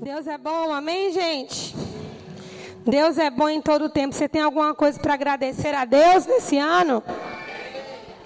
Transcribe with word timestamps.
Deus 0.00 0.26
é 0.26 0.36
bom, 0.36 0.72
amém, 0.72 1.12
gente? 1.12 1.74
Deus 2.84 3.16
é 3.16 3.30
bom 3.30 3.48
em 3.48 3.62
todo 3.62 3.88
tempo. 3.88 4.14
Você 4.14 4.28
tem 4.28 4.42
alguma 4.42 4.74
coisa 4.74 4.98
para 4.98 5.14
agradecer 5.14 5.72
a 5.74 5.84
Deus 5.84 6.26
nesse 6.26 6.58
ano? 6.58 7.02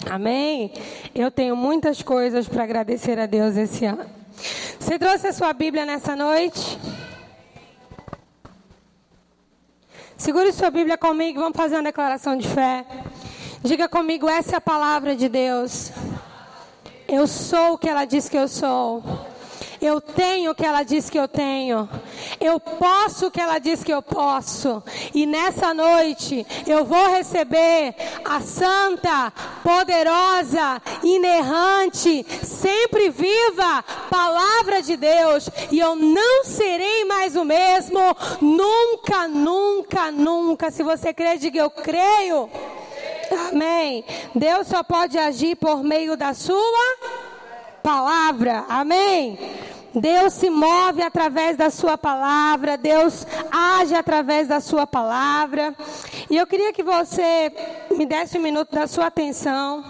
Amém? 0.09 0.73
Eu 1.13 1.29
tenho 1.29 1.55
muitas 1.55 2.01
coisas 2.01 2.47
para 2.47 2.63
agradecer 2.63 3.19
a 3.19 3.27
Deus 3.27 3.55
esse 3.55 3.85
ano. 3.85 4.03
Você 4.79 4.97
trouxe 4.97 5.27
a 5.27 5.33
sua 5.33 5.53
Bíblia 5.53 5.85
nessa 5.85 6.15
noite? 6.15 6.79
Segure 10.17 10.51
sua 10.51 10.71
Bíblia 10.71 10.97
comigo, 10.97 11.39
vamos 11.39 11.55
fazer 11.55 11.75
uma 11.75 11.83
declaração 11.83 12.35
de 12.35 12.47
fé. 12.47 12.83
Diga 13.63 13.87
comigo, 13.87 14.27
essa 14.27 14.55
é 14.55 14.57
a 14.57 14.61
palavra 14.61 15.15
de 15.15 15.29
Deus. 15.29 15.91
Eu 17.07 17.27
sou 17.27 17.73
o 17.73 17.77
que 17.77 17.87
ela 17.87 18.05
diz 18.05 18.27
que 18.27 18.37
eu 18.37 18.47
sou. 18.47 19.28
Eu 19.81 20.01
tenho 20.01 20.51
o 20.51 20.55
que 20.55 20.65
ela 20.65 20.83
diz 20.83 21.09
que 21.09 21.17
eu 21.17 21.27
tenho. 21.27 21.89
Eu 22.39 22.59
posso 22.59 23.27
o 23.27 23.31
que 23.31 23.39
ela 23.39 23.59
diz 23.59 23.83
que 23.83 23.93
eu 23.93 24.01
posso. 24.01 24.83
E 25.13 25.25
nessa 25.25 25.73
noite 25.73 26.45
eu 26.67 26.83
vou 26.83 27.09
receber 27.09 27.95
a 28.25 28.41
santa, 28.41 29.31
poderosa, 29.63 30.81
inerrante, 31.03 32.25
sempre 32.43 33.09
viva 33.09 33.83
palavra 34.09 34.81
de 34.81 34.97
Deus. 34.97 35.49
E 35.71 35.79
eu 35.79 35.95
não 35.95 36.43
serei 36.43 37.05
mais 37.05 37.35
o 37.35 37.45
mesmo. 37.45 37.99
Nunca, 38.41 39.27
nunca, 39.27 40.11
nunca. 40.11 40.71
Se 40.71 40.83
você 40.83 41.13
crê, 41.13 41.37
diga 41.37 41.59
eu 41.59 41.69
creio. 41.69 42.49
Amém. 43.49 44.03
Deus 44.35 44.67
só 44.67 44.83
pode 44.83 45.17
agir 45.17 45.55
por 45.55 45.83
meio 45.83 46.17
da 46.17 46.33
sua 46.33 46.97
palavra. 47.79 48.65
Amém. 48.69 49.39
Deus 49.93 50.33
se 50.33 50.49
move 50.49 51.01
através 51.01 51.57
da 51.57 51.71
sua 51.71 51.97
palavra, 51.97 52.77
Deus 52.77 53.25
age 53.51 53.95
através 53.95 54.47
da 54.47 54.59
sua 54.59 54.85
palavra. 54.85 55.75
E 56.29 56.37
eu 56.37 56.45
queria 56.45 56.71
que 56.71 56.83
você 56.83 57.51
me 57.95 58.05
desse 58.05 58.37
um 58.37 58.41
minuto 58.41 58.71
da 58.71 58.85
sua 58.85 59.07
atenção. 59.07 59.83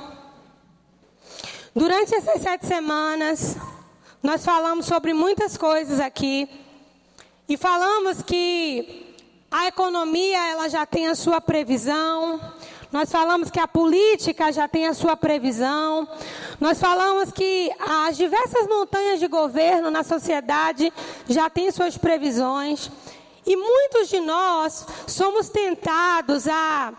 Durante 1.75 2.15
essas 2.15 2.41
sete 2.41 2.65
semanas, 2.65 3.57
nós 4.23 4.45
falamos 4.45 4.85
sobre 4.85 5.13
muitas 5.13 5.57
coisas 5.57 5.99
aqui. 5.99 6.49
E 7.47 7.57
falamos 7.57 8.21
que 8.21 9.15
a 9.51 9.67
economia 9.67 10.51
ela 10.51 10.69
já 10.69 10.85
tem 10.85 11.07
a 11.07 11.15
sua 11.15 11.41
previsão, 11.41 12.39
nós 12.91 13.11
falamos 13.11 13.51
que 13.51 13.59
a 13.59 13.67
política 13.67 14.51
já 14.51 14.67
tem 14.67 14.87
a 14.87 14.95
sua 14.95 15.15
previsão. 15.15 16.07
Nós 16.59 16.79
falamos 16.79 17.31
que 17.31 17.71
as 17.79 18.17
diversas 18.17 18.67
montanhas 18.67 19.19
de 19.19 19.27
governo 19.27 19.91
na 19.91 20.03
sociedade 20.03 20.91
já 21.27 21.49
têm 21.51 21.71
suas 21.71 21.97
previsões. 21.97 22.89
E 23.45 23.55
muitos 23.55 24.09
de 24.09 24.19
nós 24.19 24.87
somos 25.05 25.49
tentados 25.49 26.47
a 26.47 26.93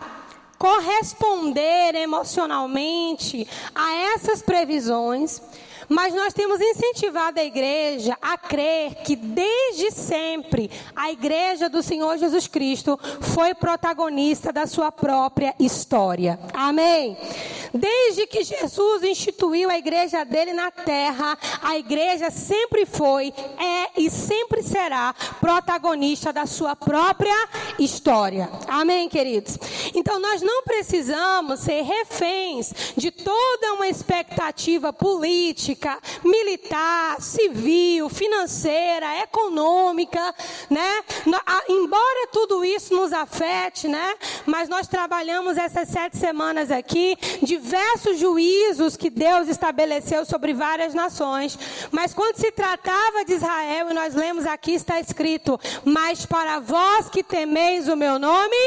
corresponder 0.57 1.95
emocionalmente 1.95 3.47
a 3.75 3.95
essas 3.95 4.41
previsões 4.41 5.41
mas 5.91 6.13
nós 6.13 6.33
temos 6.33 6.61
incentivado 6.61 7.37
a 7.37 7.43
igreja 7.43 8.17
a 8.21 8.37
crer 8.37 8.95
que 9.03 9.13
desde 9.13 9.91
sempre 9.91 10.71
a 10.95 11.11
igreja 11.11 11.67
do 11.67 11.83
Senhor 11.83 12.17
Jesus 12.17 12.47
Cristo 12.47 12.97
foi 13.19 13.53
protagonista 13.53 14.53
da 14.53 14.65
sua 14.65 14.89
própria 14.89 15.53
história. 15.59 16.39
Amém. 16.53 17.17
Desde 17.73 18.25
que 18.25 18.43
Jesus 18.43 19.03
instituiu 19.03 19.69
a 19.69 19.77
igreja 19.77 20.23
dele 20.23 20.53
na 20.53 20.71
terra, 20.71 21.37
a 21.61 21.77
igreja 21.77 22.29
sempre 22.29 22.85
foi, 22.85 23.33
é 23.57 24.01
e 24.01 24.09
sempre 24.09 24.63
será 24.63 25.13
protagonista 25.41 26.31
da 26.31 26.45
sua 26.45 26.73
própria 26.73 27.35
história. 27.77 28.49
Amém, 28.67 29.09
queridos? 29.09 29.57
Então 29.93 30.19
nós 30.19 30.41
não 30.41 30.63
precisamos 30.63 31.59
ser 31.61 31.81
reféns 31.81 32.71
de 32.95 33.11
toda 33.11 33.73
uma 33.73 33.87
expectativa 33.87 34.93
política 34.93 35.97
militar, 36.23 37.21
civil, 37.21 38.09
financeira, 38.09 39.19
econômica, 39.19 40.33
né? 40.69 41.03
Embora 41.67 42.27
tudo 42.31 42.63
isso 42.63 42.93
nos 42.93 43.11
afete, 43.11 43.87
né? 43.87 44.15
Mas 44.45 44.69
nós 44.69 44.87
trabalhamos 44.87 45.57
essas 45.57 45.89
sete 45.89 46.17
semanas 46.17 46.71
aqui, 46.71 47.17
diversos 47.41 48.19
juízos 48.19 48.95
que 48.95 49.09
Deus 49.09 49.47
estabeleceu 49.47 50.25
sobre 50.25 50.53
várias 50.53 50.93
nações. 50.93 51.57
Mas 51.91 52.13
quando 52.13 52.37
se 52.37 52.51
tratava 52.51 53.25
de 53.25 53.33
Israel, 53.33 53.89
e 53.89 53.93
nós 53.93 54.15
lemos 54.15 54.45
aqui, 54.45 54.73
está 54.73 54.99
escrito: 54.99 55.59
Mas 55.83 56.25
para 56.25 56.59
vós 56.59 57.09
que 57.09 57.23
temeis 57.23 57.87
o 57.87 57.95
meu 57.95 58.17
nome, 58.17 58.57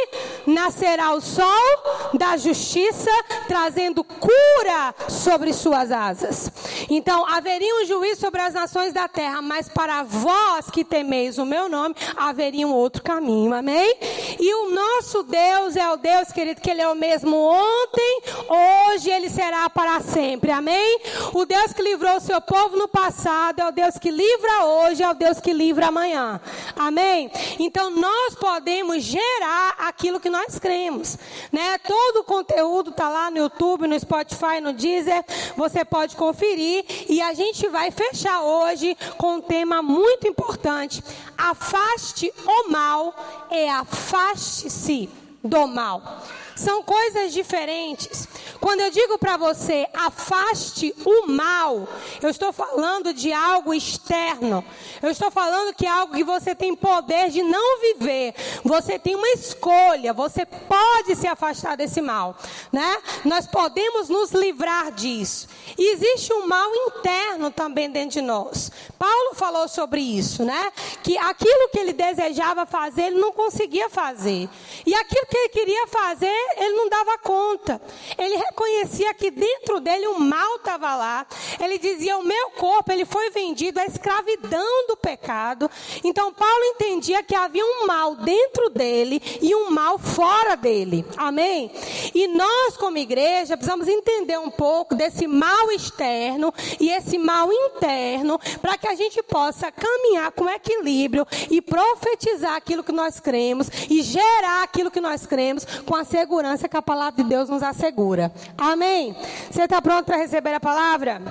nascerá 0.47 1.14
o 1.15 1.21
sol 1.21 2.15
da 2.15 2.37
justiça, 2.37 3.11
trazendo 3.49 4.05
cura 4.05 4.95
sobre 5.09 5.53
suas 5.53 5.91
asas. 5.91 6.51
Então, 6.91 7.27
haveria 7.27 7.83
um 7.83 7.87
juízo 7.87 8.21
sobre 8.21 8.41
as 8.41 8.55
nações 8.55 8.93
da 8.93 9.09
terra, 9.09 9.41
mas 9.43 9.69
para 9.69 10.03
vós 10.03 10.71
que 10.71 10.85
temeis 10.85 11.39
o 11.39 11.45
meu 11.45 11.69
nome, 11.69 11.95
haveria 12.17 12.67
um 12.67 12.73
outro 12.73 13.03
caminho, 13.03 13.55
amém? 13.55 13.97
E 14.39 14.55
o 14.55 14.71
nosso 14.71 15.23
Deus 15.23 15.77
é 15.77 15.91
o 15.91 15.97
Deus, 15.97 16.33
querido, 16.33 16.61
que 16.61 16.71
Ele 16.71 16.83
é 16.83 16.89
o 16.89 16.95
mesmo 16.95 17.37
ontem, 17.37 18.23
hoje, 18.49 19.11
Ele 19.11 19.29
será 19.29 19.69
para 19.71 20.01
sempre, 20.01 20.51
amém? 20.51 21.01
O 21.33 21.45
Deus 21.45 21.73
que 21.73 21.83
livrou 21.83 22.17
o 22.17 22.21
seu 22.21 22.41
povo 22.41 22.77
no 22.77 22.89
passado 22.89 23.61
é 23.61 23.69
o 23.69 23.73
Deus 23.73 23.99
que 23.99 24.11
livra 24.11 24.65
hoje, 24.65 25.03
é 25.03 25.11
o 25.11 25.15
Deus 25.15 25.41
que 25.41 25.53
livra 25.53 25.89
amanhã, 25.89 26.41
amém? 26.77 27.31
Então, 27.59 27.91
nós 27.91 28.35
podemos 28.35 29.03
gerar 29.03 29.75
aquilo 29.79 30.21
que 30.21 30.31
nós 30.31 30.59
cremos, 30.59 31.04
né? 31.53 31.79
Todo 31.79 32.21
o 32.21 32.25
conteúdo 32.25 32.91
está 32.91 33.09
lá 33.09 33.31
no 33.31 33.39
YouTube, 33.39 33.87
no 33.87 33.99
Spotify, 33.99 34.61
no 34.61 34.73
Deezer, 34.73 35.25
você 35.57 35.85
pode 35.85 36.17
conferir 36.17 36.85
e 37.09 37.21
a 37.21 37.33
gente 37.35 37.69
vai 37.69 37.91
fechar 37.91 38.43
hoje 38.43 38.97
com 39.17 39.37
um 39.37 39.41
tema 39.41 39.83
muito 39.83 40.27
importante. 40.27 41.03
Afaste 41.37 42.33
o 42.47 42.71
mal 42.71 43.15
e 43.51 43.69
afaste-se 43.69 45.09
do 45.43 45.67
mal. 45.67 46.23
São 46.57 46.83
coisas 46.83 47.33
diferentes. 47.33 48.29
Quando 48.61 48.81
eu 48.81 48.91
digo 48.91 49.19
para 49.19 49.37
você, 49.37 49.87
afaste 49.93 50.95
o 51.05 51.27
mal, 51.27 51.89
eu 52.23 52.31
estou 52.31 52.53
falando 52.53 53.13
de 53.13 53.33
algo 53.33 53.75
externo. 53.75 54.65
Eu 55.03 55.11
estou 55.11 55.31
falando 55.31 55.75
que 55.75 55.85
é 55.85 55.91
algo 55.91 56.15
que 56.15 56.25
você 56.25 56.55
tem 56.55 56.75
poder 56.75 57.31
de 57.31 57.43
não 57.43 57.81
viver. 57.81 58.35
Você 58.65 58.99
tem 58.99 59.15
uma 59.15 59.29
escolha, 59.31 60.13
você 60.13 60.47
pode 60.47 61.17
se 61.17 61.27
afastar 61.27 61.77
desse 61.77 62.01
mal, 62.01 62.37
né? 62.73 62.99
Nós 63.25 63.47
podemos 63.47 64.09
nos 64.09 64.31
livrar 64.33 64.93
disso. 64.93 65.49
E 65.77 65.93
existe 65.93 66.33
um 66.33 66.47
mal 66.47 66.71
interno 66.75 67.51
também 67.51 67.91
dentro 67.91 68.11
de 68.11 68.23
nós. 68.23 68.71
Paulo 68.99 69.35
falou 69.35 69.69
sobre 69.69 70.01
isso, 70.01 70.45
né? 70.45 70.73
Que 71.03 71.19
aquilo 71.19 71.69
que 71.71 71.79
ele 71.79 71.93
desejava 71.93 72.65
fazer, 72.65 73.03
ele 73.07 73.21
não 73.21 73.33
conseguia 73.33 73.91
fazer. 73.91 74.49
E 74.87 74.95
aquilo 74.95 75.27
que 75.27 75.37
ele 75.37 75.49
queria 75.51 75.87
fazer, 75.89 76.44
ele 76.57 76.75
não 76.75 76.89
dava 76.89 77.19
conta. 77.19 77.81
Ele 78.19 78.37
reconhecia 78.37 79.13
que 79.15 79.31
dentro 79.31 79.81
dele 79.81 80.07
o 80.09 80.21
mal 80.21 80.57
estava 80.57 80.95
lá. 80.95 81.27
Ele 81.61 81.79
dizia: 81.79 82.19
"O 82.19 82.23
meu 82.23 82.51
corpo, 82.51 82.93
ele 82.93 83.05
foi 83.05 83.31
vendido 83.31 83.81
à 83.81 83.87
escravidão 83.87 84.87
do 84.87 84.97
pecado". 84.97 85.71
Então 86.03 86.33
Paulo 86.33 86.65
entendia 86.65 87.23
que 87.23 87.35
havia 87.35 87.65
um 87.65 87.87
mal 87.87 88.15
dentro 88.17 88.71
dele 88.71 89.21
e 89.41 89.55
um 89.55 89.71
mal 89.71 89.99
fora 89.99 90.57
dele. 90.57 91.05
Amém? 91.17 91.71
E 92.15 92.27
nós 92.29 92.77
como 92.77 92.99
igreja 92.99 93.57
precisamos 93.57 93.89
entender 93.89 94.39
um 94.39 94.51
pouco 94.51 94.95
desse 94.95 95.27
mal 95.27 95.71
externo 95.71 96.53
e 96.79 96.91
esse 96.91 97.19
mal 97.19 97.53
interno 97.53 98.39
para 98.61 98.77
que 98.77 98.89
a 98.89 98.95
gente 98.95 99.23
possa 99.23 99.73
caminhar 99.73 100.33
com 100.33 100.49
equilíbrio 100.49 101.27
e 101.51 101.61
profetizar 101.61 102.55
aquilo 102.55 102.85
que 102.85 102.93
nós 102.93 103.19
cremos 103.21 103.69
e 103.89 104.03
gerar 104.03 104.63
aquilo 104.63 104.91
que 104.91 105.01
nós 105.01 105.27
cremos 105.27 105.65
com 105.87 105.95
a 105.95 106.05
segurança 106.05 106.34
segurança 106.35 106.69
que 106.69 106.77
a 106.77 106.83
palavra 106.83 107.23
de 107.23 107.29
Deus 107.29 107.49
nos 107.49 107.63
assegura. 107.63 108.33
Amém? 108.59 109.17
Você 109.49 109.63
está 109.63 109.81
pronto 109.81 110.07
para 110.07 110.17
receber 110.17 110.53
a 110.55 110.59
palavra? 110.59 111.23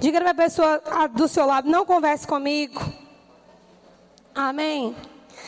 Diga 0.00 0.20
para 0.20 0.32
a 0.32 0.34
pessoa 0.34 0.82
do 1.14 1.28
seu 1.28 1.46
lado: 1.46 1.70
não 1.70 1.86
converse 1.86 2.26
comigo. 2.26 2.80
Amém? 4.34 4.96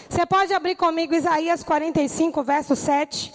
Você 0.08 0.24
pode 0.24 0.54
abrir 0.54 0.76
comigo 0.76 1.14
Isaías 1.14 1.64
45, 1.64 2.44
verso 2.44 2.76
7. 2.76 3.32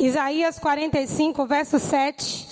Isaías 0.00 0.58
45, 0.58 1.46
verso 1.46 1.78
7. 1.78 2.48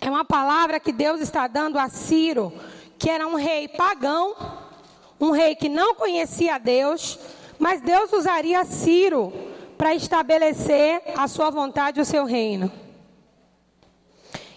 É 0.00 0.08
uma 0.08 0.24
palavra 0.24 0.80
que 0.80 0.92
Deus 0.92 1.20
está 1.20 1.46
dando 1.46 1.78
a 1.78 1.90
Ciro, 1.90 2.50
que 2.98 3.10
era 3.10 3.26
um 3.26 3.34
rei 3.34 3.68
pagão 3.68 4.67
um 5.20 5.30
rei 5.30 5.54
que 5.54 5.68
não 5.68 5.94
conhecia 5.94 6.58
Deus, 6.58 7.18
mas 7.58 7.80
Deus 7.80 8.12
usaria 8.12 8.64
Ciro 8.64 9.32
para 9.76 9.94
estabelecer 9.94 11.02
a 11.16 11.26
sua 11.28 11.50
vontade 11.50 11.98
e 11.98 12.02
o 12.02 12.04
seu 12.04 12.24
reino. 12.24 12.70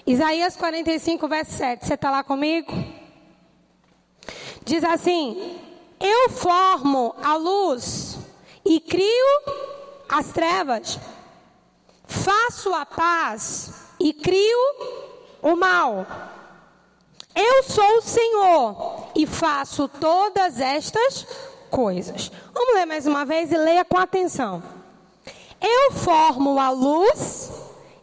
Isaías 0.06 0.56
45, 0.56 1.28
verso 1.28 1.52
7. 1.54 1.86
Você 1.86 1.94
está 1.94 2.10
lá 2.10 2.24
comigo? 2.24 2.72
Diz 4.63 4.84
assim: 4.84 5.60
Eu 6.00 6.30
formo 6.30 7.16
a 7.24 7.36
luz 7.36 8.18
e 8.66 8.80
crio 8.80 9.42
as 10.10 10.31
trevas. 10.31 11.00
Faço 12.06 12.74
a 12.74 12.86
paz 12.86 13.74
e 14.00 14.12
crio 14.12 14.60
o 15.42 15.56
mal. 15.56 16.06
Eu 17.36 17.63
sou 17.63 17.98
o 17.98 18.01
Senhor 18.01 19.07
e 19.16 19.25
faço 19.25 19.88
todas 19.88 20.60
estas 20.60 21.25
coisas. 21.69 22.31
Vamos 22.54 22.75
ler 22.75 22.86
mais 22.86 23.07
uma 23.07 23.25
vez 23.25 23.51
e 23.51 23.57
leia 23.57 23.86
com 23.86 23.98
atenção. 23.98 24.62
Eu 25.62 25.92
formo 25.94 26.60
a 26.60 26.69
luz 26.69 27.51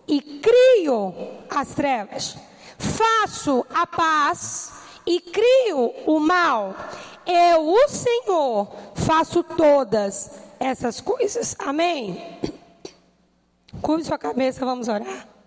e 0.07 0.21
crio 0.21 1.15
as 1.51 1.69
trevas. 1.75 2.37
Faço 2.79 3.67
a 3.75 3.87
paz 3.87 4.73
e 5.05 5.21
crio 5.21 5.93
o 6.07 6.19
mal. 6.19 6.75
Eu, 7.27 7.69
o 7.69 7.89
Senhor, 7.89 8.69
faço 8.95 9.43
todas 9.43 10.31
essas 10.59 11.01
coisas. 11.01 11.55
Amém? 11.59 12.39
Curve 13.83 14.05
sua 14.05 14.19
cabeça, 14.19 14.65
vamos 14.65 14.89
orar. 14.89 15.38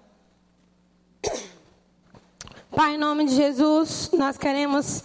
Pai, 2.74 2.96
em 2.96 2.98
nome 2.98 3.26
de 3.26 3.36
Jesus, 3.36 4.10
nós 4.18 4.38
queremos 4.38 5.04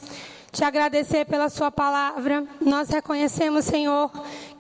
te 0.53 0.63
agradecer 0.63 1.27
pela 1.27 1.49
Sua 1.49 1.69
palavra. 1.69 2.45
Nós 2.61 2.89
reconhecemos, 2.89 3.65
Senhor, 3.65 4.09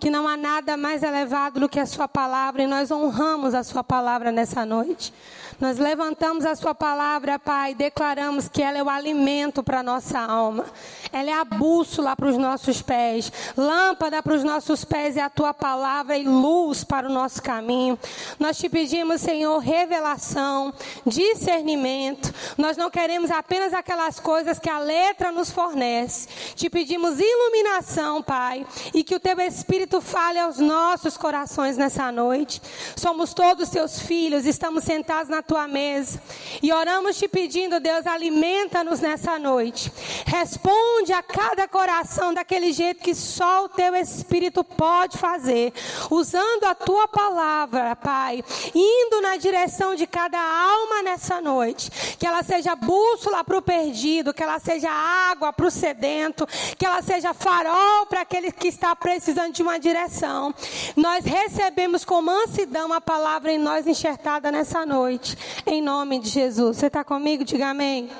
que 0.00 0.10
não 0.10 0.26
há 0.26 0.36
nada 0.36 0.76
mais 0.76 1.04
elevado 1.04 1.60
do 1.60 1.68
que 1.68 1.78
a 1.78 1.86
Sua 1.86 2.08
palavra 2.08 2.64
e 2.64 2.66
nós 2.66 2.90
honramos 2.90 3.54
a 3.54 3.62
Sua 3.62 3.84
palavra 3.84 4.32
nessa 4.32 4.66
noite. 4.66 5.14
Nós 5.58 5.78
levantamos 5.78 6.44
a 6.44 6.54
Sua 6.54 6.74
palavra, 6.74 7.38
Pai, 7.38 7.72
e 7.72 7.74
declaramos 7.74 8.46
que 8.46 8.62
ela 8.62 8.76
é 8.76 8.82
o 8.82 8.90
alimento 8.90 9.62
para 9.62 9.80
a 9.80 9.82
nossa 9.82 10.18
alma. 10.18 10.66
Ela 11.10 11.30
é 11.30 11.32
a 11.32 11.44
bússola 11.44 12.14
para 12.14 12.28
os 12.28 12.36
nossos 12.36 12.82
pés, 12.82 13.32
lâmpada 13.56 14.22
para 14.22 14.34
os 14.34 14.44
nossos 14.44 14.84
pés 14.84 15.16
é 15.16 15.22
a 15.22 15.30
Tua 15.30 15.54
palavra 15.54 16.16
e 16.18 16.24
luz 16.24 16.84
para 16.84 17.08
o 17.08 17.12
nosso 17.12 17.42
caminho. 17.42 17.98
Nós 18.38 18.58
te 18.58 18.68
pedimos, 18.68 19.22
Senhor, 19.22 19.58
revelação, 19.58 20.74
discernimento. 21.06 22.34
Nós 22.58 22.76
não 22.76 22.90
queremos 22.90 23.30
apenas 23.30 23.72
aquelas 23.72 24.20
coisas 24.20 24.58
que 24.58 24.68
a 24.68 24.78
letra 24.78 25.32
nos 25.32 25.50
fornece. 25.50 26.28
Te 26.54 26.68
pedimos 26.68 27.18
iluminação, 27.18 28.22
Pai, 28.22 28.66
e 28.92 29.02
que 29.02 29.14
o 29.14 29.20
Teu 29.20 29.40
Espírito 29.40 30.02
fale 30.02 30.38
aos 30.38 30.58
nossos 30.58 31.16
corações 31.16 31.78
nessa 31.78 32.12
noite. 32.12 32.60
Somos 32.94 33.32
todos 33.32 33.70
Teus 33.70 34.00
filhos, 34.00 34.44
estamos 34.44 34.84
sentados 34.84 35.28
na 35.30 35.45
tua 35.46 35.68
mesa. 35.68 36.20
E 36.62 36.72
oramos 36.72 37.16
te 37.16 37.28
pedindo, 37.28 37.78
Deus, 37.78 38.06
alimenta-nos 38.06 39.00
nessa 39.00 39.38
noite. 39.38 39.92
Responde 40.26 41.12
a 41.12 41.22
cada 41.22 41.68
coração 41.68 42.34
daquele 42.34 42.72
jeito 42.72 43.02
que 43.02 43.14
só 43.14 43.64
o 43.64 43.68
teu 43.68 43.94
Espírito 43.94 44.64
pode 44.64 45.16
fazer. 45.16 45.72
Usando 46.10 46.64
a 46.64 46.74
tua 46.74 47.06
palavra, 47.06 47.94
Pai. 47.96 48.44
Indo 48.74 49.20
na 49.22 49.36
direção 49.36 49.94
de 49.94 50.06
cada 50.06 50.38
alma 50.38 51.02
nessa 51.02 51.40
noite. 51.40 51.90
Que 52.18 52.26
ela 52.26 52.42
seja 52.42 52.74
bússola 52.74 53.44
para 53.44 53.58
o 53.58 53.62
perdido. 53.62 54.34
Que 54.34 54.42
ela 54.42 54.58
seja 54.58 54.90
água 54.90 55.52
para 55.52 55.66
o 55.66 55.70
sedento. 55.70 56.46
Que 56.76 56.84
ela 56.84 57.02
seja 57.02 57.32
farol 57.32 58.06
para 58.06 58.22
aquele 58.22 58.50
que 58.50 58.68
está 58.68 58.94
precisando 58.96 59.52
de 59.52 59.62
uma 59.62 59.78
direção. 59.78 60.54
Nós 60.96 61.24
recebemos 61.24 62.04
com 62.04 62.20
mansidão 62.20 62.92
a 62.92 63.00
palavra 63.00 63.52
em 63.52 63.58
nós 63.58 63.86
enxertada 63.86 64.50
nessa 64.50 64.84
noite 64.84 65.35
em 65.66 65.82
nome 65.82 66.18
de 66.18 66.28
Jesus. 66.28 66.76
Você 66.76 66.86
está 66.86 67.04
comigo? 67.04 67.44
Diga 67.44 67.68
amém. 67.68 68.10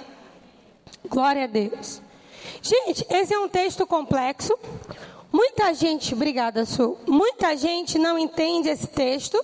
Glória 1.09 1.45
a 1.45 1.47
Deus. 1.47 2.01
Gente, 2.63 3.07
esse 3.11 3.33
é 3.33 3.39
um 3.39 3.49
texto 3.49 3.87
complexo. 3.87 4.59
Muita 5.33 5.75
gente, 5.75 6.15
obrigada, 6.15 6.65
Su. 6.65 6.97
Muita 7.07 7.57
gente 7.57 7.99
não 7.99 8.19
entende 8.19 8.69
esse 8.69 8.87
texto. 8.87 9.43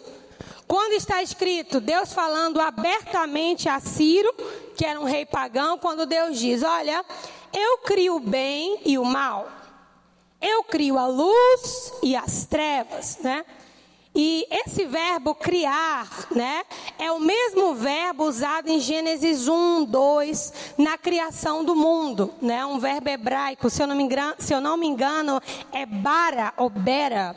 Quando 0.67 0.95
está 0.95 1.23
escrito 1.23 1.81
Deus 1.81 2.13
falando 2.13 2.61
abertamente 2.61 3.69
a 3.69 3.79
Ciro, 3.79 4.33
que 4.77 4.87
era 4.87 4.99
um 4.99 5.05
rei 5.05 5.27
pagão, 5.27 5.77
quando 5.77 6.07
Deus 6.07 6.39
diz: 6.39 6.63
Olha, 6.63 7.05
eu 7.53 7.79
crio 7.79 8.17
o 8.17 8.21
bem 8.21 8.81
e 8.85 8.97
o 8.97 9.05
mal, 9.05 9.49
eu 10.41 10.65
crio 10.65 10.99
a 10.99 11.07
luz 11.07 11.93
e 12.03 12.17
as 12.17 12.47
trevas, 12.47 13.19
né? 13.19 13.45
E 14.15 14.47
esse 14.51 14.85
verbo 14.85 15.35
criar, 15.35 16.27
né, 16.31 16.65
é 16.99 17.11
o 17.11 17.19
mesmo 17.19 17.75
verbo 17.75 18.25
usado 18.25 18.69
em 18.69 18.79
Gênesis 18.79 19.49
1, 19.49 19.85
2, 19.85 20.53
na 20.77 20.99
criação 20.99 21.65
do 21.65 21.75
mundo, 21.75 22.31
né? 22.41 22.65
Um 22.67 22.79
verbo 22.79 23.09
hebraico, 23.09 23.71
se 23.71 23.83
eu 23.83 23.87
não 23.87 23.97
me 23.97 24.03
engano, 24.03 24.35
se 24.39 24.53
eu 24.53 24.61
não 24.61 24.77
me 24.77 24.87
engano 24.87 25.41
é 25.73 25.87
bara 25.87 26.53
ou 26.59 26.69
bera. 26.69 27.35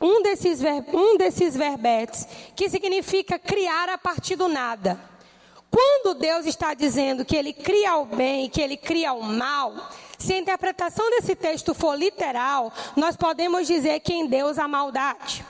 Um 0.00 0.22
desses, 0.22 0.60
ver, 0.60 0.84
um 0.92 1.16
desses 1.16 1.56
verbetes 1.56 2.28
que 2.54 2.68
significa 2.68 3.36
criar 3.36 3.88
a 3.88 3.98
partir 3.98 4.36
do 4.36 4.46
nada. 4.46 5.00
Quando 5.68 6.14
Deus 6.14 6.46
está 6.46 6.74
dizendo 6.74 7.24
que 7.24 7.34
ele 7.34 7.52
cria 7.52 7.96
o 7.96 8.04
bem, 8.04 8.48
que 8.48 8.60
ele 8.60 8.76
cria 8.76 9.12
o 9.12 9.22
mal, 9.24 9.74
se 10.16 10.32
a 10.32 10.38
interpretação 10.38 11.10
desse 11.10 11.34
texto 11.34 11.74
for 11.74 11.96
literal, 11.98 12.72
nós 12.94 13.16
podemos 13.16 13.66
dizer 13.66 13.98
que 13.98 14.12
em 14.12 14.26
Deus 14.26 14.58
há 14.58 14.68
maldade. 14.68 15.44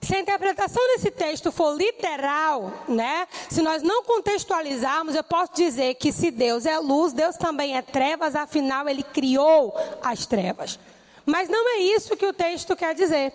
Se 0.00 0.14
a 0.14 0.20
interpretação 0.20 0.82
desse 0.94 1.10
texto 1.10 1.50
for 1.50 1.76
literal, 1.76 2.72
né? 2.88 3.26
Se 3.50 3.60
nós 3.60 3.82
não 3.82 4.04
contextualizarmos, 4.04 5.14
eu 5.14 5.24
posso 5.24 5.52
dizer 5.54 5.94
que 5.94 6.12
se 6.12 6.30
Deus 6.30 6.66
é 6.66 6.78
luz, 6.78 7.12
Deus 7.12 7.36
também 7.36 7.76
é 7.76 7.82
trevas, 7.82 8.36
afinal 8.36 8.88
ele 8.88 9.02
criou 9.02 9.74
as 10.02 10.24
trevas. 10.24 10.78
Mas 11.26 11.48
não 11.48 11.68
é 11.76 11.78
isso 11.78 12.16
que 12.16 12.26
o 12.26 12.32
texto 12.32 12.76
quer 12.76 12.94
dizer. 12.94 13.32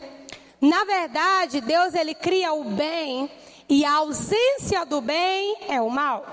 Na 0.59 0.85
verdade, 0.85 1.59
Deus 1.59 1.93
ele 1.93 2.15
cria 2.15 2.53
o 2.53 2.63
bem 2.63 3.29
e 3.67 3.83
a 3.83 3.95
ausência 3.95 4.85
do 4.85 5.01
bem 5.01 5.57
é 5.67 5.81
o 5.81 5.89
mal. 5.89 6.25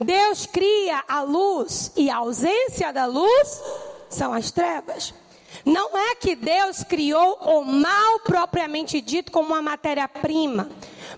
Deus 0.00 0.46
cria 0.46 1.04
a 1.06 1.20
luz 1.22 1.92
e 1.94 2.10
a 2.10 2.16
ausência 2.16 2.92
da 2.92 3.06
luz 3.06 3.62
são 4.08 4.32
as 4.32 4.50
trevas. 4.50 5.12
Não 5.64 5.96
é 5.96 6.14
que 6.16 6.36
Deus 6.36 6.84
criou 6.84 7.38
o 7.40 7.64
mal 7.64 8.20
propriamente 8.20 9.00
dito 9.00 9.32
como 9.32 9.48
uma 9.54 9.62
matéria-prima, 9.62 10.68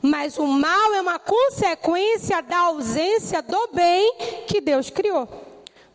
mas 0.01 0.39
o 0.39 0.47
mal 0.47 0.95
é 0.95 1.01
uma 1.01 1.19
consequência 1.19 2.41
da 2.43 2.59
ausência 2.59 3.43
do 3.43 3.69
bem 3.73 4.17
que 4.47 4.61
Deus 4.61 4.89
criou. 4.89 5.29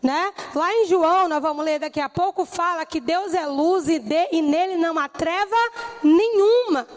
Né? 0.03 0.33
Lá 0.55 0.73
em 0.73 0.87
João, 0.87 1.27
nós 1.27 1.41
vamos 1.41 1.63
ler 1.63 1.79
daqui 1.79 1.99
a 1.99 2.09
pouco, 2.09 2.43
fala 2.43 2.85
que 2.85 2.99
Deus 2.99 3.33
é 3.33 3.45
luz 3.45 3.87
e, 3.87 3.99
de, 3.99 4.29
e 4.31 4.41
nele 4.41 4.75
não 4.75 4.97
há 4.97 5.07
treva 5.07 5.55
nenhuma. 6.03 6.87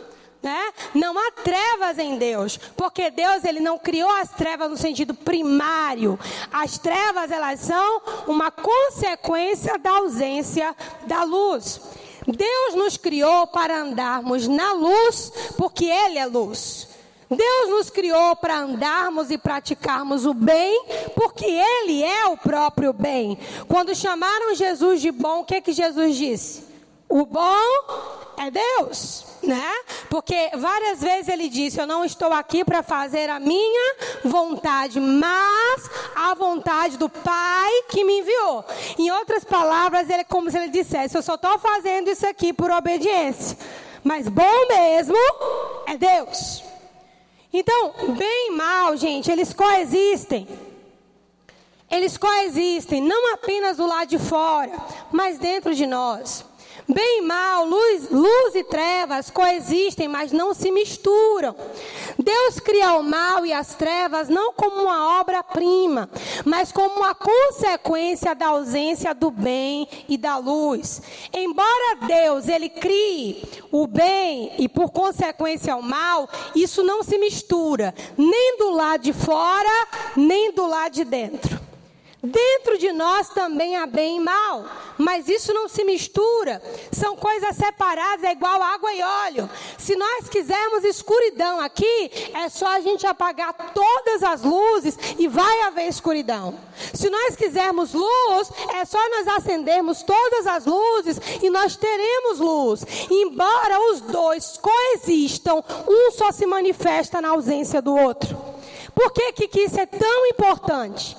Né? 0.44 0.72
Não 0.92 1.18
há 1.18 1.30
trevas 1.30 1.98
em 1.98 2.18
Deus, 2.18 2.60
porque 2.76 3.10
Deus 3.10 3.44
ele 3.44 3.60
não 3.60 3.78
criou 3.78 4.10
as 4.10 4.28
trevas 4.28 4.70
no 4.70 4.76
sentido 4.76 5.14
primário. 5.14 6.18
As 6.52 6.76
trevas 6.76 7.30
elas 7.30 7.60
são 7.60 8.02
uma 8.26 8.50
consequência 8.50 9.78
da 9.78 9.90
ausência 9.92 10.76
da 11.06 11.24
luz. 11.24 11.80
Deus 12.26 12.74
nos 12.74 12.98
criou 12.98 13.46
para 13.46 13.80
andarmos 13.80 14.46
na 14.46 14.74
luz, 14.74 15.32
porque 15.56 15.86
ele 15.86 16.18
é 16.18 16.26
luz. 16.26 16.88
Deus 17.30 17.70
nos 17.70 17.88
criou 17.88 18.36
para 18.36 18.58
andarmos 18.58 19.30
e 19.30 19.38
praticarmos 19.38 20.26
o 20.26 20.34
bem, 20.34 20.84
porque 21.14 21.46
Ele 21.46 22.04
é 22.04 22.26
o 22.26 22.36
próprio 22.36 22.92
bem. 22.92 23.38
Quando 23.66 23.94
chamaram 23.94 24.54
Jesus 24.54 25.00
de 25.00 25.10
bom, 25.10 25.40
o 25.40 25.44
que, 25.44 25.62
que 25.62 25.72
Jesus 25.72 26.16
disse? 26.16 26.73
O 27.14 27.25
bom 27.25 28.35
é 28.37 28.50
Deus 28.50 29.25
né? 29.47 29.73
Porque 30.09 30.50
várias 30.54 31.00
vezes 31.00 31.28
ele 31.28 31.49
disse: 31.49 31.80
Eu 31.80 31.87
não 31.87 32.04
estou 32.04 32.33
aqui 32.33 32.64
para 32.64 32.83
fazer 32.83 33.28
a 33.30 33.38
minha 33.38 33.97
vontade, 34.25 34.99
mas 35.00 35.90
a 36.14 36.35
vontade 36.35 36.97
do 36.97 37.09
Pai 37.09 37.71
que 37.88 38.04
me 38.04 38.21
enviou. 38.21 38.64
Em 38.99 39.11
outras 39.11 39.44
palavras, 39.44 40.09
ele 40.09 40.23
é 40.23 40.25
como 40.25 40.50
se 40.50 40.56
ele 40.56 40.68
dissesse: 40.68 41.16
Eu 41.16 41.23
só 41.23 41.35
estou 41.35 41.59
fazendo 41.59 42.11
isso 42.11 42.26
aqui 42.26 42.52
por 42.52 42.71
obediência, 42.71 43.56
mas 44.02 44.28
bom 44.28 44.66
mesmo 44.68 45.16
é 45.87 45.97
Deus. 45.97 46.62
Então, 47.52 47.92
bem 48.16 48.49
e 48.49 48.50
mal, 48.50 48.97
gente, 48.97 49.30
eles 49.30 49.52
coexistem. 49.52 50.49
Eles 51.88 52.16
coexistem 52.16 53.00
não 53.00 53.35
apenas 53.35 53.76
do 53.76 53.87
lado 53.87 54.09
de 54.09 54.18
fora, 54.18 54.73
mas 55.12 55.38
dentro 55.38 55.75
de 55.75 55.87
nós. 55.87 56.44
Bem 56.86 57.20
e 57.20 57.22
mal, 57.22 57.64
luz, 57.64 58.10
luz 58.10 58.54
e 58.54 58.62
trevas 58.62 59.30
coexistem, 59.30 60.06
mas 60.06 60.32
não 60.32 60.52
se 60.52 60.70
misturam. 60.70 61.56
Deus 62.18 62.60
cria 62.60 62.92
o 62.94 63.02
mal 63.02 63.46
e 63.46 63.54
as 63.54 63.74
trevas 63.74 64.28
não 64.28 64.52
como 64.52 64.82
uma 64.82 65.18
obra-prima, 65.18 66.10
mas 66.44 66.70
como 66.70 66.96
uma 66.96 67.14
consequência 67.14 68.34
da 68.34 68.48
ausência 68.48 69.14
do 69.14 69.30
bem 69.30 69.88
e 70.08 70.18
da 70.18 70.36
luz. 70.36 71.00
Embora 71.32 71.96
Deus 72.06 72.48
ele 72.48 72.68
crie 72.68 73.42
o 73.72 73.86
bem 73.86 74.52
e 74.58 74.68
por 74.68 74.90
consequência 74.90 75.74
o 75.76 75.82
mal, 75.82 76.28
isso 76.54 76.82
não 76.82 77.02
se 77.02 77.16
mistura, 77.16 77.94
nem 78.16 78.58
do 78.58 78.70
lado 78.70 79.00
de 79.00 79.12
fora, 79.14 79.88
nem 80.16 80.52
lado 80.66 80.92
de 80.92 81.04
dentro. 81.04 81.63
Dentro 82.24 82.78
de 82.78 82.90
nós 82.90 83.28
também 83.28 83.76
há 83.76 83.84
bem 83.84 84.16
e 84.16 84.20
mal, 84.20 84.64
mas 84.96 85.28
isso 85.28 85.52
não 85.52 85.68
se 85.68 85.84
mistura. 85.84 86.62
São 86.90 87.14
coisas 87.16 87.54
separadas, 87.54 88.24
é 88.24 88.32
igual 88.32 88.62
água 88.62 88.94
e 88.94 89.02
óleo. 89.02 89.50
Se 89.76 89.94
nós 89.94 90.26
quisermos 90.30 90.84
escuridão 90.84 91.60
aqui, 91.60 92.10
é 92.32 92.48
só 92.48 92.66
a 92.68 92.80
gente 92.80 93.06
apagar 93.06 93.52
todas 93.74 94.22
as 94.22 94.42
luzes 94.42 94.96
e 95.18 95.28
vai 95.28 95.62
haver 95.62 95.86
escuridão. 95.86 96.58
Se 96.94 97.10
nós 97.10 97.36
quisermos 97.36 97.92
luz, 97.92 98.50
é 98.74 98.86
só 98.86 98.98
nós 99.10 99.28
acendermos 99.28 100.02
todas 100.02 100.46
as 100.46 100.64
luzes 100.64 101.20
e 101.42 101.50
nós 101.50 101.76
teremos 101.76 102.38
luz. 102.38 102.86
Embora 103.10 103.78
os 103.90 104.00
dois 104.00 104.56
coexistam, 104.56 105.62
um 105.86 106.10
só 106.12 106.32
se 106.32 106.46
manifesta 106.46 107.20
na 107.20 107.30
ausência 107.30 107.82
do 107.82 107.94
outro. 107.94 108.34
Por 108.94 109.12
que, 109.12 109.46
que 109.46 109.60
isso 109.60 109.78
é 109.78 109.84
tão 109.84 110.26
importante? 110.26 111.14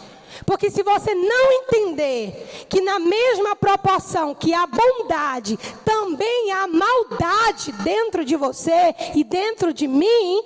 Porque 0.46 0.70
se 0.70 0.84
você 0.84 1.16
não 1.16 1.52
entender 1.52 2.66
que 2.70 2.82
na 2.82 3.00
mesma 3.00 3.56
proporção 3.56 4.36
que 4.36 4.54
há 4.54 4.68
bondade, 4.68 5.58
também 5.84 6.52
há 6.52 6.68
maldade 6.68 7.72
dentro 7.84 8.24
de 8.24 8.36
você 8.36 8.94
e 9.16 9.24
dentro 9.24 9.74
de 9.74 9.88
mim, 9.88 10.44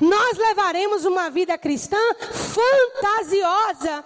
nós 0.00 0.38
levaremos 0.38 1.04
uma 1.04 1.30
vida 1.30 1.58
cristã 1.58 1.98
fantasiosa. 2.32 4.04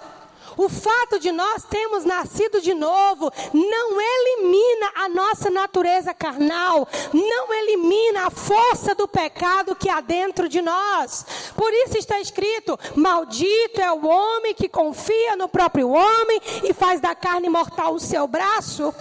O 0.56 0.68
fato 0.68 1.18
de 1.18 1.30
nós 1.30 1.64
termos 1.64 2.04
nascido 2.04 2.60
de 2.60 2.72
novo 2.72 3.30
não 3.52 4.00
elimina 4.00 4.90
a 4.94 5.08
nossa 5.08 5.50
natureza 5.50 6.14
carnal, 6.14 6.88
não 7.12 7.52
elimina 7.52 8.26
a 8.26 8.30
força 8.30 8.94
do 8.94 9.06
pecado 9.06 9.76
que 9.76 9.88
há 9.88 10.00
dentro 10.00 10.48
de 10.48 10.62
nós. 10.62 11.26
Por 11.54 11.72
isso 11.72 11.98
está 11.98 12.18
escrito: 12.20 12.78
Maldito 12.94 13.80
é 13.80 13.92
o 13.92 14.06
homem 14.06 14.54
que 14.54 14.68
confia 14.68 15.36
no 15.36 15.48
próprio 15.48 15.90
homem 15.90 16.40
e 16.64 16.72
faz 16.72 17.00
da 17.00 17.14
carne 17.14 17.48
mortal 17.48 17.94
o 17.94 18.00
seu 18.00 18.26
braço. 18.26 18.94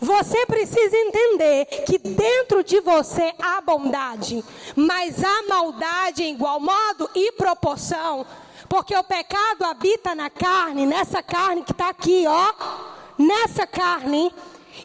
Você 0.00 0.46
precisa 0.46 0.96
entender 0.96 1.66
que 1.86 1.98
dentro 1.98 2.64
de 2.64 2.80
você 2.80 3.32
há 3.40 3.60
bondade, 3.60 4.42
mas 4.74 5.22
há 5.22 5.42
maldade 5.48 6.22
em 6.22 6.34
igual 6.34 6.58
modo 6.58 7.08
e 7.14 7.30
proporção. 7.32 8.26
Porque 8.72 8.96
o 8.96 9.04
pecado 9.04 9.66
habita 9.66 10.14
na 10.14 10.30
carne, 10.30 10.86
nessa 10.86 11.22
carne 11.22 11.62
que 11.62 11.72
está 11.72 11.90
aqui, 11.90 12.24
ó. 12.26 12.54
Nessa 13.18 13.66
carne. 13.66 14.34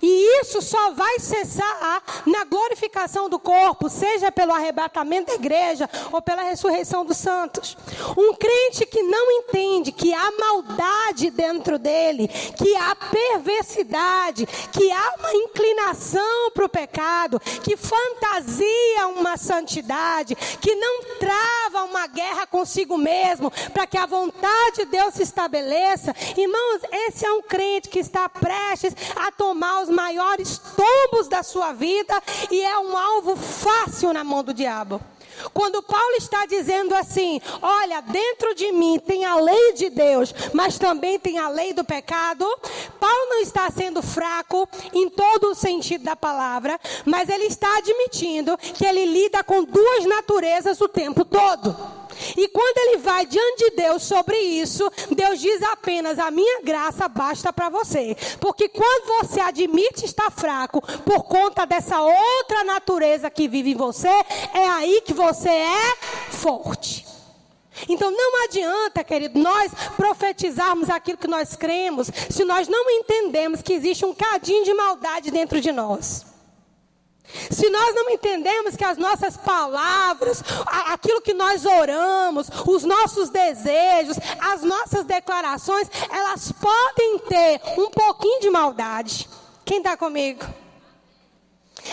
E 0.02 0.42
isso 0.42 0.62
só 0.62 0.92
vai 0.92 1.20
cessar 1.20 2.04
na 2.26 2.44
glorificação 2.44 3.30
do 3.30 3.40
corpo, 3.40 3.90
seja 3.90 4.32
pelo 4.32 4.54
arrebatamento 4.54 5.28
da 5.28 5.36
igreja 5.36 5.90
ou 6.12 6.22
pela 6.22 6.44
ressurreição 6.44 7.06
dos 7.06 7.18
santos. 7.18 7.78
Um 8.18 8.34
crente 8.34 8.86
que 8.86 9.02
não 9.02 9.32
entende 9.32 9.92
que 9.92 10.14
há 10.14 10.32
maldade 10.38 11.30
dentro 11.32 11.80
dele, 11.80 12.28
que 12.28 12.76
há 12.76 12.96
perversidade, 12.96 14.46
que 14.72 14.92
há 14.92 15.14
uma 15.20 15.34
inclinação 15.34 16.52
para 16.54 16.66
o 16.66 16.70
pecado, 16.70 17.40
que 17.40 17.78
fantasia 17.78 19.08
uma 19.16 19.38
santidade, 19.38 20.36
que 20.36 20.76
não 20.76 21.04
trava 21.20 21.86
uma 21.86 22.08
guerra 22.08 22.46
consigo 22.48 22.98
mesmo, 22.98 23.52
para 23.74 23.88
que 23.88 23.98
a 23.98 24.06
vontade 24.06 24.78
de 24.78 24.86
Deus 24.86 25.14
se 25.14 25.24
estabeleça. 25.24 26.14
Irmãos, 26.36 26.82
esse 26.92 27.26
é 27.26 27.32
um 27.32 27.42
crente 27.42 27.90
que 27.90 28.00
está 28.00 28.28
prestes 28.28 28.96
a 29.16 29.32
tomar 29.32 29.77
os 29.82 29.90
maiores 29.90 30.58
tombos 30.58 31.28
da 31.28 31.44
sua 31.44 31.74
vida 31.74 32.22
e 32.52 32.62
é 32.62 32.78
um 32.80 32.98
alvo 32.98 33.36
fácil 33.36 34.14
na 34.14 34.24
mão 34.24 34.44
do 34.44 34.54
diabo. 34.54 35.02
Quando 35.54 35.84
Paulo 35.84 36.16
está 36.18 36.46
dizendo 36.46 36.96
assim: 36.96 37.40
Olha, 37.62 38.02
dentro 38.02 38.56
de 38.56 38.72
mim 38.72 39.00
tem 39.00 39.26
a 39.26 39.36
lei 39.36 39.74
de 39.74 39.90
Deus, 39.90 40.34
mas 40.54 40.78
também 40.78 41.20
tem 41.20 41.38
a 41.38 41.50
lei 41.50 41.74
do 41.74 41.84
pecado. 41.84 42.46
Paulo 43.00 43.30
não 43.30 43.42
está 43.42 43.70
sendo 43.70 44.02
fraco 44.02 44.68
em 44.94 45.10
todo 45.10 45.52
o 45.52 45.56
sentido 45.56 46.04
da 46.04 46.16
palavra, 46.16 46.80
mas 47.06 47.30
ele 47.30 47.46
está 47.46 47.78
admitindo 47.78 48.58
que 48.58 48.86
ele 48.86 49.06
lida 49.06 49.44
com 49.44 49.64
duas 49.64 50.06
naturezas 50.06 50.82
o 50.82 50.88
tempo 50.88 51.24
todo. 51.24 51.76
E 52.36 52.48
quando 52.48 52.78
ele 52.78 52.98
vai 52.98 53.26
diante 53.26 53.70
de 53.70 53.76
Deus 53.76 54.04
sobre 54.04 54.38
isso, 54.38 54.90
Deus 55.16 55.40
diz 55.40 55.62
apenas: 55.64 56.20
A 56.20 56.32
minha 56.32 56.62
graça 56.62 57.08
basta 57.08 57.52
para 57.52 57.70
você. 57.70 58.16
Porque 58.40 58.70
quando 58.70 59.24
você 59.24 59.40
admite 59.40 60.06
estar 60.06 60.32
fraco 60.32 60.82
por 61.04 61.24
conta 61.24 61.66
dessa 61.66 62.02
outra 62.02 62.64
natureza 62.64 63.30
que 63.30 63.48
vive 63.48 63.72
em 63.72 63.76
você, 63.76 64.10
é 64.54 64.68
aí 64.70 65.02
que 65.02 65.14
você 65.14 65.50
é 65.50 65.96
forte. 66.30 67.06
Então 67.88 68.10
não 68.10 68.44
adianta, 68.46 69.04
querido, 69.04 69.40
nós 69.40 69.72
profetizarmos 69.96 70.90
aquilo 70.90 71.18
que 71.18 71.28
nós 71.28 71.56
cremos, 71.56 72.10
se 72.30 72.44
nós 72.44 72.68
não 72.68 72.90
entendemos 72.90 73.62
que 73.62 73.74
existe 73.74 74.06
um 74.06 74.16
cadinho 74.16 74.64
de 74.64 74.74
maldade 74.74 75.30
dentro 75.30 75.62
de 75.62 75.72
nós. 75.72 76.26
Se 77.52 77.70
nós 77.70 77.94
não 77.94 78.10
entendemos 78.10 78.76
que 78.76 78.86
as 78.86 78.98
nossas 78.98 79.36
palavras, 79.36 80.42
aquilo 80.88 81.22
que 81.22 81.34
nós 81.34 81.66
oramos, 81.66 82.48
os 82.66 82.84
nossos 82.84 83.30
desejos, 83.30 84.18
as 84.40 84.64
nossas 84.64 85.06
declarações, 85.06 85.90
elas 86.10 86.52
podem 86.54 87.20
ter 87.20 87.62
um 87.78 87.90
pouquinho 87.90 88.40
de 88.42 88.50
maldade. 88.50 89.30
Quem 89.66 89.80
está 89.80 89.98
comigo? 89.98 90.46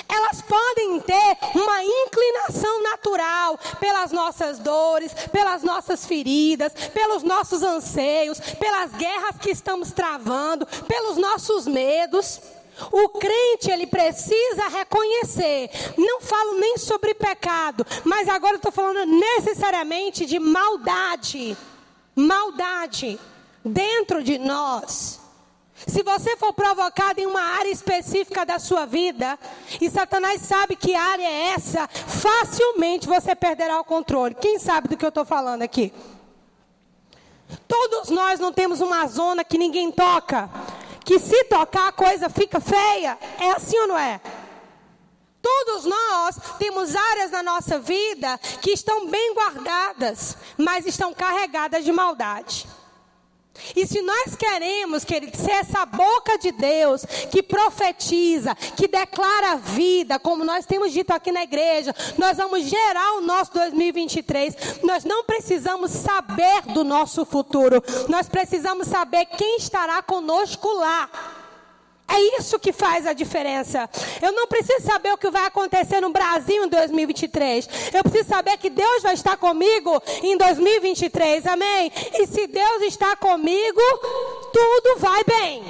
Elas 0.09 0.43
podem 0.43 1.01
ter 1.01 1.39
uma 1.55 1.85
inclinação 1.85 2.83
natural 2.83 3.59
pelas 3.79 4.13
nossas 4.13 4.59
dores, 4.59 5.13
pelas 5.31 5.63
nossas 5.63 6.07
feridas, 6.07 6.73
pelos 6.93 7.23
nossos 7.23 7.63
anseios, 7.63 8.41
pelas 8.41 8.93
guerras 8.93 9.37
que 9.41 9.51
estamos 9.51 9.93
travando, 9.93 10.67
pelos 10.87 11.17
nossos 11.17 11.67
medos. 11.67 12.41
O 12.91 13.09
crente, 13.11 13.71
ele 13.71 13.87
precisa 13.87 14.69
reconhecer. 14.69 15.71
Não 15.97 16.21
falo 16.21 16.59
nem 16.59 16.77
sobre 16.79 17.15
pecado, 17.15 17.87
mas 18.05 18.29
agora 18.29 18.57
estou 18.57 18.73
falando 18.73 19.07
necessariamente 19.07 20.27
de 20.27 20.39
maldade. 20.39 21.57
Maldade 22.15 23.19
dentro 23.65 24.23
de 24.23 24.39
nós. 24.39 25.21
Se 25.87 26.03
você 26.03 26.37
for 26.37 26.53
provocado 26.53 27.21
em 27.21 27.27
uma 27.27 27.43
área 27.43 27.71
específica 27.71 28.47
da 28.47 28.59
sua 28.59 28.87
vida, 28.87 29.39
e 29.81 29.91
Satanás 29.91 30.41
sabe 30.41 30.77
que 30.77 30.95
área 30.95 31.27
é 31.27 31.49
essa, 31.51 31.89
facilmente 31.89 33.07
você 33.07 33.35
perderá 33.35 33.81
o 33.81 33.85
controle. 33.85 34.35
Quem 34.35 34.59
sabe 34.59 34.89
do 34.89 34.97
que 34.97 35.05
eu 35.05 35.09
estou 35.09 35.25
falando 35.25 35.63
aqui? 35.63 35.93
Todos 37.69 38.09
nós 38.09 38.41
não 38.41 38.53
temos 38.53 38.81
uma 38.81 39.07
zona 39.07 39.45
que 39.45 39.59
ninguém 39.59 39.91
toca 39.91 40.49
que 41.05 41.19
se 41.19 41.45
tocar 41.45 41.89
a 41.89 41.93
coisa 41.93 42.29
fica 42.29 42.61
feia. 42.61 43.19
É 43.39 43.53
assim 43.53 43.79
ou 43.79 43.89
não 43.89 43.99
é? 43.99 44.21
Todos 45.43 45.85
nós 45.85 46.37
temos 46.59 46.97
áreas 46.97 47.31
na 47.31 47.43
nossa 47.43 47.79
vida 47.79 48.39
que 48.63 48.71
estão 48.71 49.07
bem 49.09 49.35
guardadas, 49.35 50.39
mas 50.57 50.87
estão 50.87 51.13
carregadas 51.13 51.85
de 51.85 51.93
maldade. 51.93 52.67
E 53.75 53.87
se 53.87 54.03
nós 54.03 54.35
queremos, 54.35 55.05
querido, 55.05 55.37
ser 55.37 55.53
essa 55.53 55.87
boca 55.87 56.39
de 56.39 56.53
Deus 56.53 57.05
que 57.31 57.43
profetiza, 57.43 58.55
que 58.55 58.89
declara 58.89 59.57
vida, 59.57 60.19
como 60.19 60.45
nós 60.45 60.67
temos 60.67 60.93
dito 60.93 61.13
aqui 61.13 61.31
na 61.31 61.43
igreja, 61.43 61.95
nós 62.19 62.37
vamos 62.37 62.65
gerar 62.65 63.15
o 63.15 63.21
nosso 63.21 63.53
2023. 63.53 64.57
Nós 64.83 65.05
não 65.05 65.25
precisamos 65.25 65.91
saber 65.91 66.63
do 66.73 66.85
nosso 66.85 67.25
futuro, 67.25 67.83
nós 68.09 68.29
precisamos 68.29 68.89
saber 68.89 69.27
quem 69.27 69.57
estará 69.57 70.03
conosco 70.03 70.69
lá. 70.73 71.09
É 72.15 72.39
isso 72.39 72.61
que 72.61 72.73
faz 72.73 73.09
a 73.09 73.13
diferença. 73.13 73.91
Eu 74.23 74.31
não 74.31 74.47
preciso 74.47 74.87
saber 74.87 75.13
o 75.13 75.19
que 75.19 75.31
vai 75.31 75.47
acontecer 75.47 76.01
no 76.01 76.11
Brasil 76.11 76.65
em 76.65 76.69
2023. 76.69 77.69
Eu 77.93 78.05
preciso 78.05 78.29
saber 78.29 78.57
que 78.57 78.71
Deus 78.71 79.03
vai 79.03 79.15
estar 79.15 79.37
comigo 79.37 80.01
em 80.23 80.37
2023. 80.37 81.45
Amém? 81.45 81.91
E 82.13 82.27
se 82.29 82.47
Deus 82.47 82.83
está 82.83 83.17
comigo, 83.17 83.81
tudo 84.53 84.99
vai 84.99 85.25
bem. 85.25 85.65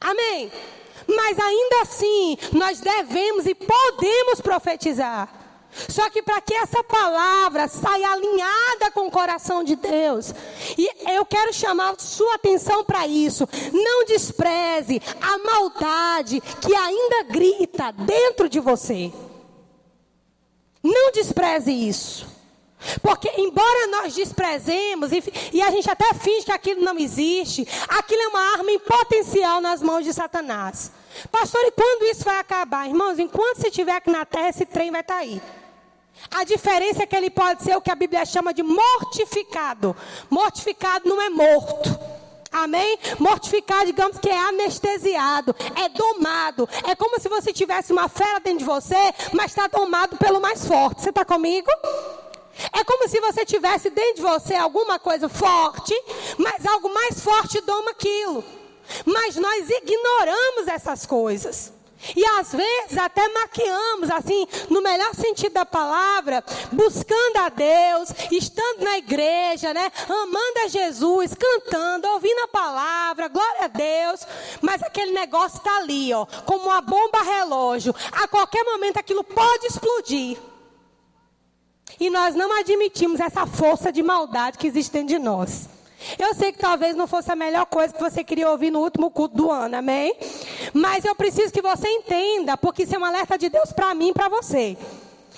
Amém? 0.00 0.50
Mas 1.06 1.38
ainda 1.38 1.82
assim, 1.82 2.38
nós 2.52 2.80
devemos 2.80 3.44
e 3.44 3.54
podemos 3.54 4.40
profetizar. 4.40 5.37
Só 5.88 6.08
que 6.10 6.22
para 6.22 6.40
que 6.40 6.54
essa 6.54 6.82
palavra 6.82 7.68
saia 7.68 8.10
alinhada 8.10 8.90
com 8.92 9.06
o 9.06 9.10
coração 9.10 9.62
de 9.62 9.76
Deus, 9.76 10.34
e 10.76 10.88
eu 11.12 11.24
quero 11.24 11.52
chamar 11.52 11.94
sua 11.98 12.34
atenção 12.34 12.84
para 12.84 13.06
isso. 13.06 13.48
Não 13.72 14.04
despreze 14.04 15.00
a 15.20 15.38
maldade 15.38 16.40
que 16.40 16.74
ainda 16.74 17.24
grita 17.24 17.92
dentro 17.92 18.48
de 18.48 18.60
você. 18.60 19.12
Não 20.82 21.12
despreze 21.12 21.70
isso. 21.72 22.38
Porque, 23.02 23.28
embora 23.36 23.88
nós 23.88 24.14
desprezemos 24.14 25.10
e, 25.10 25.22
e, 25.52 25.60
a 25.60 25.70
gente 25.70 25.90
até 25.90 26.14
finge 26.14 26.44
que 26.44 26.52
aquilo 26.52 26.80
não 26.80 26.96
existe, 26.96 27.66
aquilo 27.88 28.22
é 28.22 28.28
uma 28.28 28.52
arma 28.52 28.70
em 28.70 28.78
potencial 28.78 29.60
nas 29.60 29.82
mãos 29.82 30.04
de 30.04 30.12
Satanás. 30.12 30.92
Pastor, 31.30 31.60
e 31.64 31.72
quando 31.72 32.04
isso 32.04 32.24
vai 32.24 32.38
acabar? 32.38 32.86
Irmãos, 32.86 33.18
enquanto 33.18 33.56
você 33.56 33.68
estiver 33.68 33.96
aqui 33.96 34.10
na 34.10 34.24
terra, 34.24 34.50
esse 34.50 34.64
trem 34.64 34.92
vai 34.92 35.00
estar 35.00 35.14
tá 35.14 35.20
aí. 35.20 35.42
A 36.30 36.44
diferença 36.44 37.02
é 37.02 37.06
que 37.06 37.16
ele 37.16 37.30
pode 37.30 37.62
ser 37.62 37.76
o 37.76 37.80
que 37.80 37.90
a 37.90 37.94
Bíblia 37.94 38.24
chama 38.24 38.52
de 38.52 38.62
mortificado. 38.62 39.96
Mortificado 40.30 41.08
não 41.08 41.20
é 41.20 41.30
morto. 41.30 41.98
Amém? 42.50 42.98
Mortificado, 43.18 43.86
digamos 43.86 44.18
que 44.18 44.28
é 44.28 44.38
anestesiado, 44.48 45.54
é 45.76 45.88
domado. 45.88 46.68
É 46.86 46.94
como 46.94 47.20
se 47.20 47.28
você 47.28 47.52
tivesse 47.52 47.92
uma 47.92 48.08
fera 48.08 48.40
dentro 48.40 48.60
de 48.60 48.64
você, 48.64 49.14
mas 49.32 49.52
está 49.52 49.66
domado 49.66 50.16
pelo 50.16 50.40
mais 50.40 50.66
forte. 50.66 51.02
Você 51.02 51.10
está 51.10 51.24
comigo? 51.24 51.70
É 52.72 52.82
como 52.84 53.08
se 53.08 53.20
você 53.20 53.44
tivesse 53.44 53.90
dentro 53.90 54.16
de 54.16 54.22
você 54.22 54.54
alguma 54.54 54.98
coisa 54.98 55.28
forte, 55.28 55.94
mas 56.36 56.66
algo 56.66 56.92
mais 56.92 57.20
forte 57.20 57.60
doma 57.60 57.90
aquilo. 57.90 58.44
Mas 59.04 59.36
nós 59.36 59.68
ignoramos 59.68 60.66
essas 60.66 61.06
coisas. 61.06 61.72
E 62.14 62.24
às 62.24 62.52
vezes 62.52 62.96
até 62.96 63.28
maquiamos, 63.28 64.10
assim, 64.10 64.46
no 64.70 64.80
melhor 64.80 65.14
sentido 65.14 65.52
da 65.52 65.66
palavra, 65.66 66.44
buscando 66.70 67.36
a 67.38 67.48
Deus, 67.48 68.10
estando 68.30 68.84
na 68.84 68.98
igreja, 68.98 69.74
né? 69.74 69.90
Amando 70.08 70.60
a 70.64 70.68
Jesus, 70.68 71.34
cantando, 71.34 72.08
ouvindo 72.08 72.40
a 72.40 72.48
palavra, 72.48 73.28
glória 73.28 73.64
a 73.64 73.68
Deus. 73.68 74.26
Mas 74.60 74.82
aquele 74.82 75.12
negócio 75.12 75.58
está 75.58 75.78
ali, 75.78 76.12
ó, 76.12 76.24
como 76.46 76.66
uma 76.66 76.80
bomba 76.80 77.22
relógio. 77.22 77.94
A 78.12 78.28
qualquer 78.28 78.64
momento 78.64 78.98
aquilo 78.98 79.24
pode 79.24 79.66
explodir. 79.66 80.38
E 81.98 82.10
nós 82.10 82.34
não 82.34 82.52
admitimos 82.58 83.18
essa 83.18 83.46
força 83.46 83.90
de 83.90 84.02
maldade 84.02 84.58
que 84.58 84.66
existe 84.66 84.92
dentro 84.92 85.08
de 85.08 85.18
nós. 85.18 85.68
Eu 86.18 86.34
sei 86.34 86.52
que 86.52 86.58
talvez 86.58 86.94
não 86.96 87.06
fosse 87.06 87.30
a 87.30 87.36
melhor 87.36 87.66
coisa 87.66 87.92
que 87.92 88.00
você 88.00 88.22
queria 88.22 88.50
ouvir 88.50 88.70
no 88.70 88.80
último 88.80 89.10
culto 89.10 89.36
do 89.36 89.50
ano, 89.50 89.76
amém? 89.76 90.14
Mas 90.72 91.04
eu 91.04 91.14
preciso 91.14 91.52
que 91.52 91.62
você 91.62 91.88
entenda, 91.88 92.56
porque 92.56 92.84
isso 92.84 92.94
é 92.94 92.98
um 92.98 93.04
alerta 93.04 93.36
de 93.36 93.48
Deus 93.48 93.72
para 93.72 93.94
mim 93.94 94.08
e 94.08 94.12
para 94.12 94.28
você. 94.28 94.76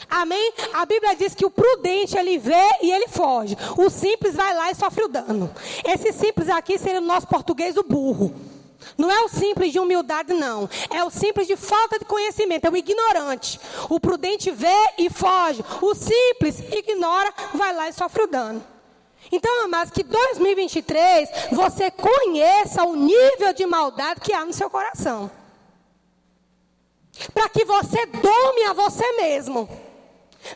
Amém? 0.08 0.52
A 0.72 0.84
Bíblia 0.86 1.14
diz 1.14 1.34
que 1.34 1.44
o 1.44 1.50
prudente 1.50 2.16
ele 2.16 2.38
vê 2.38 2.68
e 2.82 2.90
ele 2.90 3.08
foge. 3.08 3.56
O 3.76 3.90
simples 3.90 4.34
vai 4.34 4.54
lá 4.54 4.70
e 4.70 4.74
sofre 4.74 5.04
o 5.04 5.08
dano. 5.08 5.50
Esse 5.84 6.12
simples 6.12 6.48
aqui 6.48 6.78
seria 6.78 7.00
no 7.00 7.06
nosso 7.06 7.26
português 7.26 7.76
o 7.76 7.82
burro. 7.82 8.34
Não 8.96 9.10
é 9.10 9.20
o 9.22 9.28
simples 9.28 9.72
de 9.72 9.78
humildade, 9.78 10.32
não. 10.32 10.68
É 10.90 11.04
o 11.04 11.10
simples 11.10 11.46
de 11.46 11.56
falta 11.56 11.98
de 11.98 12.04
conhecimento, 12.04 12.66
é 12.66 12.70
o 12.70 12.76
ignorante. 12.76 13.60
O 13.88 14.00
prudente 14.00 14.50
vê 14.50 14.76
e 14.98 15.10
foge. 15.10 15.64
O 15.80 15.94
simples 15.94 16.60
ignora, 16.72 17.32
vai 17.54 17.74
lá 17.74 17.88
e 17.88 17.92
sofre 17.92 18.22
o 18.22 18.26
dano. 18.26 18.62
Então, 19.32 19.64
amados, 19.64 19.92
que 19.92 20.02
2023 20.02 21.28
você 21.52 21.90
conheça 21.90 22.84
o 22.84 22.96
nível 22.96 23.52
de 23.52 23.66
maldade 23.66 24.20
que 24.20 24.32
há 24.32 24.44
no 24.44 24.52
seu 24.52 24.68
coração. 24.68 25.30
Para 27.34 27.48
que 27.48 27.64
você 27.64 28.06
dome 28.06 28.64
a 28.64 28.72
você 28.72 29.12
mesmo. 29.12 29.68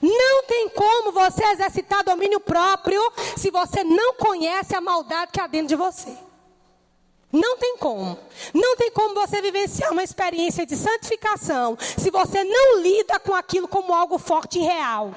Não 0.00 0.44
tem 0.44 0.68
como 0.70 1.12
você 1.12 1.44
exercitar 1.44 2.02
domínio 2.02 2.40
próprio 2.40 3.00
se 3.36 3.50
você 3.50 3.84
não 3.84 4.14
conhece 4.14 4.74
a 4.74 4.80
maldade 4.80 5.30
que 5.32 5.40
há 5.40 5.46
dentro 5.46 5.68
de 5.68 5.76
você. 5.76 6.16
Não 7.30 7.58
tem 7.58 7.76
como. 7.76 8.16
Não 8.54 8.76
tem 8.76 8.90
como 8.92 9.14
você 9.14 9.42
vivenciar 9.42 9.92
uma 9.92 10.04
experiência 10.04 10.64
de 10.64 10.76
santificação 10.76 11.76
se 11.78 12.10
você 12.10 12.44
não 12.44 12.80
lida 12.80 13.18
com 13.18 13.34
aquilo 13.34 13.68
como 13.68 13.92
algo 13.92 14.18
forte 14.18 14.58
e 14.58 14.62
real. 14.62 15.12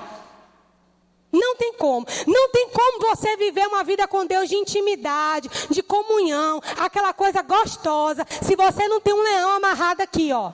Não 1.32 1.56
tem 1.56 1.74
como. 1.74 2.06
Não 2.26 2.50
tem 2.50 2.70
como 2.70 3.00
você 3.00 3.36
viver 3.36 3.68
uma 3.68 3.84
vida 3.84 4.08
com 4.08 4.26
Deus 4.26 4.48
de 4.48 4.56
intimidade, 4.56 5.50
de 5.70 5.84
comunhão, 5.84 6.62
aquela 6.78 7.14
coisa 7.14 7.42
gostosa, 7.42 8.26
se 8.42 8.56
você 8.56 8.88
não 8.88 9.02
tem 9.02 9.14
um 9.14 9.22
leão 9.22 9.52
amarrado 9.52 10.02
aqui, 10.02 10.32
ó. 10.32 10.52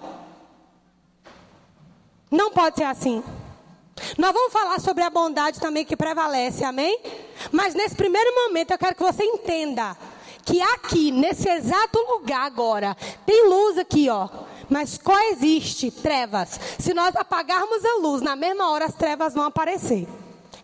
Não 2.31 2.49
pode 2.51 2.77
ser 2.77 2.85
assim. 2.85 3.23
Nós 4.17 4.33
vamos 4.33 4.51
falar 4.51 4.79
sobre 4.79 5.03
a 5.03 5.09
bondade 5.09 5.59
também 5.59 5.85
que 5.85 5.95
prevalece, 5.95 6.63
amém? 6.63 6.99
Mas 7.51 7.75
nesse 7.75 7.95
primeiro 7.95 8.33
momento 8.33 8.71
eu 8.71 8.77
quero 8.77 8.95
que 8.95 9.03
você 9.03 9.23
entenda 9.23 9.95
que 10.43 10.59
aqui, 10.59 11.11
nesse 11.11 11.47
exato 11.47 11.99
lugar 11.99 12.45
agora, 12.45 12.97
tem 13.25 13.47
luz 13.47 13.77
aqui, 13.77 14.09
ó. 14.09 14.27
Mas 14.67 14.97
coexiste 14.97 15.91
trevas. 15.91 16.59
Se 16.79 16.93
nós 16.93 17.15
apagarmos 17.15 17.85
a 17.85 17.97
luz, 17.99 18.21
na 18.21 18.35
mesma 18.35 18.71
hora 18.71 18.85
as 18.85 18.95
trevas 18.95 19.35
vão 19.35 19.43
aparecer 19.43 20.07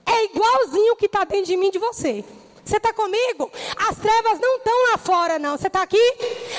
é 0.09 0.25
igualzinho 0.25 0.93
o 0.93 0.95
que 0.95 1.05
está 1.05 1.23
dentro 1.23 1.45
de 1.45 1.57
mim 1.57 1.69
de 1.69 1.79
você. 1.79 2.23
Você 2.69 2.77
está 2.77 2.93
comigo? 2.93 3.51
As 3.75 3.97
trevas 3.97 4.39
não 4.39 4.57
estão 4.57 4.91
lá 4.91 4.97
fora, 4.99 5.39
não. 5.39 5.57
Você 5.57 5.65
está 5.65 5.81
aqui? 5.81 6.13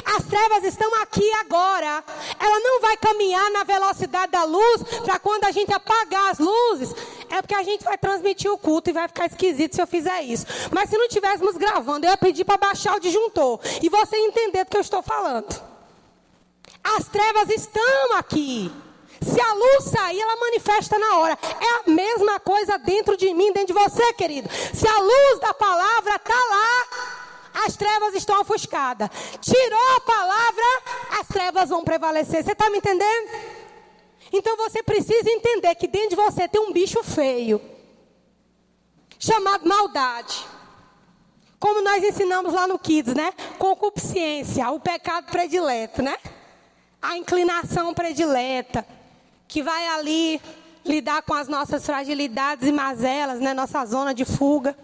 As 0.04 0.24
trevas 0.24 0.64
estão 0.64 0.92
aqui 1.02 1.32
agora. 1.34 2.02
Ela 2.40 2.58
não 2.58 2.80
vai 2.80 2.96
caminhar 2.96 3.48
na 3.52 3.62
velocidade 3.62 4.32
da 4.32 4.42
luz 4.42 4.82
para 5.04 5.20
quando 5.20 5.44
a 5.44 5.52
gente 5.52 5.72
apagar 5.72 6.32
as 6.32 6.40
luzes. 6.40 6.92
É 7.28 7.40
porque 7.40 7.54
a 7.54 7.62
gente 7.62 7.84
vai 7.84 7.96
transmitir 7.96 8.50
o 8.50 8.58
culto 8.58 8.90
e 8.90 8.92
vai 8.92 9.06
ficar 9.06 9.26
esquisito 9.26 9.76
se 9.76 9.80
eu 9.80 9.86
fizer 9.86 10.22
isso. 10.22 10.46
Mas 10.72 10.90
se 10.90 10.98
não 10.98 11.04
estivéssemos 11.04 11.56
gravando, 11.56 12.04
eu 12.04 12.10
ia 12.10 12.16
pedir 12.16 12.44
para 12.44 12.56
baixar 12.56 12.96
o 12.96 13.00
disjuntor. 13.00 13.60
E 13.80 13.88
você 13.88 14.16
entender 14.16 14.64
do 14.64 14.70
que 14.70 14.76
eu 14.76 14.80
estou 14.80 15.02
falando. 15.02 15.62
As 16.82 17.06
trevas 17.06 17.50
estão 17.50 18.16
aqui. 18.16 18.72
Se 19.22 19.40
a 19.40 19.52
luz 19.52 19.84
sair, 19.84 20.20
ela 20.20 20.36
manifesta 20.36 20.98
na 20.98 21.18
hora. 21.18 21.38
É 21.42 21.90
a 21.90 21.92
mesma 21.92 22.40
coisa 22.40 22.78
dentro 22.78 23.16
de 23.16 23.32
mim, 23.34 23.52
dentro 23.52 23.74
de 23.74 23.80
você, 23.80 24.12
querido. 24.14 24.48
Se 24.74 24.88
a 24.88 24.98
luz 24.98 25.40
da 25.40 25.52
palavra 25.52 26.16
está 26.16 26.34
lá, 26.34 27.64
as 27.66 27.76
trevas 27.76 28.14
estão 28.14 28.40
ofuscadas. 28.40 29.10
Tirou 29.40 29.96
a 29.96 30.00
palavra, 30.00 30.64
as 31.20 31.26
trevas 31.28 31.68
vão 31.68 31.84
prevalecer. 31.84 32.42
Você 32.42 32.52
está 32.52 32.70
me 32.70 32.78
entendendo? 32.78 33.30
Então 34.32 34.56
você 34.56 34.82
precisa 34.82 35.28
entender 35.28 35.74
que 35.74 35.86
dentro 35.86 36.10
de 36.10 36.16
você 36.16 36.48
tem 36.48 36.60
um 36.60 36.72
bicho 36.72 37.02
feio, 37.02 37.60
chamado 39.18 39.68
maldade. 39.68 40.46
Como 41.58 41.82
nós 41.82 42.02
ensinamos 42.02 42.54
lá 42.54 42.66
no 42.66 42.78
Kids, 42.78 43.12
né? 43.12 43.34
Concupiscência, 43.58 44.70
o 44.70 44.80
pecado 44.80 45.30
predileto, 45.30 46.00
né? 46.00 46.16
A 47.02 47.18
inclinação 47.18 47.92
predileta 47.92 48.86
que 49.50 49.62
vai 49.62 49.86
ali 49.88 50.40
lidar 50.84 51.22
com 51.22 51.34
as 51.34 51.48
nossas 51.48 51.84
fragilidades 51.84 52.66
e 52.66 52.72
mazelas, 52.72 53.40
né, 53.40 53.52
nossa 53.52 53.84
zona 53.84 54.14
de 54.14 54.24
fuga. 54.24 54.76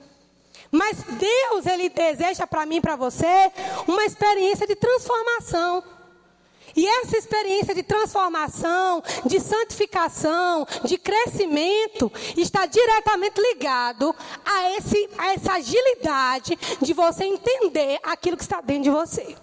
Mas 0.70 0.98
Deus, 1.02 1.64
Ele 1.64 1.88
deseja 1.88 2.46
para 2.46 2.66
mim 2.66 2.76
e 2.76 2.81
para 2.81 2.96
você 2.96 3.50
uma 3.87 4.05
experiência 4.05 4.66
de 4.66 4.74
transformação. 4.74 5.83
E 6.74 6.87
essa 6.87 7.16
experiência 7.16 7.74
de 7.74 7.83
transformação, 7.83 9.02
de 9.24 9.40
santificação, 9.40 10.66
de 10.85 10.98
crescimento, 10.98 12.12
está 12.37 12.66
diretamente 12.66 13.40
ligado 13.40 14.14
a, 14.44 14.72
esse, 14.72 15.09
a 15.16 15.33
essa 15.33 15.52
agilidade 15.52 16.59
de 16.83 16.92
você 16.92 17.24
entender 17.24 17.98
aquilo 18.02 18.37
que 18.37 18.42
está 18.42 18.61
dentro 18.61 18.83
de 18.83 18.90
você. 18.90 19.37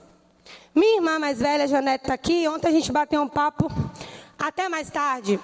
Minha 0.75 0.97
irmã 0.97 1.17
mais 1.17 1.39
velha, 1.39 1.67
Janete, 1.67 2.03
está 2.03 2.13
aqui. 2.13 2.47
Ontem 2.47 2.67
a 2.67 2.71
gente 2.71 2.91
bateu 2.91 3.21
um 3.21 3.27
papo 3.27 3.71
até 4.37 4.69
mais 4.69 4.89
tarde. 4.89 5.39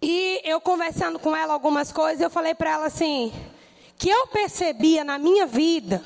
E 0.00 0.40
eu 0.44 0.60
conversando 0.60 1.18
com 1.18 1.34
ela 1.34 1.54
algumas 1.54 1.90
coisas, 1.90 2.20
eu 2.20 2.30
falei 2.30 2.54
para 2.54 2.70
ela 2.70 2.86
assim, 2.86 3.32
que 3.96 4.08
eu 4.08 4.26
percebia 4.26 5.02
na 5.02 5.18
minha 5.18 5.46
vida, 5.46 6.04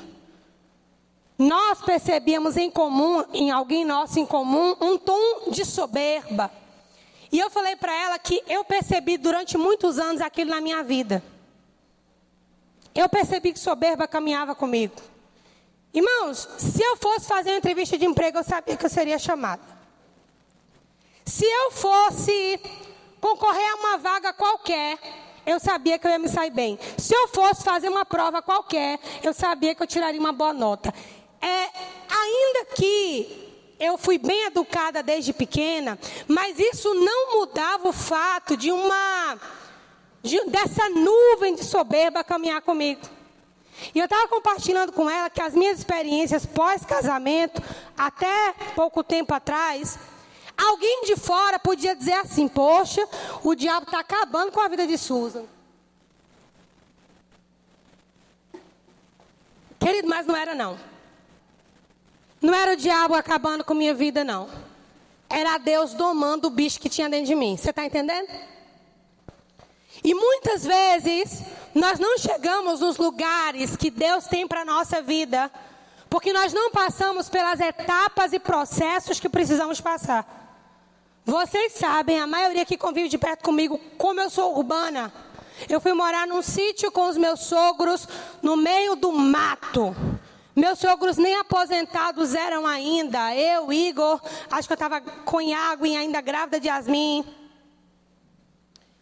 nós 1.37 1.81
percebíamos 1.81 2.57
em 2.57 2.69
comum, 2.69 3.23
em 3.33 3.49
alguém 3.49 3.85
nosso 3.85 4.19
em 4.19 4.25
comum, 4.25 4.75
um 4.81 4.97
tom 4.97 5.49
de 5.51 5.63
soberba. 5.65 6.51
E 7.31 7.39
eu 7.39 7.49
falei 7.49 7.75
para 7.75 7.93
ela 7.93 8.19
que 8.19 8.43
eu 8.47 8.63
percebi 8.65 9.17
durante 9.17 9.57
muitos 9.57 9.99
anos 9.99 10.21
aquilo 10.21 10.49
na 10.49 10.59
minha 10.59 10.83
vida. 10.83 11.23
Eu 12.93 13.07
percebi 13.07 13.53
que 13.53 13.59
soberba 13.59 14.07
caminhava 14.07 14.55
comigo. 14.55 14.95
Irmãos, 15.93 16.47
se 16.57 16.83
eu 16.83 16.97
fosse 16.97 17.27
fazer 17.27 17.51
uma 17.51 17.57
entrevista 17.57 17.97
de 17.97 18.05
emprego, 18.05 18.39
eu 18.39 18.43
sabia 18.43 18.75
que 18.75 18.85
eu 18.85 18.89
seria 18.89 19.17
chamada. 19.17 19.78
Se 21.29 21.45
eu 21.45 21.69
fosse 21.69 22.59
concorrer 23.21 23.71
a 23.71 23.75
uma 23.75 23.97
vaga 23.99 24.33
qualquer, 24.33 24.97
eu 25.45 25.59
sabia 25.59 25.99
que 25.99 26.07
eu 26.07 26.11
ia 26.11 26.17
me 26.17 26.27
sair 26.27 26.49
bem. 26.49 26.79
Se 26.97 27.13
eu 27.13 27.27
fosse 27.27 27.63
fazer 27.63 27.87
uma 27.87 28.03
prova 28.03 28.41
qualquer, 28.41 28.99
eu 29.21 29.31
sabia 29.31 29.75
que 29.75 29.83
eu 29.83 29.87
tiraria 29.87 30.19
uma 30.19 30.33
boa 30.33 30.53
nota. 30.53 30.91
É, 31.39 31.69
ainda 32.09 32.65
que 32.75 33.75
eu 33.79 33.95
fui 33.95 34.17
bem 34.17 34.45
educada 34.45 35.03
desde 35.03 35.31
pequena, 35.31 35.99
mas 36.27 36.57
isso 36.57 36.95
não 36.95 37.37
mudava 37.37 37.89
o 37.89 37.93
fato 37.93 38.57
de 38.57 38.71
uma 38.71 39.37
de, 40.23 40.43
dessa 40.45 40.89
nuvem 40.89 41.53
de 41.53 41.63
soberba 41.63 42.23
caminhar 42.23 42.61
comigo. 42.63 43.01
E 43.93 43.99
eu 43.99 44.05
estava 44.05 44.27
compartilhando 44.27 44.91
com 44.91 45.07
ela 45.07 45.29
que 45.29 45.41
as 45.41 45.53
minhas 45.53 45.77
experiências 45.77 46.43
pós-casamento, 46.43 47.61
até 47.95 48.53
pouco 48.75 49.03
tempo 49.03 49.31
atrás, 49.33 49.97
Alguém 50.59 51.03
de 51.05 51.15
fora 51.15 51.57
podia 51.57 51.95
dizer 51.95 52.15
assim: 52.15 52.45
Poxa, 52.45 53.07
o 53.43 53.55
diabo 53.55 53.85
está 53.85 53.99
acabando 53.99 54.51
com 54.51 54.59
a 54.59 54.67
vida 54.67 54.85
de 54.85 54.97
Susan. 54.97 55.45
Querido, 59.79 60.09
mas 60.09 60.27
não 60.27 60.35
era 60.35 60.53
não. 60.53 60.77
Não 62.41 62.53
era 62.53 62.73
o 62.73 62.75
diabo 62.75 63.15
acabando 63.15 63.63
com 63.63 63.73
minha 63.73 63.93
vida, 63.93 64.25
não. 64.25 64.49
Era 65.29 65.57
Deus 65.57 65.93
domando 65.93 66.47
o 66.47 66.51
bicho 66.51 66.79
que 66.79 66.89
tinha 66.89 67.09
dentro 67.09 67.27
de 67.27 67.35
mim. 67.35 67.55
Você 67.55 67.69
está 67.69 67.85
entendendo? 67.85 68.27
E 70.03 70.13
muitas 70.13 70.65
vezes 70.65 71.41
nós 71.73 71.99
não 71.99 72.17
chegamos 72.17 72.81
nos 72.81 72.97
lugares 72.97 73.77
que 73.77 73.89
Deus 73.89 74.25
tem 74.25 74.45
para 74.45 74.61
a 74.61 74.65
nossa 74.65 75.01
vida, 75.01 75.49
porque 76.09 76.33
nós 76.33 76.51
não 76.51 76.69
passamos 76.69 77.29
pelas 77.29 77.61
etapas 77.61 78.33
e 78.33 78.39
processos 78.39 79.21
que 79.21 79.29
precisamos 79.29 79.79
passar. 79.79 80.38
Vocês 81.29 81.73
sabem, 81.73 82.19
a 82.19 82.25
maioria 82.25 82.65
que 82.65 82.75
convive 82.75 83.07
de 83.07 83.17
perto 83.17 83.43
comigo, 83.43 83.79
como 83.99 84.19
eu 84.19 84.31
sou 84.31 84.57
urbana. 84.57 85.13
Eu 85.69 85.79
fui 85.79 85.93
morar 85.93 86.25
num 86.25 86.41
sítio 86.41 86.91
com 86.91 87.07
os 87.07 87.17
meus 87.17 87.41
sogros, 87.41 88.07
no 88.41 88.57
meio 88.57 88.95
do 88.95 89.11
mato. 89.11 89.95
Meus 90.55 90.79
sogros 90.79 91.17
nem 91.17 91.35
aposentados 91.35 92.33
eram 92.33 92.65
ainda. 92.65 93.35
Eu, 93.35 93.71
Igor, 93.71 94.19
acho 94.49 94.67
que 94.67 94.73
eu 94.73 94.75
estava 94.75 94.99
com 95.01 95.37
água 95.53 95.87
e 95.87 95.95
ainda 95.95 96.19
grávida 96.19 96.59
de 96.59 96.67
Yasmin. 96.67 97.23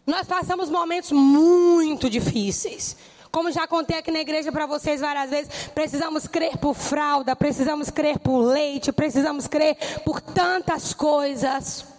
Nós 0.06 0.26
passamos 0.26 0.68
momentos 0.68 1.12
muito 1.12 2.10
difíceis. 2.10 2.94
Como 3.30 3.50
já 3.50 3.66
contei 3.66 3.98
aqui 3.98 4.10
na 4.10 4.20
igreja 4.20 4.52
para 4.52 4.66
vocês 4.66 5.00
várias 5.00 5.30
vezes, 5.30 5.68
precisamos 5.74 6.26
crer 6.26 6.58
por 6.58 6.74
fralda, 6.74 7.34
precisamos 7.34 7.88
crer 7.88 8.18
por 8.18 8.38
leite, 8.40 8.92
precisamos 8.92 9.46
crer 9.46 9.76
por 10.04 10.20
tantas 10.20 10.92
coisas. 10.92 11.97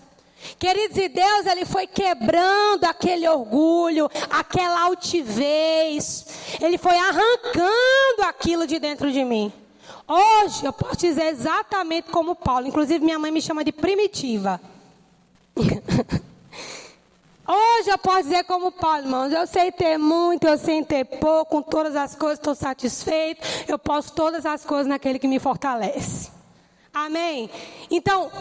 Queridos, 0.58 0.98
e 0.98 1.10
Deus, 1.10 1.46
Ele 1.46 1.66
foi 1.66 1.86
quebrando 1.88 2.86
aquele 2.86 3.28
orgulho, 3.28 4.10
aquela 4.30 4.84
altivez, 4.84 6.26
Ele 6.62 6.78
foi 6.78 6.98
arrancando 6.98 8.24
aquilo 8.28 8.66
de 8.66 8.80
dentro 8.80 9.12
de 9.12 9.24
mim. 9.24 9.52
Hoje 10.08 10.66
eu 10.66 10.74
posso 10.74 10.98
dizer 10.98 11.26
exatamente 11.26 12.10
como 12.10 12.36
Paulo, 12.36 12.68
inclusive 12.68 13.04
minha 13.04 13.20
mãe 13.20 13.32
me 13.32 13.42
chama 13.42 13.64
de 13.64 13.72
primitiva. 13.72 14.60
Hoje 17.52 17.90
eu 17.90 17.98
posso 17.98 18.24
dizer 18.24 18.44
como 18.44 18.72
Paulo, 18.72 19.00
irmãos, 19.00 19.32
eu 19.32 19.48
sei 19.48 19.72
ter 19.72 19.98
muito, 19.98 20.48
eu 20.48 20.56
sei 20.56 20.84
ter 20.84 21.04
pouco, 21.04 21.46
com 21.58 21.62
todas 21.64 21.96
as 21.96 22.16
coisas 22.16 22.38
estou 22.38 22.54
satisfeito, 22.54 23.42
eu 23.68 23.80
posso 23.80 24.14
todas 24.14 24.46
as 24.46 24.64
coisas 24.64 24.86
naquele 24.86 25.18
que 25.18 25.28
me 25.28 25.40
fortalece. 25.40 26.30
Amém? 26.94 27.50
Então, 27.90 28.32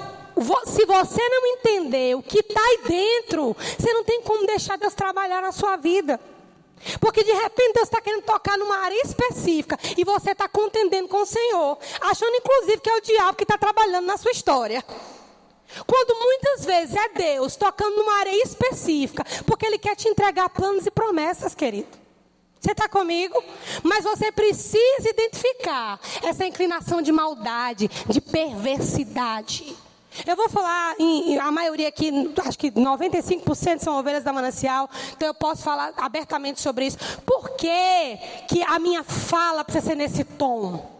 se 0.66 0.84
você 0.84 1.28
não 1.28 1.46
entender 1.46 2.16
o 2.16 2.22
que 2.22 2.40
está 2.40 2.60
aí 2.60 2.78
dentro, 2.86 3.56
você 3.78 3.92
não 3.92 4.04
tem 4.04 4.22
como 4.22 4.46
deixar 4.46 4.76
Deus 4.78 4.94
trabalhar 4.94 5.42
na 5.42 5.52
sua 5.52 5.76
vida. 5.76 6.20
Porque 7.00 7.24
de 7.24 7.32
repente 7.32 7.74
Deus 7.74 7.88
está 7.88 8.00
querendo 8.00 8.22
tocar 8.22 8.56
numa 8.56 8.78
área 8.78 9.00
específica 9.02 9.78
e 9.96 10.04
você 10.04 10.30
está 10.30 10.48
contendendo 10.48 11.08
com 11.08 11.22
o 11.22 11.26
Senhor, 11.26 11.78
achando 12.00 12.36
inclusive 12.36 12.80
que 12.80 12.90
é 12.90 12.96
o 12.96 13.00
diabo 13.00 13.36
que 13.36 13.44
está 13.44 13.58
trabalhando 13.58 14.06
na 14.06 14.16
sua 14.16 14.30
história. 14.30 14.84
Quando 15.86 16.18
muitas 16.18 16.64
vezes 16.64 16.96
é 16.96 17.08
Deus 17.10 17.56
tocando 17.56 17.96
numa 17.96 18.18
área 18.18 18.42
específica, 18.42 19.24
porque 19.44 19.66
Ele 19.66 19.78
quer 19.78 19.96
te 19.96 20.08
entregar 20.08 20.48
planos 20.48 20.86
e 20.86 20.90
promessas, 20.90 21.54
querido. 21.54 21.88
Você 22.60 22.72
está 22.72 22.88
comigo? 22.88 23.40
Mas 23.82 24.02
você 24.02 24.32
precisa 24.32 25.08
identificar 25.08 26.00
essa 26.22 26.44
inclinação 26.44 27.00
de 27.00 27.12
maldade, 27.12 27.88
de 28.08 28.20
perversidade. 28.20 29.76
Eu 30.26 30.36
vou 30.36 30.48
falar, 30.48 30.94
em, 30.98 31.38
a 31.38 31.50
maioria 31.50 31.88
aqui, 31.88 32.10
acho 32.44 32.58
que 32.58 32.70
95% 32.70 33.80
são 33.80 33.98
ovelhas 33.98 34.24
da 34.24 34.32
manancial, 34.32 34.88
então 35.12 35.28
eu 35.28 35.34
posso 35.34 35.62
falar 35.62 35.92
abertamente 35.96 36.60
sobre 36.60 36.86
isso. 36.86 36.98
Por 37.24 37.50
que, 37.50 38.18
que 38.48 38.62
a 38.62 38.78
minha 38.78 39.02
fala 39.04 39.64
precisa 39.64 39.86
ser 39.86 39.94
nesse 39.94 40.24
tom? 40.24 40.98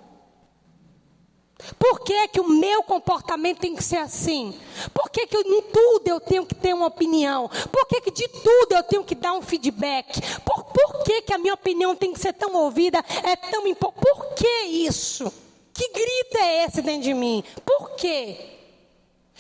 Por 1.78 2.00
que, 2.00 2.28
que 2.28 2.40
o 2.40 2.48
meu 2.48 2.82
comportamento 2.84 3.58
tem 3.58 3.74
que 3.74 3.82
ser 3.82 3.96
assim? 3.96 4.54
Por 4.94 5.10
que, 5.10 5.26
que 5.26 5.36
em 5.36 5.62
tudo 5.62 6.06
eu 6.06 6.20
tenho 6.20 6.46
que 6.46 6.54
ter 6.54 6.72
uma 6.72 6.86
opinião? 6.86 7.50
Por 7.72 7.86
que, 7.86 8.00
que 8.00 8.10
de 8.12 8.28
tudo 8.28 8.72
eu 8.72 8.82
tenho 8.84 9.02
que 9.02 9.14
dar 9.14 9.32
um 9.32 9.42
feedback? 9.42 10.20
Por, 10.44 10.64
por 10.64 11.02
que, 11.02 11.22
que 11.22 11.34
a 11.34 11.38
minha 11.38 11.54
opinião 11.54 11.96
tem 11.96 12.12
que 12.12 12.20
ser 12.20 12.32
tão 12.32 12.54
ouvida? 12.54 13.04
É 13.24 13.34
tão 13.34 13.66
importante? 13.66 14.04
Por 14.04 14.34
que 14.34 14.62
isso? 14.66 15.32
Que 15.74 15.88
grito 15.88 16.38
é 16.38 16.64
esse 16.64 16.80
dentro 16.80 17.02
de 17.02 17.14
mim? 17.14 17.42
Por 17.64 17.90
quê? 17.96 18.57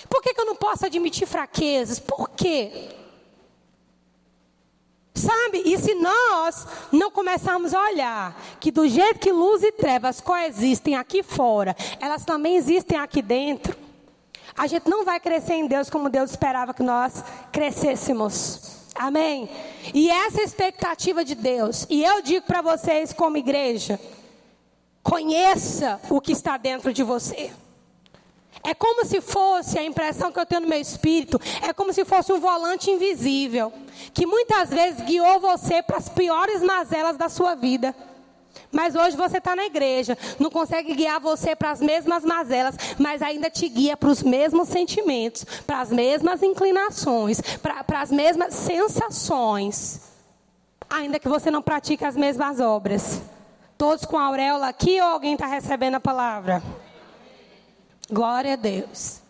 Por 0.08 0.22
que, 0.22 0.34
que 0.34 0.40
eu 0.40 0.46
não 0.46 0.56
posso 0.56 0.86
admitir 0.86 1.26
fraquezas? 1.26 1.98
Por 1.98 2.28
quê? 2.30 2.90
Sabe? 5.14 5.62
E 5.64 5.76
se 5.78 5.94
nós 5.94 6.66
não 6.92 7.10
começarmos 7.10 7.74
a 7.74 7.80
olhar 7.80 8.40
que 8.60 8.70
do 8.70 8.86
jeito 8.86 9.18
que 9.18 9.32
luz 9.32 9.62
e 9.62 9.72
trevas 9.72 10.20
coexistem 10.20 10.94
aqui 10.94 11.22
fora, 11.22 11.74
elas 11.98 12.24
também 12.24 12.56
existem 12.56 12.96
aqui 12.98 13.20
dentro, 13.20 13.76
a 14.56 14.66
gente 14.66 14.88
não 14.88 15.04
vai 15.04 15.18
crescer 15.18 15.54
em 15.54 15.66
Deus 15.66 15.90
como 15.90 16.08
Deus 16.08 16.30
esperava 16.30 16.72
que 16.72 16.82
nós 16.82 17.24
crescêssemos. 17.50 18.78
Amém? 18.94 19.48
E 19.94 20.10
essa 20.10 20.42
expectativa 20.42 21.24
de 21.24 21.34
Deus. 21.34 21.86
E 21.88 22.04
eu 22.04 22.20
digo 22.22 22.44
para 22.46 22.60
vocês, 22.60 23.12
como 23.12 23.36
igreja, 23.36 23.98
conheça 25.02 26.00
o 26.10 26.20
que 26.20 26.32
está 26.32 26.56
dentro 26.56 26.92
de 26.92 27.02
você. 27.02 27.52
É 28.62 28.74
como 28.74 29.04
se 29.04 29.20
fosse 29.20 29.78
a 29.78 29.84
impressão 29.84 30.32
que 30.32 30.38
eu 30.38 30.46
tenho 30.46 30.62
no 30.62 30.68
meu 30.68 30.80
espírito, 30.80 31.40
é 31.62 31.72
como 31.72 31.92
se 31.92 32.04
fosse 32.04 32.32
um 32.32 32.40
volante 32.40 32.90
invisível, 32.90 33.72
que 34.12 34.26
muitas 34.26 34.70
vezes 34.70 35.00
guiou 35.02 35.40
você 35.40 35.82
para 35.82 35.96
as 35.96 36.08
piores 36.08 36.62
mazelas 36.62 37.16
da 37.16 37.28
sua 37.28 37.54
vida. 37.54 37.94
Mas 38.70 38.94
hoje 38.94 39.16
você 39.16 39.38
está 39.38 39.56
na 39.56 39.64
igreja, 39.64 40.16
não 40.38 40.50
consegue 40.50 40.94
guiar 40.94 41.20
você 41.20 41.56
para 41.56 41.70
as 41.70 41.80
mesmas 41.80 42.24
mazelas, 42.24 42.76
mas 42.98 43.22
ainda 43.22 43.48
te 43.48 43.68
guia 43.68 43.96
para 43.96 44.10
os 44.10 44.22
mesmos 44.22 44.68
sentimentos, 44.68 45.44
para 45.66 45.80
as 45.80 45.90
mesmas 45.90 46.42
inclinações, 46.42 47.40
para, 47.62 48.00
as 48.00 48.10
mesmas 48.10 48.54
sensações, 48.54 50.00
ainda 50.90 51.18
que 51.18 51.28
você 51.28 51.50
não 51.50 51.62
pratique 51.62 52.04
as 52.04 52.16
mesmas 52.16 52.60
obras. 52.60 53.22
Todos 53.78 54.04
com 54.04 54.18
a 54.18 54.24
auréola 54.24 54.68
aqui 54.68 55.00
ou 55.00 55.06
alguém 55.06 55.34
está 55.34 55.46
recebendo 55.46 55.94
a 55.94 56.00
palavra? 56.00 56.62
Glória 58.10 58.54
a 58.54 58.56
Deus. 58.56 59.20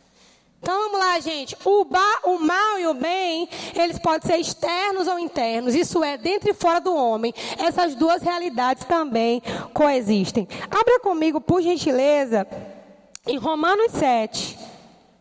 Então 0.60 0.90
vamos 0.90 0.98
lá, 0.98 1.20
gente. 1.20 1.56
O, 1.64 1.84
ba, 1.84 2.20
o 2.24 2.38
mal 2.38 2.78
e 2.78 2.86
o 2.86 2.94
bem, 2.94 3.48
eles 3.74 3.98
podem 3.98 4.28
ser 4.28 4.38
externos 4.38 5.06
ou 5.06 5.18
internos. 5.18 5.74
Isso 5.74 6.02
é 6.02 6.16
dentro 6.16 6.50
e 6.50 6.54
fora 6.54 6.80
do 6.80 6.94
homem. 6.94 7.32
Essas 7.58 7.94
duas 7.94 8.22
realidades 8.22 8.84
também 8.84 9.42
coexistem. 9.72 10.48
Abra 10.64 11.00
comigo, 11.00 11.40
por 11.40 11.62
gentileza, 11.62 12.46
em 13.26 13.36
Romanos 13.36 13.92
7, 13.92 14.58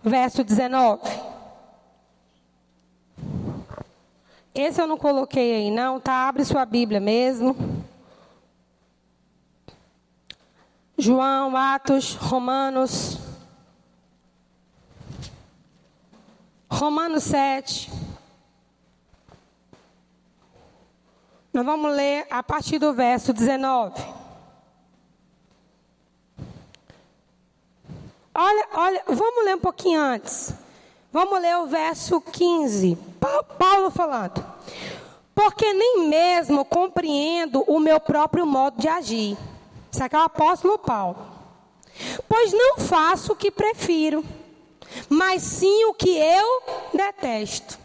verso 0.04 0.43
19. 0.43 1.02
Esse 4.54 4.82
eu 4.82 4.88
não 4.88 4.98
coloquei 4.98 5.56
aí, 5.56 5.72
não, 5.72 6.00
tá? 6.00 6.28
Abre 6.28 6.43
sua 6.43 6.65
Bíblia 6.65 7.00
mesmo. 7.00 7.56
João, 10.98 11.56
Atos, 11.56 12.15
Romanos 12.15 13.27
Romanos 16.69 17.23
7. 17.23 17.91
Nós 21.53 21.65
vamos 21.65 21.95
ler 21.95 22.27
a 22.30 22.43
partir 22.43 22.77
do 22.77 22.93
verso 22.93 23.34
19. 23.34 23.99
Olha, 28.36 28.67
olha, 28.73 29.03
vamos 29.08 29.45
ler 29.45 29.56
um 29.56 29.60
pouquinho 29.60 29.99
antes. 29.99 30.53
Vamos 31.12 31.41
ler 31.41 31.58
o 31.58 31.65
verso 31.65 32.21
15. 32.21 32.95
Paulo 33.58 33.89
falando. 33.89 34.45
Porque 35.34 35.73
nem 35.73 36.08
mesmo 36.08 36.63
compreendo 36.63 37.63
o 37.67 37.80
meu 37.80 37.99
próprio 37.99 38.45
modo 38.45 38.80
de 38.80 38.88
agir. 38.88 39.38
Isso 39.91 40.03
aqui 40.03 40.15
é 40.15 40.19
o 40.19 40.23
apóstolo 40.23 40.77
Paulo. 40.77 41.17
Pois 42.30 42.53
não 42.53 42.77
faço 42.77 43.34
o 43.34 43.36
que 43.36 43.49
prefiro 43.49 44.23
mas 45.10 45.42
sim 45.44 45.86
o 45.86 45.94
que 45.94 46.10
eu 46.10 46.64
detesto. 46.94 47.78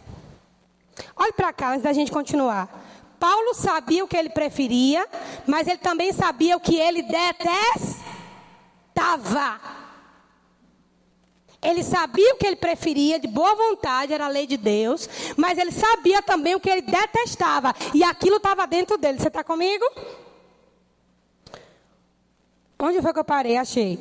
Olhe 1.16 1.32
para 1.32 1.52
cá 1.52 1.70
antes 1.70 1.82
da 1.82 1.92
gente 1.92 2.10
continuar. 2.10 2.80
Paulo 3.18 3.54
sabia 3.54 4.04
o 4.04 4.08
que 4.08 4.16
ele 4.16 4.30
preferia, 4.30 5.06
mas 5.46 5.68
ele 5.68 5.78
também 5.78 6.12
sabia 6.12 6.56
o 6.56 6.60
que 6.60 6.76
ele 6.76 7.02
detestava. 7.02 7.90
Ele 11.62 11.84
sabia 11.84 12.34
o 12.34 12.36
que 12.36 12.44
ele 12.44 12.56
preferia, 12.56 13.20
de 13.20 13.28
boa 13.28 13.54
vontade, 13.54 14.12
era 14.12 14.24
a 14.24 14.28
lei 14.28 14.48
de 14.48 14.56
Deus, 14.56 15.08
mas 15.36 15.56
ele 15.56 15.70
sabia 15.70 16.20
também 16.20 16.56
o 16.56 16.60
que 16.60 16.68
ele 16.68 16.82
detestava, 16.82 17.72
e 17.94 18.02
aquilo 18.02 18.38
estava 18.38 18.66
dentro 18.66 18.98
dele. 18.98 19.20
Você 19.20 19.28
está 19.28 19.44
comigo? 19.44 19.84
Onde 22.76 23.00
foi 23.00 23.12
que 23.12 23.20
eu 23.20 23.24
parei? 23.24 23.56
Achei. 23.56 24.00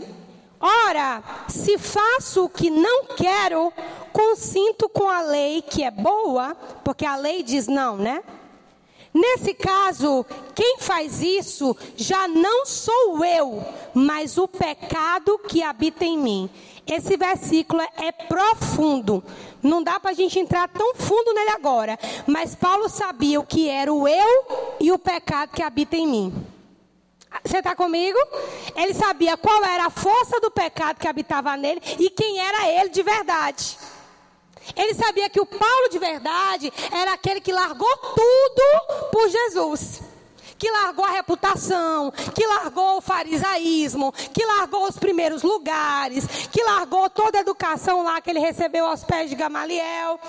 Ora, 0.62 1.24
se 1.48 1.78
faço 1.78 2.46
o 2.46 2.50
que 2.50 2.70
não 2.70 3.06
quero, 3.06 3.74
consinto 4.14 4.88
com 4.88 5.10
a 5.10 5.22
lei 5.22 5.62
que 5.64 5.84
é 5.84 5.90
boa, 5.90 6.56
porque 6.84 7.06
a 7.06 7.16
lei 7.16 7.42
diz 7.42 7.68
não, 7.68 7.98
né? 7.98 8.22
Nesse 9.14 9.54
caso, 9.54 10.26
quem 10.56 10.78
faz 10.80 11.22
isso 11.22 11.76
já 11.98 12.28
não 12.30 12.66
sou 12.66 13.26
eu, 13.26 13.62
mas 13.94 14.38
o 14.38 14.48
pecado 14.48 15.38
que 15.50 15.62
habita 15.62 16.06
em 16.06 16.18
mim. 16.18 16.50
Esse 16.88 17.18
versículo 17.18 17.82
é 17.98 18.12
profundo. 18.12 19.24
Não 19.62 19.84
dá 19.84 20.00
para 20.00 20.12
a 20.12 20.14
gente 20.14 20.40
entrar 20.40 20.68
tão 20.70 20.96
fundo 20.96 21.34
nele 21.34 21.52
agora. 21.52 22.00
Mas 22.26 22.56
Paulo 22.56 22.88
sabia 22.88 23.40
o 23.40 23.46
que 23.46 23.68
era 23.68 23.92
o 23.92 24.08
eu 24.08 24.46
e 24.80 24.92
o 24.92 25.00
pecado 25.00 25.52
que 25.52 25.62
habita 25.62 25.96
em 25.98 26.08
mim. 26.08 26.51
Você 27.44 27.58
está 27.58 27.76
comigo? 27.76 28.18
Ele 28.76 28.94
sabia 28.94 29.38
qual 29.38 29.64
era 29.64 29.86
a 29.86 29.90
força 29.90 30.40
do 30.40 30.52
pecado 30.52 31.00
que 31.00 31.08
habitava 31.08 31.56
nele 31.56 31.82
e 32.00 32.10
quem 32.10 32.40
era 32.40 32.70
ele 32.70 32.90
de 32.90 33.02
verdade. 33.02 33.78
Ele 34.76 34.94
sabia 34.94 35.30
que 35.30 35.40
o 35.40 35.46
Paulo 35.46 35.90
de 35.90 35.98
verdade 35.98 36.72
era 36.92 37.14
aquele 37.14 37.42
que 37.42 37.52
largou 37.52 37.98
tudo 37.98 39.10
por 39.12 39.28
Jesus. 39.30 40.02
Que 40.58 40.70
largou 40.70 41.04
a 41.04 41.10
reputação, 41.10 42.12
que 42.36 42.46
largou 42.46 42.98
o 42.98 43.02
farisaísmo, 43.02 44.12
que 44.12 44.46
largou 44.46 44.88
os 44.88 44.96
primeiros 44.96 45.42
lugares, 45.42 46.24
que 46.52 46.64
largou 46.64 47.10
toda 47.10 47.40
a 47.40 47.42
educação 47.42 48.04
lá 48.04 48.22
que 48.22 48.30
ele 48.30 48.40
recebeu 48.40 48.86
aos 48.86 49.04
pés 49.04 49.32
de 49.32 49.36
Gamaliel. 49.36 50.20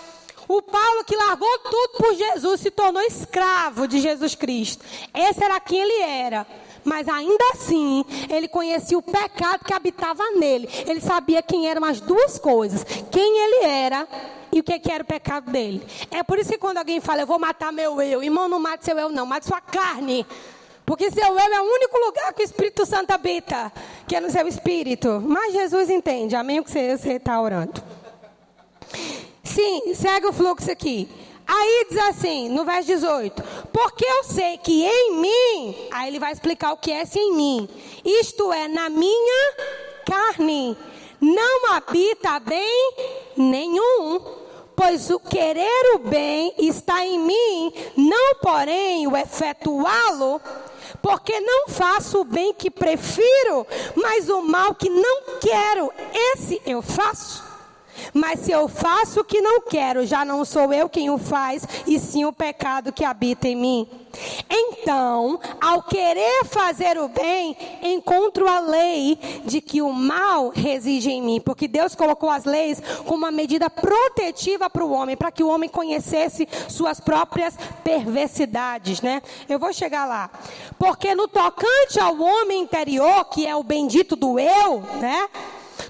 O 0.48 0.62
Paulo 0.62 1.04
que 1.04 1.14
largou 1.14 1.58
tudo 1.58 1.98
por 1.98 2.14
Jesus 2.14 2.60
se 2.62 2.70
tornou 2.70 3.02
escravo 3.02 3.86
de 3.86 4.00
Jesus 4.00 4.34
Cristo. 4.34 4.84
Esse 5.14 5.44
era 5.44 5.60
quem 5.60 5.80
ele 5.80 6.00
era. 6.00 6.46
Mas 6.84 7.08
ainda 7.08 7.44
assim, 7.52 8.04
ele 8.28 8.48
conhecia 8.48 8.98
o 8.98 9.02
pecado 9.02 9.64
que 9.64 9.72
habitava 9.72 10.22
nele. 10.32 10.68
Ele 10.86 11.00
sabia 11.00 11.42
quem 11.42 11.68
eram 11.68 11.84
as 11.84 12.00
duas 12.00 12.38
coisas: 12.38 12.84
quem 13.10 13.38
ele 13.44 13.64
era 13.66 14.06
e 14.52 14.60
o 14.60 14.62
que, 14.62 14.78
que 14.78 14.92
era 14.92 15.02
o 15.02 15.06
pecado 15.06 15.50
dele. 15.50 15.82
É 16.10 16.22
por 16.22 16.38
isso 16.38 16.50
que 16.50 16.58
quando 16.58 16.76
alguém 16.76 17.00
fala, 17.00 17.22
eu 17.22 17.26
vou 17.26 17.38
matar 17.38 17.72
meu 17.72 18.00
eu, 18.02 18.22
irmão, 18.22 18.48
não 18.48 18.58
mate 18.60 18.84
seu 18.84 18.98
eu, 18.98 19.08
não, 19.08 19.24
mate 19.24 19.46
sua 19.46 19.60
carne. 19.60 20.26
Porque 20.84 21.10
seu 21.10 21.24
eu 21.24 21.38
é 21.38 21.60
o 21.60 21.64
único 21.64 21.96
lugar 21.98 22.32
que 22.34 22.42
o 22.42 22.44
Espírito 22.44 22.84
Santo 22.84 23.12
habita, 23.12 23.72
que 24.06 24.16
é 24.16 24.20
no 24.20 24.30
seu 24.30 24.46
espírito. 24.46 25.22
Mas 25.24 25.54
Jesus 25.54 25.88
entende, 25.88 26.36
amém? 26.36 26.60
O 26.60 26.64
que 26.64 26.70
você 26.70 27.12
está 27.14 27.40
orando. 27.40 27.82
Sim, 29.42 29.94
segue 29.94 30.26
o 30.26 30.32
fluxo 30.32 30.70
aqui. 30.70 31.08
Aí 31.54 31.86
diz 31.90 31.98
assim, 31.98 32.48
no 32.48 32.64
verso 32.64 32.86
18: 32.86 33.42
Porque 33.70 34.06
eu 34.06 34.24
sei 34.24 34.56
que 34.56 34.86
em 34.86 35.20
mim, 35.20 35.88
aí 35.92 36.08
ele 36.08 36.18
vai 36.18 36.32
explicar 36.32 36.72
o 36.72 36.78
que 36.78 36.90
é 36.90 37.02
esse 37.02 37.18
em 37.18 37.34
mim, 37.34 37.68
isto 38.02 38.50
é, 38.50 38.68
na 38.68 38.88
minha 38.88 39.54
carne, 40.06 40.74
não 41.20 41.74
habita 41.74 42.40
bem 42.40 42.94
nenhum, 43.36 44.18
pois 44.74 45.10
o 45.10 45.20
querer 45.20 45.96
o 45.96 45.98
bem 45.98 46.54
está 46.56 47.04
em 47.04 47.18
mim, 47.18 47.72
não 47.98 48.36
porém 48.36 49.06
o 49.06 49.14
efetuá-lo, 49.14 50.40
porque 51.02 51.38
não 51.38 51.68
faço 51.68 52.22
o 52.22 52.24
bem 52.24 52.54
que 52.54 52.70
prefiro, 52.70 53.66
mas 53.94 54.30
o 54.30 54.40
mal 54.40 54.74
que 54.74 54.88
não 54.88 55.38
quero, 55.38 55.92
esse 56.32 56.62
eu 56.64 56.80
faço. 56.80 57.51
Mas 58.12 58.40
se 58.40 58.52
eu 58.52 58.68
faço 58.68 59.20
o 59.20 59.24
que 59.24 59.40
não 59.40 59.62
quero, 59.62 60.06
já 60.06 60.24
não 60.24 60.44
sou 60.44 60.72
eu 60.72 60.88
quem 60.88 61.10
o 61.10 61.18
faz, 61.18 61.66
e 61.86 61.98
sim 61.98 62.24
o 62.24 62.32
pecado 62.32 62.92
que 62.92 63.04
habita 63.04 63.48
em 63.48 63.56
mim. 63.56 63.88
Então, 64.50 65.40
ao 65.60 65.82
querer 65.82 66.44
fazer 66.44 66.98
o 66.98 67.08
bem, 67.08 67.56
encontro 67.82 68.46
a 68.46 68.60
lei 68.60 69.18
de 69.44 69.60
que 69.60 69.80
o 69.80 69.92
mal 69.92 70.50
reside 70.50 71.10
em 71.10 71.22
mim, 71.22 71.40
porque 71.40 71.66
Deus 71.66 71.94
colocou 71.94 72.28
as 72.28 72.44
leis 72.44 72.82
como 73.06 73.22
uma 73.22 73.30
medida 73.30 73.70
protetiva 73.70 74.68
para 74.68 74.84
o 74.84 74.92
homem, 74.92 75.16
para 75.16 75.30
que 75.30 75.42
o 75.42 75.48
homem 75.48 75.68
conhecesse 75.68 76.48
suas 76.68 77.00
próprias 77.00 77.56
perversidades, 77.82 79.00
né? 79.00 79.22
Eu 79.48 79.58
vou 79.58 79.72
chegar 79.72 80.04
lá. 80.04 80.30
Porque 80.78 81.14
no 81.14 81.28
tocante 81.28 81.98
ao 81.98 82.20
homem 82.20 82.62
interior, 82.62 83.24
que 83.26 83.46
é 83.46 83.56
o 83.56 83.62
bendito 83.62 84.14
do 84.14 84.38
eu, 84.38 84.80
né? 85.00 85.28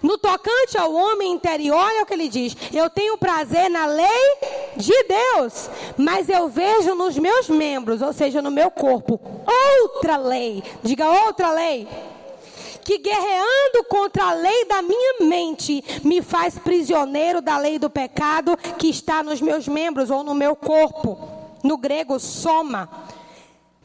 No 0.02 0.18
tocante 0.18 0.76
ao 0.76 0.92
homem 0.92 1.32
interior, 1.32 1.76
olha 1.76 2.02
o 2.02 2.06
que 2.06 2.12
ele 2.12 2.28
diz: 2.28 2.56
Eu 2.72 2.90
tenho 2.90 3.16
prazer 3.16 3.70
na 3.70 3.86
lei 3.86 4.36
de 4.76 5.04
Deus, 5.04 5.70
mas 5.96 6.28
eu 6.28 6.48
vejo 6.48 6.94
nos 6.94 7.16
meus 7.16 7.48
membros, 7.48 8.02
ou 8.02 8.12
seja, 8.12 8.42
no 8.42 8.50
meu 8.50 8.70
corpo, 8.70 9.20
outra 9.46 10.16
lei. 10.16 10.62
Diga 10.82 11.08
outra 11.26 11.52
lei. 11.52 11.86
Que 12.84 12.98
guerreando 12.98 13.84
contra 13.88 14.24
a 14.24 14.34
lei 14.34 14.64
da 14.64 14.82
minha 14.82 15.14
mente, 15.20 15.84
me 16.02 16.20
faz 16.20 16.58
prisioneiro 16.58 17.40
da 17.40 17.56
lei 17.56 17.78
do 17.78 17.88
pecado 17.88 18.56
que 18.76 18.88
está 18.88 19.22
nos 19.22 19.40
meus 19.40 19.68
membros 19.68 20.10
ou 20.10 20.24
no 20.24 20.34
meu 20.34 20.56
corpo. 20.56 21.16
No 21.62 21.76
grego, 21.76 22.18
soma. 22.18 22.90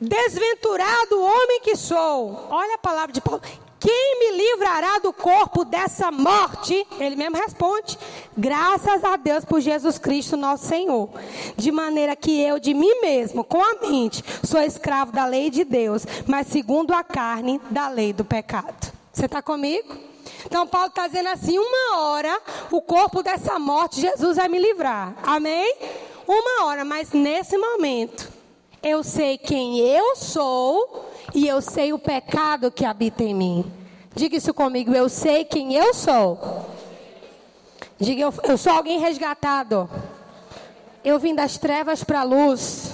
Desventurado 0.02 1.22
homem 1.22 1.62
que 1.62 1.76
sou. 1.76 2.48
Olha 2.50 2.74
a 2.74 2.80
palavra 2.80 3.14
de 3.14 3.22
Paulo. 3.22 3.42
Quem 3.80 4.20
me 4.20 4.38
livrará 4.38 4.98
do 5.00 5.14
corpo 5.14 5.64
dessa 5.64 6.12
morte? 6.12 6.86
Ele 7.00 7.16
mesmo 7.16 7.38
responde: 7.38 7.98
Graças 8.36 9.04
a 9.04 9.16
Deus 9.16 9.46
por 9.46 9.62
Jesus 9.62 10.00
Cristo, 10.00 10.36
nosso 10.36 10.66
Senhor. 10.66 11.10
De 11.56 11.72
maneira 11.72 12.16
que 12.16 12.42
eu, 12.42 12.60
de 12.60 12.74
mim 12.74 13.02
mesmo, 13.02 13.44
com 13.44 13.62
a 13.62 13.88
mente, 13.88 14.24
sou 14.44 14.60
escravo 14.62 15.12
da 15.12 15.26
lei 15.26 15.50
de 15.50 15.64
Deus, 15.64 16.06
mas 16.26 16.48
segundo 16.48 16.92
a 16.94 17.04
carne, 17.04 17.62
da 17.70 17.88
lei 17.88 18.14
do 18.14 18.26
pecado. 18.26 18.92
Você 19.14 19.26
está 19.26 19.42
comigo? 19.42 19.96
Então, 20.46 20.66
Paulo 20.66 20.88
está 20.88 21.08
dizendo 21.08 21.30
assim: 21.30 21.60
uma 21.60 22.00
hora, 22.00 22.42
o 22.72 22.82
corpo 22.82 23.22
dessa 23.22 23.60
morte, 23.60 24.02
Jesus 24.02 24.38
vai 24.38 24.48
me 24.48 24.58
livrar. 24.58 25.16
Amém? 25.24 25.76
Uma 26.28 26.66
hora, 26.66 26.84
mas 26.84 27.12
nesse 27.12 27.58
momento, 27.58 28.32
eu 28.82 29.04
sei 29.04 29.38
quem 29.38 29.80
eu 29.80 30.16
sou 30.16 31.06
e 31.34 31.48
eu 31.48 31.62
sei 31.62 31.94
o 31.94 32.00
pecado 32.00 32.72
que 32.72 32.86
habita 32.86 33.24
em 33.24 33.34
mim. 33.34 33.72
Diga 34.16 34.38
isso 34.38 34.54
comigo, 34.54 34.94
eu 34.94 35.10
sei 35.10 35.46
quem 35.46 35.76
eu 35.76 35.94
sou. 35.94 36.40
Diga, 38.00 38.22
eu, 38.22 38.34
eu 38.44 38.58
sou 38.58 38.74
alguém 38.74 39.00
resgatado. 39.00 39.90
Eu 41.04 41.20
vim 41.20 41.36
das 41.36 41.58
trevas 41.58 42.04
para 42.04 42.22
a 42.22 42.24
luz. 42.24 42.92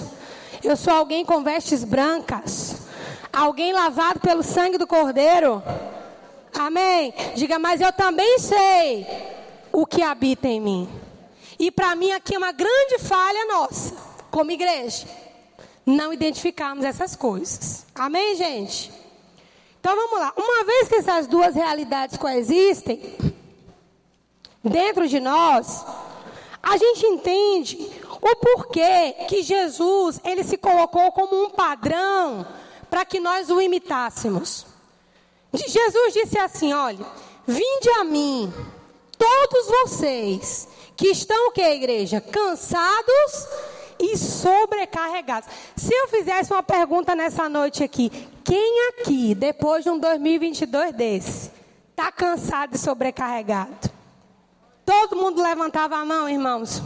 Eu 0.62 0.76
sou 0.76 0.92
alguém 0.92 1.24
com 1.24 1.42
vestes 1.42 1.84
brancas. 1.84 2.86
Alguém 3.32 3.72
lavado 3.72 4.20
pelo 4.20 4.42
sangue 4.42 4.78
do 4.78 4.86
Cordeiro. 4.86 5.62
Amém. 6.58 7.12
Diga, 7.34 7.58
mas 7.58 7.80
eu 7.80 7.92
também 7.92 8.38
sei 8.38 9.06
o 9.72 9.86
que 9.86 10.02
habita 10.02 10.46
em 10.46 10.60
mim. 10.60 10.88
E 11.58 11.70
para 11.70 11.94
mim 11.96 12.12
aqui 12.12 12.34
é 12.34 12.38
uma 12.38 12.52
grande 12.52 12.98
falha 12.98 13.46
nossa, 13.46 13.94
como 14.30 14.50
igreja 14.50 15.06
não 15.86 16.12
identificarmos 16.12 16.84
essas 16.84 17.14
coisas. 17.14 17.83
Amém, 17.94 18.34
gente? 18.34 18.90
Então 19.78 19.94
vamos 19.94 20.18
lá. 20.18 20.32
Uma 20.36 20.64
vez 20.64 20.88
que 20.88 20.96
essas 20.96 21.28
duas 21.28 21.54
realidades 21.54 22.16
coexistem 22.16 23.00
dentro 24.64 25.06
de 25.06 25.20
nós, 25.20 25.84
a 26.60 26.76
gente 26.76 27.06
entende 27.06 27.90
o 28.20 28.36
porquê 28.36 29.14
que 29.28 29.42
Jesus 29.42 30.20
ele 30.24 30.42
se 30.42 30.56
colocou 30.56 31.12
como 31.12 31.44
um 31.44 31.50
padrão 31.50 32.44
para 32.90 33.04
que 33.04 33.20
nós 33.20 33.48
o 33.48 33.60
imitássemos. 33.60 34.66
Jesus 35.52 36.14
disse 36.14 36.36
assim: 36.38 36.72
olha, 36.72 37.06
vinde 37.46 37.90
a 37.90 38.02
mim, 38.02 38.52
todos 39.16 39.66
vocês 39.68 40.66
que 40.96 41.08
estão 41.08 41.52
que, 41.52 41.62
igreja? 41.62 42.20
Cansados 42.20 43.48
e 43.98 44.16
sobrecarregados. 44.16 45.48
Se 45.76 45.92
eu 45.94 46.08
fizesse 46.08 46.52
uma 46.52 46.62
pergunta 46.62 47.14
nessa 47.14 47.48
noite 47.48 47.82
aqui, 47.82 48.10
quem 48.44 48.88
aqui, 48.90 49.34
depois 49.34 49.84
de 49.84 49.90
um 49.90 49.98
2022 49.98 50.92
desse, 50.92 51.50
está 51.90 52.12
cansado 52.12 52.74
e 52.74 52.78
sobrecarregado? 52.78 53.90
Todo 54.84 55.16
mundo 55.16 55.42
levantava 55.42 55.96
a 55.96 56.04
mão, 56.04 56.28
irmãos. 56.28 56.82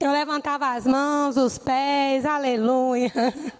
Eu 0.00 0.10
levantava 0.10 0.72
as 0.72 0.86
mãos, 0.86 1.36
os 1.36 1.58
pés, 1.58 2.24
aleluia. 2.24 3.12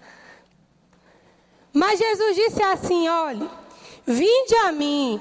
Mas 1.72 1.98
Jesus 1.98 2.36
disse 2.36 2.62
assim: 2.62 3.08
olha, 3.08 3.48
vinde 4.06 4.54
a 4.64 4.72
mim, 4.72 5.20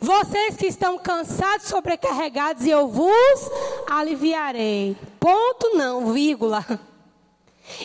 vocês 0.00 0.56
que 0.56 0.66
estão 0.66 0.96
cansados, 0.96 1.66
sobrecarregados, 1.66 2.64
e 2.64 2.70
eu 2.70 2.88
vos 2.88 3.50
aliviarei. 3.90 4.96
Ponto 5.18 5.76
não, 5.76 6.12
vírgula. 6.12 6.64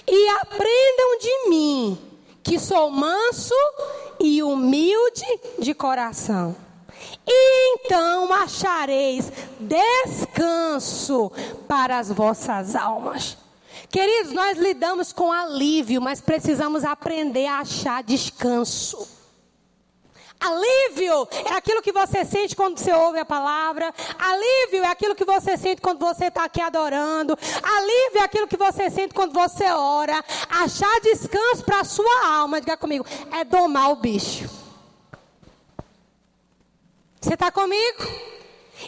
E 0.08 0.30
aprendam 0.30 1.20
de 1.20 1.50
mim, 1.50 1.98
que 2.44 2.60
sou 2.60 2.90
manso 2.90 3.54
e 4.20 4.44
humilde 4.44 5.26
de 5.60 5.74
coração. 5.74 6.56
E 7.28 7.76
então 7.76 8.32
achareis 8.34 9.32
descanso 9.60 11.32
para 11.68 12.00
as 12.00 12.10
vossas 12.10 12.76
almas. 12.76 13.38
Queridos, 13.90 14.34
nós 14.34 14.58
lidamos 14.58 15.14
com 15.14 15.32
alívio, 15.32 16.02
mas 16.02 16.20
precisamos 16.20 16.84
aprender 16.84 17.46
a 17.46 17.60
achar 17.60 18.04
descanso. 18.04 19.23
Alívio 20.44 21.28
é 21.46 21.54
aquilo 21.54 21.82
que 21.82 21.94
você 21.94 22.26
sente 22.26 22.54
quando 22.54 22.78
você 22.78 22.92
ouve 22.92 23.18
a 23.18 23.26
palavra. 23.26 23.94
Alívio 24.20 24.84
é 24.84 24.88
aquilo 24.88 25.16
que 25.16 25.24
você 25.24 25.56
sente 25.56 25.82
quando 25.82 26.00
você 26.00 26.26
está 26.26 26.44
aqui 26.44 26.60
adorando. 26.60 27.38
Alívio 27.62 28.20
é 28.20 28.24
aquilo 28.24 28.48
que 28.48 28.58
você 28.58 28.90
sente 28.90 29.14
quando 29.14 29.32
você 29.32 29.66
ora. 29.72 30.24
Achar 30.50 31.00
descanso 31.00 31.64
para 31.64 31.80
a 31.80 31.84
sua 31.86 32.28
alma, 32.28 32.60
diga 32.60 32.76
comigo, 32.76 33.06
é 33.32 33.46
domar 33.46 33.92
o 33.92 33.96
bicho. 33.96 34.50
Você 37.22 37.36
está 37.36 37.50
comigo? 37.50 38.04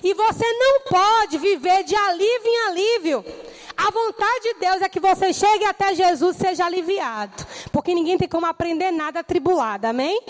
E 0.04 0.14
você 0.14 0.46
não 0.46 0.82
pode 0.82 1.38
viver 1.38 1.86
de 1.86 1.96
alívio 1.96 2.48
em 2.48 2.68
alívio. 2.68 3.26
A 3.78 3.92
vontade 3.92 4.42
de 4.42 4.54
Deus 4.56 4.82
é 4.82 4.90
que 4.90 5.00
você 5.00 5.32
chegue 5.32 5.64
até 5.64 5.96
Jesus 5.96 6.36
e 6.36 6.40
seja 6.40 6.66
aliviado. 6.66 7.46
Porque 7.72 7.94
ninguém 7.94 8.18
tem 8.18 8.28
como 8.28 8.46
aprender 8.46 8.92
nada 8.92 9.22
atribulado, 9.22 9.88
amém? 9.88 10.22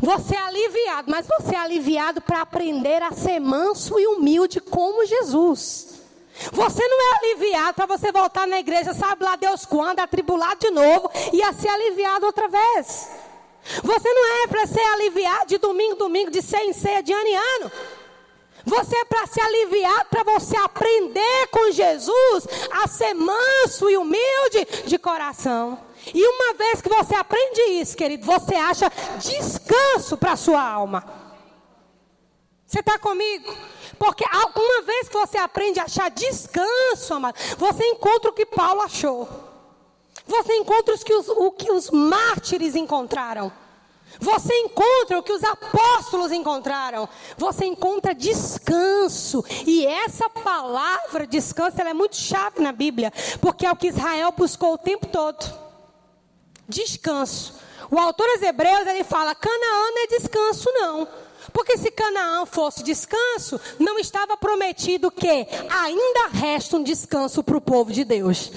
Você 0.00 0.34
é 0.34 0.40
aliviado, 0.40 1.10
mas 1.10 1.26
você 1.26 1.54
é 1.54 1.58
aliviado 1.58 2.22
para 2.22 2.40
aprender 2.40 3.02
a 3.02 3.12
ser 3.12 3.38
manso 3.38 4.00
e 4.00 4.06
humilde 4.06 4.58
como 4.58 5.04
Jesus. 5.04 5.88
Você 6.52 6.88
não 6.88 7.00
é 7.02 7.18
aliviado 7.18 7.74
para 7.74 7.84
você 7.84 8.10
voltar 8.10 8.46
na 8.46 8.58
igreja, 8.58 8.94
sabe 8.94 9.22
lá 9.22 9.36
Deus 9.36 9.66
quando, 9.66 10.00
atribulado 10.00 10.58
de 10.58 10.70
novo 10.70 11.10
e 11.34 11.42
a 11.42 11.52
ser 11.52 11.68
aliviado 11.68 12.24
outra 12.24 12.48
vez. 12.48 13.10
Você 13.82 14.12
não 14.12 14.42
é 14.42 14.46
para 14.46 14.66
ser 14.66 14.80
aliviado 14.80 15.46
de 15.46 15.58
domingo, 15.58 15.96
domingo, 15.96 16.30
de 16.30 16.40
ceia 16.40 16.64
em 16.64 16.72
ceia, 16.72 17.02
de 17.02 17.12
ano 17.12 17.26
em 17.26 17.36
ano. 17.36 17.72
Você 18.64 18.96
é 18.96 19.04
para 19.04 19.26
ser 19.26 19.42
aliviado, 19.42 20.06
para 20.10 20.22
você 20.22 20.56
aprender 20.56 21.46
com 21.50 21.70
Jesus 21.70 22.48
a 22.70 22.88
ser 22.88 23.12
manso 23.12 23.90
e 23.90 23.98
humilde 23.98 24.66
de 24.86 24.98
coração. 24.98 25.78
E 26.14 26.26
uma 26.26 26.54
vez 26.54 26.80
que 26.80 26.88
você 26.88 27.14
aprende 27.14 27.60
isso, 27.80 27.96
querido, 27.96 28.24
você 28.24 28.54
acha 28.54 28.90
descanso 29.18 30.16
para 30.16 30.32
a 30.32 30.36
sua 30.36 30.62
alma. 30.62 31.04
Você 32.66 32.80
está 32.80 32.98
comigo? 32.98 33.52
Porque 33.98 34.24
uma 34.24 34.82
vez 34.82 35.08
que 35.08 35.14
você 35.14 35.36
aprende 35.38 35.80
a 35.80 35.84
achar 35.84 36.10
descanso, 36.10 37.14
amado, 37.14 37.36
você 37.58 37.84
encontra 37.84 38.30
o 38.30 38.32
que 38.32 38.46
Paulo 38.46 38.80
achou. 38.80 39.28
Você 40.26 40.54
encontra 40.54 40.94
os 40.94 41.02
que 41.02 41.12
os, 41.12 41.28
o 41.28 41.50
que 41.50 41.70
os 41.70 41.90
mártires 41.90 42.76
encontraram. 42.76 43.52
Você 44.18 44.54
encontra 44.54 45.18
o 45.18 45.22
que 45.22 45.32
os 45.32 45.42
apóstolos 45.44 46.32
encontraram. 46.32 47.08
Você 47.36 47.66
encontra 47.66 48.14
descanso. 48.14 49.44
E 49.66 49.84
essa 49.84 50.30
palavra 50.30 51.26
descanso 51.26 51.80
ela 51.80 51.90
é 51.90 51.94
muito 51.94 52.16
chave 52.16 52.60
na 52.60 52.72
Bíblia, 52.72 53.12
porque 53.40 53.66
é 53.66 53.70
o 53.70 53.76
que 53.76 53.88
Israel 53.88 54.32
buscou 54.32 54.74
o 54.74 54.78
tempo 54.78 55.06
todo 55.06 55.69
descanso. 56.70 57.54
O 57.90 57.98
autor 57.98 58.28
aos 58.30 58.42
Hebreus 58.42 58.86
ele 58.86 59.04
fala: 59.04 59.34
Canaã 59.34 59.90
não 59.90 60.04
é 60.04 60.06
descanso, 60.06 60.70
não. 60.72 61.08
Porque 61.52 61.76
se 61.76 61.90
Canaã 61.90 62.46
fosse 62.46 62.82
descanso, 62.82 63.60
não 63.78 63.98
estava 63.98 64.36
prometido 64.36 65.10
que 65.10 65.46
ainda 65.68 66.28
resta 66.32 66.76
um 66.76 66.82
descanso 66.82 67.42
para 67.42 67.56
o 67.56 67.60
povo 67.60 67.92
de 67.92 68.04
Deus. 68.04 68.52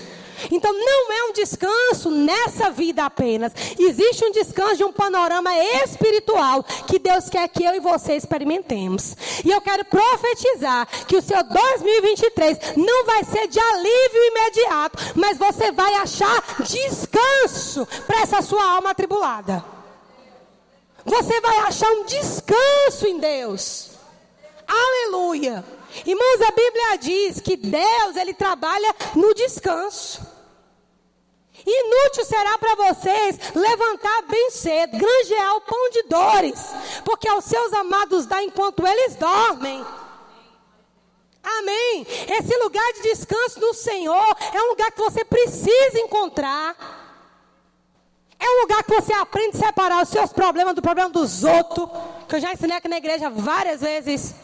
Então 0.52 0.72
não 0.74 1.12
é 1.12 1.24
um 1.30 1.34
descanso 1.34 2.10
nessa 2.10 2.70
vida 2.70 3.06
apenas. 3.06 3.54
Existe 3.78 4.26
um 4.26 4.32
descanso 4.32 4.78
de 4.78 4.84
um 4.84 4.92
panorama 4.92 5.52
espiritual 5.84 6.64
que 6.88 7.00
Deus 7.00 7.30
quer 7.30 7.48
que 7.50 7.64
eu 7.64 7.76
e 7.76 7.80
você 7.80 8.16
experimentemos. 8.16 9.16
E 9.44 9.52
eu 9.52 9.62
quero 9.62 9.86
profetizar 9.86 10.88
que 11.08 11.18
o 11.18 11.22
seu 11.22 11.44
2023 11.44 12.76
não 12.78 13.06
vai 13.06 13.24
ser 13.24 13.48
de 13.48 13.60
alívio 13.60 14.24
imediato, 14.28 14.98
mas 15.16 15.38
você 15.38 15.72
vai 15.72 15.94
achar 15.96 16.44
descanso 16.62 17.88
para 18.06 18.22
essa 18.22 18.42
sua 18.42 18.64
alma 18.64 18.92
atribulada. 18.92 19.64
Você 21.06 21.42
vai 21.42 21.58
achar 21.60 21.90
um 21.92 22.06
descanso 22.06 23.08
em 23.08 23.20
Deus. 23.20 23.92
Aleluia. 24.68 25.64
Irmãos, 26.06 26.42
a 26.42 26.52
Bíblia 26.52 26.98
diz 26.98 27.40
que 27.40 27.56
Deus, 27.56 28.16
ele 28.16 28.34
trabalha 28.34 28.96
no 29.16 29.34
descanso. 29.34 30.22
Inútil 31.66 32.26
será 32.26 32.58
para 32.58 32.76
vocês 32.76 33.38
levantar 33.56 34.24
bem 34.24 34.50
cedo, 34.52 34.98
granjear 34.98 35.56
o 35.56 35.62
pão 35.62 35.90
de 35.92 36.04
dores, 36.04 36.60
porque 37.06 37.28
aos 37.28 37.46
seus 37.46 37.72
amados 37.74 38.26
dá 38.26 38.44
enquanto 38.44 38.86
eles 38.86 39.16
dormem. 39.16 39.86
Amém. 41.44 42.08
Esse 42.28 42.58
lugar 42.58 42.94
de 42.94 43.04
descanso 43.04 43.60
no 43.60 43.74
Senhor 43.74 44.38
é 44.54 44.62
um 44.62 44.70
lugar 44.70 44.92
que 44.92 45.02
você 45.02 45.24
precisa 45.24 46.00
encontrar. 46.00 46.76
É 48.40 48.46
um 48.46 48.62
lugar 48.62 48.84
que 48.84 48.94
você 48.94 49.14
aprende 49.14 49.58
a 49.58 49.68
separar 49.68 50.04
os 50.04 50.10
seus 50.10 50.34
problemas 50.34 50.74
do 50.74 50.82
problema 50.82 51.10
dos 51.10 51.44
outros, 51.44 51.88
que 52.28 52.36
eu 52.36 52.40
já 52.42 52.52
ensinei 52.52 52.76
aqui 52.76 52.90
na 52.90 52.98
igreja 52.98 53.30
várias 53.30 53.80
vezes. 53.80 54.36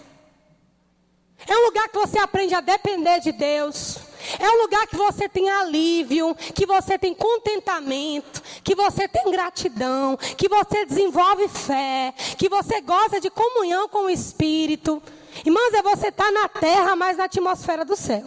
É 1.48 1.58
um 1.58 1.66
lugar 1.66 1.90
que 1.90 1.98
você 1.98 2.20
aprende 2.20 2.54
a 2.54 2.62
depender 2.62 3.20
de 3.20 3.32
Deus. 3.32 3.98
É 4.38 4.50
um 4.50 4.62
lugar 4.62 4.86
que 4.88 4.98
você 4.98 5.30
tem 5.30 5.50
alívio, 5.50 6.36
que 6.54 6.66
você 6.66 6.98
tem 6.98 7.14
contentamento, 7.14 8.42
que 8.64 8.76
você 8.76 9.08
tem 9.08 9.32
gratidão, 9.32 10.18
que 10.18 10.50
você 10.50 10.86
desenvolve 10.86 11.48
fé, 11.48 12.14
que 12.38 12.50
você 12.50 12.82
goza 12.82 13.20
de 13.20 13.30
comunhão 13.30 13.88
com 13.88 14.06
o 14.06 14.10
Espírito. 14.10 15.02
Irmãos, 15.46 15.74
é 15.74 15.82
você 15.82 16.10
estar 16.10 16.26
tá 16.26 16.32
na 16.32 16.50
terra, 16.50 16.96
mas 16.96 17.18
na 17.18 17.26
atmosfera 17.26 17.86
do 17.86 17.96
céu. 17.96 18.26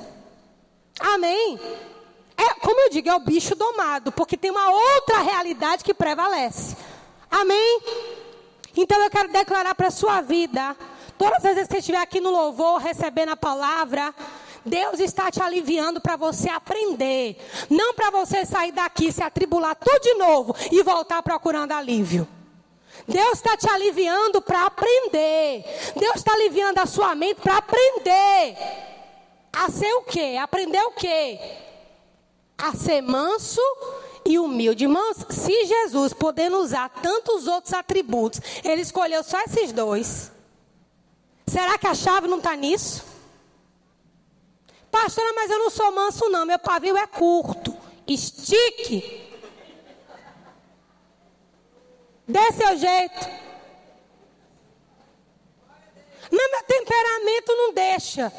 Amém? 0.99 1.61
É, 2.37 2.55
como 2.55 2.81
eu 2.81 2.91
digo, 2.91 3.09
é 3.09 3.15
o 3.15 3.21
bicho 3.21 3.55
domado, 3.55 4.11
porque 4.11 4.37
tem 4.37 4.51
uma 4.51 4.71
outra 4.71 5.19
realidade 5.19 5.85
que 5.85 5.93
prevalece. 5.93 6.77
Amém? 7.31 7.81
Então 8.77 8.99
eu 9.03 9.11
quero 9.11 9.29
declarar 9.29 9.75
para 9.75 9.89
a 9.89 9.93
sua 9.93 10.21
vida, 10.21 10.77
todas 11.23 11.45
as 11.45 11.55
vezes 11.55 11.69
que 11.69 11.75
você 11.75 11.79
estiver 11.79 11.99
aqui 11.99 12.21
no 12.21 12.31
louvor, 12.31 12.81
recebendo 12.81 13.29
a 13.29 13.37
palavra, 13.37 14.13
Deus 14.67 14.99
está 14.99 15.31
te 15.31 15.41
aliviando 15.41 16.01
para 16.01 16.17
você 16.17 16.49
aprender, 16.49 17.37
não 17.71 17.95
para 17.95 18.11
você 18.11 18.45
sair 18.45 18.73
daqui, 18.73 19.13
se 19.13 19.23
atribular 19.23 19.77
tudo 19.77 20.01
de 20.01 20.15
novo 20.15 20.53
e 20.73 20.83
voltar 20.83 21.23
procurando 21.23 21.71
alívio. 21.71 22.27
Deus 23.07 23.35
está 23.35 23.57
te 23.57 23.69
aliviando 23.71 24.43
para 24.43 24.67
aprender. 24.67 25.65
Deus 25.97 26.17
está 26.17 26.33
aliviando 26.33 26.81
a 26.81 26.87
sua 26.87 27.15
mente 27.15 27.41
para 27.41 27.59
aprender. 27.59 28.57
A 29.53 29.71
ser 29.71 29.93
o 29.95 30.03
quê? 30.03 30.37
Aprender 30.41 30.83
o 30.83 30.91
quê? 30.91 31.39
A 32.59 32.75
ser 32.75 33.01
manso 33.01 33.61
e 34.25 34.41
humilde. 34.41 34.85
Irmãos, 34.85 35.25
se 35.31 35.67
Jesus, 35.67 36.13
podendo 36.13 36.59
usar 36.59 36.89
tantos 36.89 37.47
outros 37.47 37.73
atributos, 37.73 38.41
ele 38.65 38.83
escolheu 38.83 39.23
só 39.23 39.41
esses 39.43 39.71
dois. 39.71 40.32
Será 41.47 41.77
que 41.79 41.87
a 41.87 41.95
chave 41.95 42.29
não 42.29 42.39
está 42.39 42.55
nisso? 42.57 43.05
Pastora, 44.91 45.33
mas 45.35 45.51
eu 45.51 45.59
não 45.59 45.71
sou 45.71 45.91
manso, 45.93 46.29
não. 46.29 46.45
Meu 46.45 46.59
pavio 46.59 46.97
é 46.97 47.07
curto. 47.07 47.77
Estique. 48.07 49.31
Dê 52.29 52.53
seu 52.53 52.77
jeito. 52.77 53.43
Mas 56.31 56.51
meu 56.51 56.63
temperamento 56.65 57.53
não 57.57 57.73
deixa. 57.73 58.33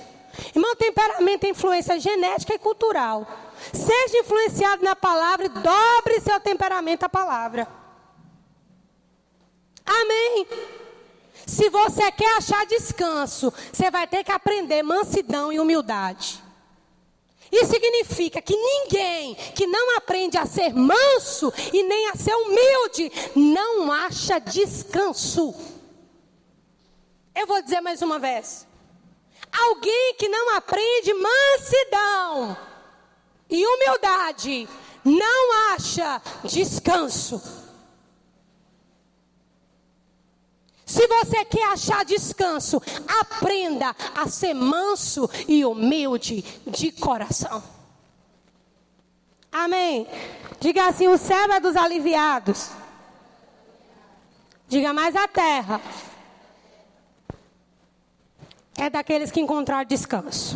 Irmão, 0.56 0.76
temperamento 0.76 1.44
é 1.46 1.50
influência 1.50 2.00
genética 2.00 2.56
e 2.56 2.60
cultural. 2.60 3.28
Seja 3.72 4.20
influenciado 4.20 4.84
na 4.84 4.96
palavra 4.96 5.46
e 5.46 5.50
dobre 5.50 6.20
seu 6.22 6.40
temperamento 6.40 7.04
à 7.04 7.10
palavra. 7.10 7.68
Amém. 9.86 10.48
Se 11.46 11.70
você 11.70 12.12
quer 12.12 12.38
achar 12.38 12.66
descanso, 12.66 13.54
você 13.72 13.92
vai 13.92 14.08
ter 14.08 14.24
que 14.24 14.32
aprender 14.32 14.82
mansidão 14.84 15.52
e 15.52 15.60
humildade. 15.60 16.42
Isso 17.52 17.72
significa 17.72 18.42
que 18.42 18.56
ninguém 18.56 19.36
que 19.36 19.68
não 19.68 19.96
aprende 19.98 20.38
a 20.38 20.46
ser 20.46 20.74
manso 20.74 21.54
e 21.72 21.84
nem 21.84 22.10
a 22.10 22.16
ser 22.16 22.34
humilde 22.34 23.12
não 23.36 23.92
acha 23.92 24.40
descanso. 24.40 25.54
Eu 27.36 27.46
vou 27.46 27.62
dizer 27.62 27.80
mais 27.82 28.02
uma 28.02 28.18
vez. 28.18 28.66
Alguém 29.52 30.16
que 30.18 30.28
não 30.28 30.56
aprende 30.56 31.14
mansidão 31.14 32.58
e 33.48 33.64
humildade 33.66 34.68
não 35.06 35.74
acha 35.74 36.22
descanso. 36.44 37.63
Se 40.94 41.08
você 41.08 41.44
quer 41.44 41.66
achar 41.70 42.06
descanso, 42.06 42.80
aprenda 43.20 43.96
a 44.16 44.28
ser 44.28 44.54
manso 44.54 45.28
e 45.48 45.66
humilde 45.66 46.44
de 46.68 46.92
coração. 46.92 47.64
Amém. 49.52 50.08
Diga 50.60 50.86
assim: 50.86 51.08
o 51.08 51.18
céu 51.18 51.52
é 51.52 51.60
dos 51.60 51.76
aliviados. 51.76 52.70
Diga 54.68 54.94
mais 54.94 55.16
a 55.16 55.28
terra. 55.28 55.82
É 58.78 58.88
daqueles 58.88 59.32
que 59.32 59.42
encontraram 59.42 59.86
descanso. 59.86 60.56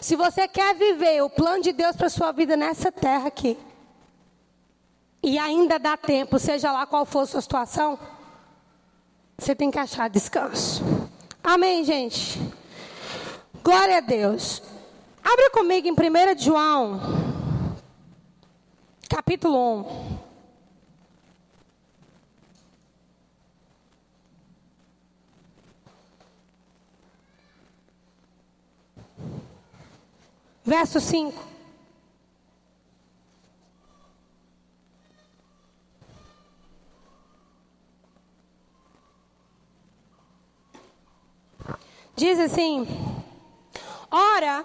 Se 0.00 0.14
você 0.14 0.46
quer 0.46 0.72
viver 0.76 1.20
o 1.24 1.30
plano 1.30 1.64
de 1.64 1.72
Deus 1.72 1.96
para 1.96 2.08
sua 2.08 2.30
vida 2.30 2.56
nessa 2.56 2.92
terra 2.92 3.26
aqui, 3.26 3.58
e 5.20 5.36
ainda 5.36 5.80
dá 5.80 5.96
tempo, 5.96 6.38
seja 6.38 6.70
lá 6.70 6.86
qual 6.86 7.04
for 7.04 7.22
a 7.22 7.26
sua 7.26 7.40
situação, 7.40 7.98
você 9.40 9.54
tem 9.54 9.70
que 9.70 9.78
achar 9.78 10.10
descanso. 10.10 10.84
Amém, 11.42 11.82
gente? 11.82 12.38
Glória 13.64 13.96
a 13.96 14.00
Deus. 14.00 14.62
Abra 15.24 15.50
comigo 15.50 15.88
em 15.88 15.92
1 15.92 16.38
João, 16.38 17.00
capítulo 19.08 19.80
1. 19.80 20.20
Verso 30.64 31.00
5. 31.00 31.49
Diz 42.20 42.38
assim: 42.38 42.86
Ora, 44.10 44.62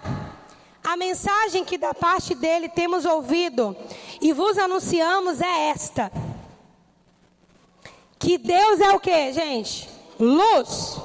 a 0.83 0.97
mensagem 0.97 1.63
que 1.63 1.77
da 1.77 1.93
parte 1.93 2.35
dele 2.35 2.67
temos 2.67 3.05
ouvido 3.05 3.73
e 4.19 4.33
vos 4.33 4.57
anunciamos 4.57 5.39
é 5.39 5.69
esta: 5.69 6.11
que 8.19 8.37
Deus 8.37 8.81
é 8.81 8.91
o 8.91 8.99
que, 8.99 9.31
gente? 9.31 9.89
Luz, 10.19 10.97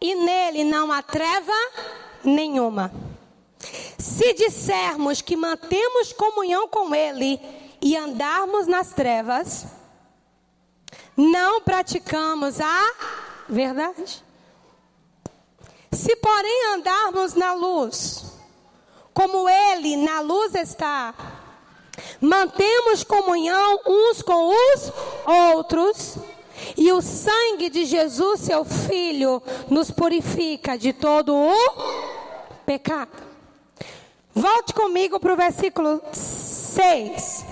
e 0.00 0.14
nele 0.14 0.62
não 0.62 0.92
há 0.92 1.02
treva 1.02 1.52
nenhuma. 2.22 2.92
Se 3.98 4.32
dissermos 4.32 5.20
que 5.20 5.34
mantemos 5.34 6.12
comunhão 6.12 6.68
com 6.68 6.94
Ele 6.94 7.40
e 7.82 7.96
andarmos 7.96 8.68
nas 8.68 8.92
trevas, 8.92 9.66
não 11.16 11.60
praticamos 11.62 12.60
a 12.60 12.92
verdade. 13.48 14.22
Se, 15.94 16.16
porém, 16.16 16.74
andarmos 16.74 17.34
na 17.34 17.54
luz, 17.54 18.24
como 19.12 19.48
Ele 19.48 19.96
na 19.96 20.20
luz 20.20 20.54
está, 20.54 21.14
mantemos 22.20 23.04
comunhão 23.04 23.80
uns 23.86 24.22
com 24.22 24.48
os 24.50 24.92
outros, 25.26 26.16
e 26.76 26.90
o 26.92 27.00
sangue 27.00 27.68
de 27.68 27.84
Jesus, 27.84 28.40
seu 28.40 28.64
Filho, 28.64 29.42
nos 29.68 29.90
purifica 29.90 30.78
de 30.78 30.92
todo 30.92 31.34
o 31.34 31.54
pecado. 32.64 33.22
Volte 34.34 34.72
comigo 34.72 35.20
para 35.20 35.32
o 35.32 35.36
versículo 35.36 36.00
6. 36.12 37.44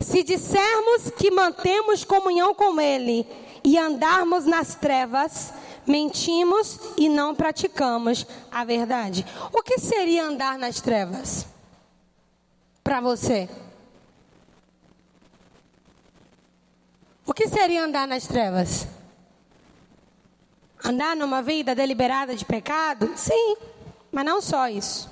Se 0.00 0.22
dissermos 0.22 1.10
que 1.18 1.30
mantemos 1.30 2.04
comunhão 2.04 2.54
com 2.54 2.80
Ele 2.80 3.26
e 3.64 3.76
andarmos 3.76 4.46
nas 4.46 4.74
trevas, 4.74 5.52
mentimos 5.86 6.78
e 6.96 7.08
não 7.08 7.34
praticamos 7.34 8.26
a 8.50 8.64
verdade. 8.64 9.24
O 9.52 9.62
que 9.62 9.78
seria 9.78 10.24
andar 10.24 10.58
nas 10.58 10.80
trevas? 10.80 11.46
Para 12.82 13.00
você? 13.00 13.48
O 17.26 17.34
que 17.34 17.48
seria 17.48 17.84
andar 17.84 18.06
nas 18.06 18.26
trevas? 18.26 18.86
Andar 20.84 21.16
numa 21.16 21.42
vida 21.42 21.74
deliberada 21.74 22.36
de 22.36 22.44
pecado? 22.44 23.12
Sim, 23.16 23.56
mas 24.12 24.24
não 24.24 24.40
só 24.40 24.68
isso. 24.68 25.10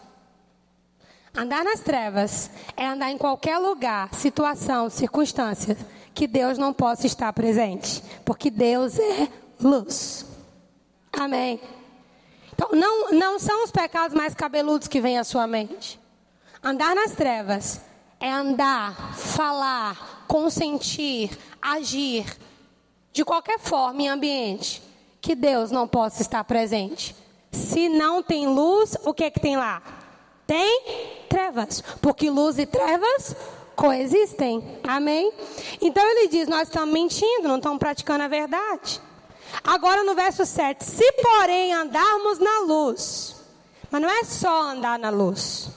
Andar 1.37 1.64
nas 1.64 1.81
trevas 1.81 2.49
é 2.77 2.87
andar 2.87 3.11
em 3.11 3.18
qualquer 3.18 3.59
lugar, 3.59 4.14
situação, 4.14 4.89
circunstância 4.89 5.77
que 6.14 6.29
Deus 6.29 6.57
não 6.57 6.72
possa 6.72 7.09
estar 7.09 7.33
presente, 7.33 8.01
porque 8.25 8.49
Deus 8.51 8.97
é 9.01 9.29
luz. 9.61 10.34
Amém. 11.19 11.61
Então, 12.53 12.71
não, 12.73 13.11
não 13.12 13.39
são 13.39 13.65
os 13.65 13.71
pecados 13.71 14.17
mais 14.17 14.35
cabeludos 14.35 14.89
que 14.89 15.01
vêm 15.01 15.19
à 15.19 15.25
sua 15.25 15.47
mente. 15.47 16.01
Andar 16.62 16.95
nas 16.95 17.12
trevas 17.12 17.81
é 18.21 18.31
andar, 18.31 19.15
falar, 19.17 20.25
consentir, 20.27 21.37
agir 21.61 22.25
de 23.12 23.25
qualquer 23.25 23.59
forma 23.59 24.03
em 24.03 24.09
ambiente 24.09 24.83
que 25.21 25.35
Deus 25.35 25.71
não 25.71 25.87
possa 25.87 26.23
estar 26.23 26.43
presente. 26.45 27.15
Se 27.51 27.89
não 27.89 28.23
tem 28.23 28.47
luz, 28.47 28.97
o 29.05 29.15
que 29.15 29.25
é 29.25 29.31
que 29.31 29.41
tem 29.41 29.57
lá? 29.57 29.83
Tem 30.47 31.25
trevas, 31.29 31.83
porque 32.01 32.31
luz 32.31 32.59
e 32.59 32.67
trevas 32.67 33.37
coexistem. 33.77 34.81
Amém? 34.87 35.33
Então 35.81 36.05
ele 36.05 36.29
diz: 36.29 36.49
nós 36.49 36.69
estamos 36.69 36.93
mentindo, 36.93 37.49
não 37.49 37.57
estamos 37.57 37.79
praticando 37.79 38.25
a 38.25 38.29
verdade. 38.29 39.01
Agora 39.62 40.02
no 40.02 40.14
verso 40.14 40.44
7: 40.44 40.84
Se 40.84 41.12
porém 41.12 41.72
andarmos 41.72 42.38
na 42.38 42.61
luz, 42.61 43.36
mas 43.90 44.02
não 44.02 44.09
é 44.09 44.24
só 44.24 44.70
andar 44.70 44.98
na 44.98 45.11
luz, 45.11 45.68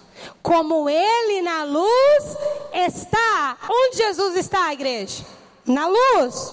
como 0.42 0.90
Ele 0.90 1.42
na 1.42 1.64
luz 1.64 2.38
está. 2.74 3.58
Onde 3.70 3.98
Jesus 3.98 4.36
está, 4.36 4.74
igreja? 4.74 5.24
Na 5.66 5.88
luz. 5.88 6.52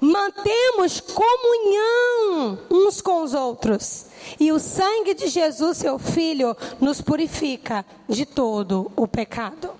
Mantemos 0.00 1.00
comunhão 1.00 2.58
uns 2.70 3.00
com 3.00 3.22
os 3.22 3.34
outros. 3.34 4.06
E 4.38 4.52
o 4.52 4.58
sangue 4.58 5.14
de 5.14 5.28
Jesus, 5.28 5.78
seu 5.78 5.98
Filho, 5.98 6.56
nos 6.80 7.00
purifica 7.00 7.84
de 8.08 8.26
todo 8.26 8.90
o 8.94 9.08
pecado. 9.08 9.70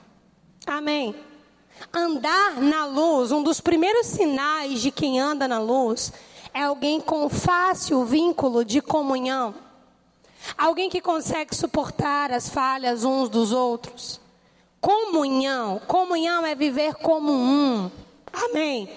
Amém. 0.67 1.15
Andar 1.93 2.61
na 2.61 2.87
luz, 2.87 3.31
um 3.31 3.43
dos 3.43 3.61
primeiros 3.61 4.07
sinais 4.07 4.81
de 4.81 4.91
quem 4.91 5.21
anda 5.21 5.47
na 5.47 5.59
luz, 5.59 6.13
é 6.57 6.63
alguém 6.63 7.03
com 7.03 7.29
fácil 7.29 8.03
vínculo 8.07 8.65
de 8.65 8.81
comunhão. 8.81 9.55
Alguém 10.57 10.89
que 10.89 11.03
consegue 11.03 11.55
suportar 11.55 12.33
as 12.33 12.49
falhas 12.49 13.05
uns 13.05 13.29
dos 13.29 13.53
outros. 13.53 14.19
Comunhão, 14.81 15.83
comunhão 15.87 16.47
é 16.47 16.55
viver 16.55 16.95
como 16.95 17.31
um. 17.31 17.91
Amém. 18.33 18.89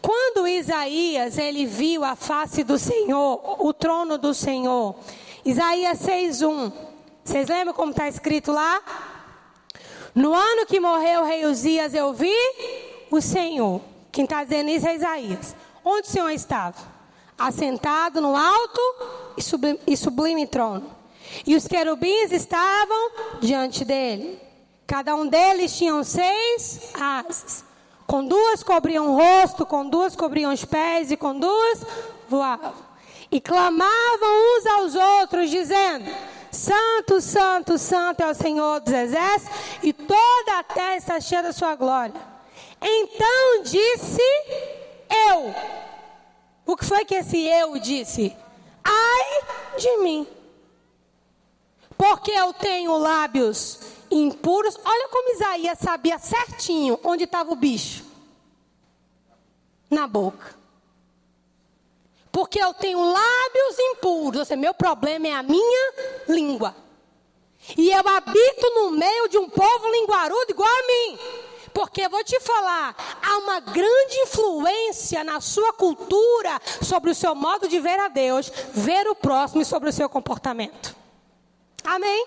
Quando 0.00 0.48
Isaías 0.48 1.36
ele 1.36 1.66
viu 1.66 2.02
a 2.02 2.16
face 2.16 2.64
do 2.64 2.78
Senhor, 2.78 3.42
o 3.62 3.74
trono 3.74 4.16
do 4.16 4.32
Senhor, 4.32 4.96
Isaías 5.44 5.98
6:1. 5.98 6.72
Vocês 7.22 7.46
lembram 7.46 7.74
como 7.74 7.90
está 7.90 8.08
escrito 8.08 8.52
lá? 8.52 8.80
No 10.14 10.32
ano 10.32 10.64
que 10.64 10.80
morreu 10.80 11.20
o 11.20 11.26
rei 11.26 11.44
Uzias, 11.44 11.92
eu 11.92 12.14
vi 12.14 12.34
o 13.10 13.20
Senhor. 13.20 13.82
Quem 14.10 14.24
está 14.24 14.42
dizendo 14.42 14.70
isso 14.70 14.88
é 14.88 14.94
Isaías. 14.94 15.65
Onde 15.88 16.08
o 16.08 16.10
Senhor 16.10 16.30
estava? 16.30 16.74
Assentado 17.38 18.20
no 18.20 18.34
alto 18.34 18.80
e 19.36 19.42
sublime, 19.42 19.78
e 19.86 19.96
sublime 19.96 20.44
trono. 20.44 20.90
E 21.46 21.54
os 21.54 21.68
querubins 21.68 22.32
estavam 22.32 23.12
diante 23.40 23.84
dele. 23.84 24.40
Cada 24.84 25.14
um 25.14 25.28
deles 25.28 25.76
tinha 25.76 26.02
seis 26.02 26.90
asas. 26.92 27.64
Com 28.04 28.26
duas 28.26 28.64
cobriam 28.64 29.12
o 29.12 29.16
rosto, 29.16 29.64
com 29.64 29.88
duas 29.88 30.16
cobriam 30.16 30.52
os 30.52 30.64
pés 30.64 31.12
e 31.12 31.16
com 31.16 31.38
duas 31.38 31.86
voavam. 32.28 32.74
E 33.30 33.40
clamavam 33.40 34.58
uns 34.58 34.66
aos 34.66 34.94
outros, 34.96 35.50
dizendo: 35.50 36.04
Santo, 36.50 37.20
Santo, 37.20 37.78
Santo 37.78 38.24
é 38.24 38.30
o 38.30 38.34
Senhor 38.34 38.80
dos 38.80 38.92
Exércitos, 38.92 39.56
e 39.84 39.92
toda 39.92 40.58
a 40.58 40.64
terra 40.64 40.96
está 40.96 41.20
cheia 41.20 41.44
da 41.44 41.52
sua 41.52 41.76
glória. 41.76 42.14
Então 42.82 43.62
disse 43.62 44.85
eu. 45.10 45.54
O 46.64 46.76
que 46.76 46.84
foi 46.84 47.04
que 47.04 47.14
esse 47.14 47.38
eu 47.46 47.78
disse? 47.78 48.36
Ai 48.84 49.78
de 49.78 49.96
mim. 49.98 50.26
Porque 51.96 52.30
eu 52.30 52.52
tenho 52.52 52.96
lábios 52.96 53.80
impuros. 54.10 54.78
Olha 54.84 55.08
como 55.08 55.32
Isaías 55.32 55.78
sabia 55.78 56.18
certinho 56.18 56.98
onde 57.02 57.24
estava 57.24 57.50
o 57.52 57.56
bicho. 57.56 58.04
Na 59.90 60.06
boca. 60.06 60.54
Porque 62.30 62.60
eu 62.60 62.74
tenho 62.74 63.00
lábios 63.00 63.78
impuros. 63.78 64.40
Ou 64.40 64.44
seja, 64.44 64.60
meu 64.60 64.74
problema 64.74 65.28
é 65.28 65.32
a 65.32 65.42
minha 65.42 65.92
língua. 66.28 66.74
E 67.76 67.90
eu 67.90 68.08
habito 68.08 68.70
no 68.74 68.90
meio 68.90 69.28
de 69.28 69.38
um 69.38 69.48
povo 69.48 69.90
linguarudo 69.90 70.50
igual 70.50 70.68
a 70.68 70.86
mim. 70.86 71.18
Porque 71.76 72.08
vou 72.08 72.24
te 72.24 72.40
falar, 72.40 72.96
há 73.22 73.36
uma 73.36 73.60
grande 73.60 74.16
influência 74.20 75.22
na 75.22 75.42
sua 75.42 75.74
cultura 75.74 76.58
sobre 76.80 77.10
o 77.10 77.14
seu 77.14 77.34
modo 77.34 77.68
de 77.68 77.78
ver 77.78 78.00
a 78.00 78.08
Deus, 78.08 78.50
ver 78.72 79.06
o 79.06 79.14
próximo 79.14 79.60
e 79.60 79.64
sobre 79.66 79.90
o 79.90 79.92
seu 79.92 80.08
comportamento. 80.08 80.96
Amém? 81.84 82.26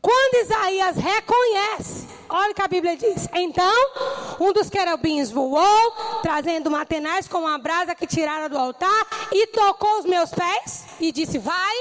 Quando 0.00 0.44
Isaías 0.44 0.96
reconhece, 0.96 2.06
olha 2.28 2.52
o 2.52 2.54
que 2.54 2.62
a 2.62 2.68
Bíblia 2.68 2.96
diz. 2.96 3.28
Então, 3.32 3.90
um 4.38 4.52
dos 4.52 4.70
querubins 4.70 5.32
voou, 5.32 5.92
trazendo 6.22 6.68
uma 6.68 6.86
tenaz 6.86 7.26
com 7.26 7.38
uma 7.38 7.58
brasa 7.58 7.96
que 7.96 8.06
tiraram 8.06 8.48
do 8.48 8.56
altar, 8.56 9.08
e 9.32 9.48
tocou 9.48 9.98
os 9.98 10.04
meus 10.04 10.30
pés, 10.30 10.84
e 11.00 11.10
disse: 11.10 11.36
Vai. 11.36 11.76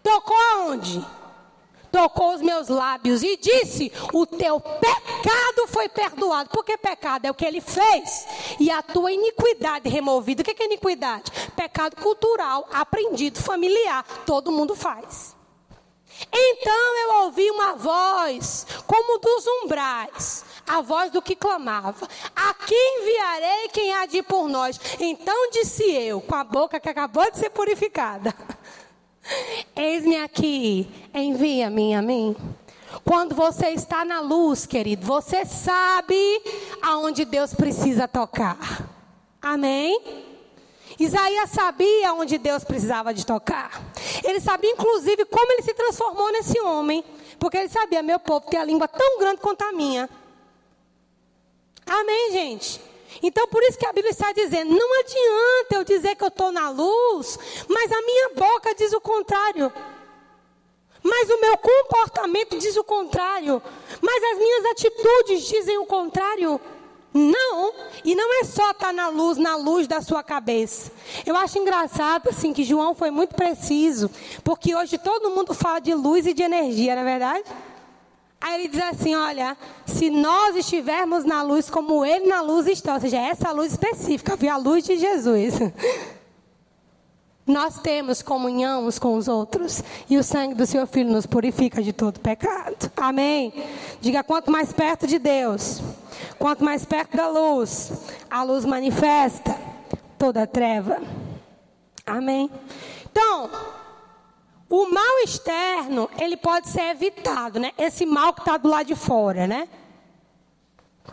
Tocou 0.00 0.36
aonde? 0.52 1.04
Tocou 1.90 2.34
os 2.34 2.40
meus 2.40 2.68
lábios 2.68 3.22
e 3.22 3.36
disse: 3.36 3.92
O 4.12 4.26
teu 4.26 4.60
pecado 4.60 5.68
foi 5.68 5.88
perdoado. 5.88 6.50
Porque 6.50 6.76
pecado 6.76 7.26
é 7.26 7.30
o 7.30 7.34
que 7.34 7.44
ele 7.44 7.60
fez. 7.60 8.26
E 8.58 8.70
a 8.70 8.82
tua 8.82 9.12
iniquidade 9.12 9.88
removida. 9.88 10.42
O 10.42 10.44
que 10.44 10.62
é 10.62 10.66
iniquidade? 10.66 11.30
Pecado 11.54 11.96
cultural, 11.96 12.68
aprendido, 12.72 13.38
familiar. 13.40 14.04
Todo 14.24 14.52
mundo 14.52 14.74
faz. 14.74 15.36
Então 16.32 16.96
eu 16.96 17.24
ouvi 17.24 17.50
uma 17.50 17.74
voz, 17.74 18.66
como 18.86 19.18
dos 19.18 19.46
umbrais, 19.46 20.44
a 20.66 20.80
voz 20.82 21.10
do 21.10 21.22
que 21.22 21.34
clamava: 21.34 22.06
Aqui 22.36 22.74
enviarei 22.74 23.68
quem 23.68 23.92
há 23.94 24.06
de 24.06 24.18
ir 24.18 24.22
por 24.22 24.48
nós. 24.48 24.78
Então 24.98 25.50
disse 25.50 25.82
eu, 25.90 26.20
com 26.20 26.34
a 26.34 26.44
boca 26.44 26.78
que 26.78 26.88
acabou 26.88 27.30
de 27.30 27.38
ser 27.38 27.50
purificada: 27.50 28.34
Eis-me 29.76 30.16
aqui, 30.16 30.88
envia-me 31.14 31.94
a 31.94 32.02
mim. 32.02 32.36
Quando 33.04 33.34
você 33.34 33.68
está 33.68 34.04
na 34.04 34.20
luz, 34.20 34.66
querido, 34.66 35.06
você 35.06 35.44
sabe 35.44 36.16
aonde 36.82 37.24
Deus 37.24 37.54
precisa 37.54 38.08
tocar. 38.08 38.88
Amém? 39.40 40.26
Isaías 40.98 41.50
sabia 41.50 42.12
onde 42.12 42.36
Deus 42.36 42.64
precisava 42.64 43.14
de 43.14 43.24
tocar. 43.24 43.82
Ele 44.22 44.40
sabia, 44.40 44.70
inclusive, 44.70 45.24
como 45.24 45.52
ele 45.52 45.62
se 45.62 45.72
transformou 45.72 46.30
nesse 46.32 46.60
homem. 46.60 47.04
Porque 47.38 47.56
ele 47.56 47.68
sabia, 47.68 48.02
meu 48.02 48.18
povo 48.18 48.46
tem 48.50 48.60
a 48.60 48.64
língua 48.64 48.86
tão 48.86 49.18
grande 49.18 49.40
quanto 49.40 49.62
a 49.62 49.72
minha. 49.72 50.10
Amém, 51.86 52.32
gente? 52.32 52.89
Então, 53.22 53.46
por 53.48 53.62
isso 53.62 53.78
que 53.78 53.86
a 53.86 53.92
Bíblia 53.92 54.10
está 54.10 54.32
dizendo: 54.32 54.74
não 54.74 55.00
adianta 55.00 55.74
eu 55.74 55.84
dizer 55.84 56.16
que 56.16 56.24
eu 56.24 56.28
estou 56.28 56.52
na 56.52 56.70
luz, 56.70 57.38
mas 57.68 57.90
a 57.92 58.02
minha 58.02 58.30
boca 58.34 58.74
diz 58.74 58.92
o 58.92 59.00
contrário. 59.00 59.72
Mas 61.02 61.30
o 61.30 61.40
meu 61.40 61.56
comportamento 61.56 62.58
diz 62.58 62.76
o 62.76 62.84
contrário. 62.84 63.62
Mas 64.02 64.22
as 64.32 64.38
minhas 64.38 64.64
atitudes 64.66 65.44
dizem 65.44 65.78
o 65.78 65.86
contrário. 65.86 66.60
Não, 67.12 67.74
e 68.04 68.14
não 68.14 68.40
é 68.40 68.44
só 68.44 68.70
estar 68.70 68.86
tá 68.86 68.92
na 68.92 69.08
luz, 69.08 69.36
na 69.36 69.56
luz 69.56 69.88
da 69.88 70.00
sua 70.00 70.22
cabeça. 70.22 70.92
Eu 71.26 71.34
acho 71.36 71.58
engraçado 71.58 72.28
assim 72.28 72.52
que 72.52 72.62
João 72.62 72.94
foi 72.94 73.10
muito 73.10 73.34
preciso, 73.34 74.08
porque 74.44 74.76
hoje 74.76 74.96
todo 74.96 75.30
mundo 75.30 75.52
fala 75.52 75.80
de 75.80 75.92
luz 75.92 76.24
e 76.24 76.32
de 76.32 76.42
energia, 76.42 76.94
não 76.94 77.02
é 77.02 77.04
verdade? 77.04 77.44
Aí 78.40 78.60
ele 78.60 78.68
diz 78.68 78.80
assim: 78.80 79.14
olha, 79.14 79.56
se 79.86 80.08
nós 80.08 80.56
estivermos 80.56 81.24
na 81.24 81.42
luz 81.42 81.68
como 81.68 82.04
ele 82.04 82.26
na 82.26 82.40
luz 82.40 82.66
está, 82.66 82.94
ou 82.94 83.00
seja, 83.00 83.18
essa 83.18 83.52
luz 83.52 83.72
específica, 83.72 84.36
viu? 84.36 84.50
A 84.50 84.56
luz 84.56 84.84
de 84.84 84.96
Jesus. 84.96 85.54
Nós 87.46 87.80
temos 87.80 88.22
comunhão 88.22 88.86
uns 88.86 88.98
com 88.98 89.16
os 89.16 89.26
outros. 89.26 89.82
E 90.08 90.16
o 90.16 90.22
sangue 90.22 90.54
do 90.54 90.64
seu 90.66 90.86
filho 90.86 91.10
nos 91.10 91.26
purifica 91.26 91.82
de 91.82 91.92
todo 91.92 92.20
pecado. 92.20 92.90
Amém? 92.96 93.52
Diga 94.00 94.22
quanto 94.22 94.50
mais 94.50 94.72
perto 94.72 95.06
de 95.06 95.18
Deus, 95.18 95.82
quanto 96.38 96.64
mais 96.64 96.84
perto 96.84 97.16
da 97.16 97.28
luz, 97.28 97.92
a 98.30 98.42
luz 98.44 98.64
manifesta 98.64 99.58
toda 100.16 100.42
a 100.42 100.46
treva. 100.46 101.02
Amém? 102.06 102.50
Então, 103.10 103.50
o 104.70 104.88
mal 104.88 105.18
externo, 105.24 106.08
ele 106.16 106.36
pode 106.36 106.68
ser 106.68 106.90
evitado, 106.90 107.58
né? 107.58 107.72
Esse 107.76 108.06
mal 108.06 108.32
que 108.32 108.40
está 108.40 108.56
do 108.56 108.68
lado 108.68 108.86
de 108.86 108.94
fora, 108.94 109.44
né? 109.44 109.68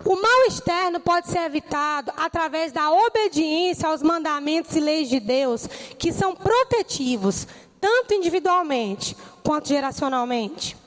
O 0.06 0.16
mal 0.16 0.46
externo 0.48 1.00
pode 1.00 1.28
ser 1.28 1.40
evitado 1.40 2.14
através 2.16 2.72
da 2.72 2.92
obediência 2.92 3.90
aos 3.90 4.04
mandamentos 4.04 4.76
e 4.76 4.80
leis 4.80 5.10
de 5.10 5.20
Deus, 5.20 5.66
que 5.98 6.14
são 6.14 6.36
protetivos, 6.36 7.48
tanto 7.82 8.14
individualmente 8.14 9.18
quanto 9.44 9.70
geracionalmente. 9.70 10.78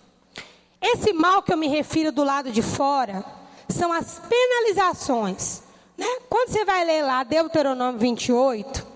Esse 0.80 1.12
mal 1.12 1.42
que 1.42 1.52
eu 1.52 1.56
me 1.56 1.66
refiro 1.66 2.12
do 2.12 2.22
lado 2.22 2.52
de 2.52 2.62
fora 2.62 3.24
são 3.68 3.92
as 3.92 4.20
penalizações. 4.20 5.62
Né? 5.98 6.06
Quando 6.28 6.50
você 6.50 6.64
vai 6.64 6.84
ler 6.84 7.02
lá 7.02 7.24
Deuteronômio 7.24 7.98
28, 7.98 8.89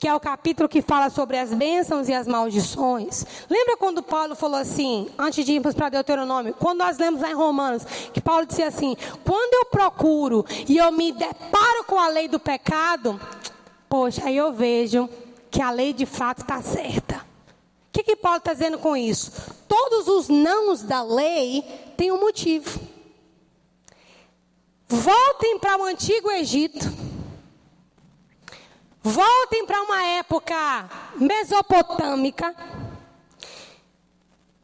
que 0.00 0.08
é 0.08 0.14
o 0.14 0.18
capítulo 0.18 0.66
que 0.66 0.80
fala 0.80 1.10
sobre 1.10 1.36
as 1.36 1.52
bênçãos 1.52 2.08
e 2.08 2.14
as 2.14 2.26
maldições. 2.26 3.26
Lembra 3.50 3.76
quando 3.76 4.02
Paulo 4.02 4.34
falou 4.34 4.58
assim, 4.58 5.10
antes 5.18 5.44
de 5.44 5.52
irmos 5.52 5.74
para 5.74 5.90
Deuteronômio, 5.90 6.54
quando 6.58 6.78
nós 6.78 6.96
lemos 6.96 7.20
lá 7.20 7.30
em 7.30 7.34
Romanos, 7.34 7.84
que 8.10 8.18
Paulo 8.18 8.46
disse 8.46 8.62
assim: 8.62 8.96
quando 9.22 9.52
eu 9.52 9.66
procuro 9.66 10.42
e 10.66 10.78
eu 10.78 10.90
me 10.90 11.12
deparo 11.12 11.84
com 11.86 11.98
a 11.98 12.08
lei 12.08 12.28
do 12.28 12.40
pecado, 12.40 13.20
poxa, 13.90 14.22
aí 14.24 14.38
eu 14.38 14.54
vejo 14.54 15.06
que 15.50 15.60
a 15.60 15.70
lei 15.70 15.92
de 15.92 16.06
fato 16.06 16.40
está 16.40 16.62
certa. 16.62 17.16
O 17.16 17.92
que, 17.92 18.02
que 18.02 18.16
Paulo 18.16 18.38
está 18.38 18.54
dizendo 18.54 18.78
com 18.78 18.96
isso? 18.96 19.30
Todos 19.68 20.08
os 20.08 20.30
nãos 20.30 20.80
da 20.80 21.02
lei 21.02 21.62
têm 21.98 22.10
um 22.10 22.20
motivo. 22.20 22.80
Voltem 24.88 25.58
para 25.58 25.78
o 25.78 25.84
antigo 25.84 26.30
Egito. 26.30 27.09
Voltem 29.02 29.64
para 29.64 29.82
uma 29.82 30.04
época 30.04 30.90
mesopotâmica, 31.16 32.54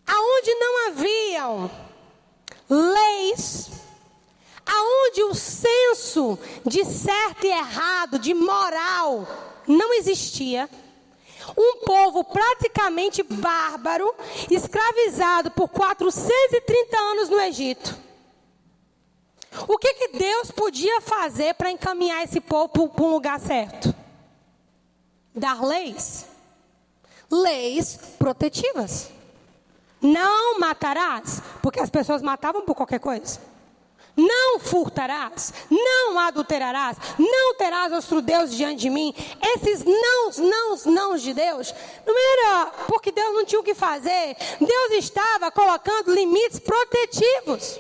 aonde 0.07 0.55
não 0.55 0.89
haviam 0.89 1.70
leis, 2.68 3.70
aonde 4.66 5.22
o 5.22 5.34
senso 5.34 6.39
de 6.66 6.84
certo 6.84 7.47
e 7.47 7.51
errado, 7.51 8.18
de 8.18 8.34
moral, 8.34 9.26
não 9.66 9.95
existia. 9.95 10.68
Um 11.57 11.84
povo 11.87 12.22
praticamente 12.24 13.22
bárbaro, 13.22 14.14
escravizado 14.51 15.51
por 15.53 15.68
430 15.68 16.99
anos 16.99 17.28
no 17.30 17.41
Egito. 17.41 17.97
O 19.66 19.78
que, 19.78 19.95
que 19.95 20.09
Deus 20.09 20.51
podia 20.51 21.01
fazer 21.01 21.55
para 21.55 21.70
encaminhar 21.70 22.22
esse 22.22 22.41
povo 22.41 22.68
para 22.68 23.05
um 23.05 23.12
lugar 23.12 23.41
certo? 23.41 24.05
Dar 25.37 25.62
leis. 25.62 26.24
Leis 27.30 27.99
protetivas. 28.18 29.11
Não 30.01 30.59
matarás, 30.59 31.43
porque 31.62 31.80
as 31.80 31.91
pessoas 31.91 32.22
matavam 32.22 32.62
por 32.62 32.74
qualquer 32.74 33.01
coisa. 33.01 33.41
Não 34.16 34.59
furtarás, 34.59 35.53
não 35.70 36.18
adulterarás, 36.18 36.97
não 37.18 37.55
terás 37.57 37.93
outro 37.93 38.22
Deus 38.22 38.51
diante 38.51 38.80
de 38.80 38.91
mim. 38.91 39.14
Esses 39.55 39.84
nãos, 39.84 40.39
nãos, 40.39 40.87
nãos 40.87 41.22
de 41.22 41.34
Deus, 41.34 41.74
não 42.07 42.14
era 42.18 42.66
porque 42.89 43.12
Deus 43.12 43.34
não 43.34 43.45
tinha 43.45 43.61
o 43.61 43.64
que 43.64 43.74
fazer. 43.74 44.37
Deus 44.59 45.05
estava 45.05 45.51
colocando 45.51 46.14
limites 46.14 46.59
protetivos. 46.59 47.78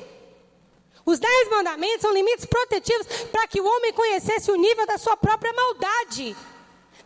Os 1.06 1.18
dez 1.18 1.48
mandamentos 1.48 2.02
são 2.02 2.12
limites 2.12 2.44
protetivos 2.44 3.06
para 3.32 3.46
que 3.46 3.60
o 3.60 3.64
homem 3.64 3.92
conhecesse 3.92 4.50
o 4.50 4.56
nível 4.56 4.86
da 4.86 4.98
sua 4.98 5.16
própria 5.16 5.52
maldade. 5.54 6.36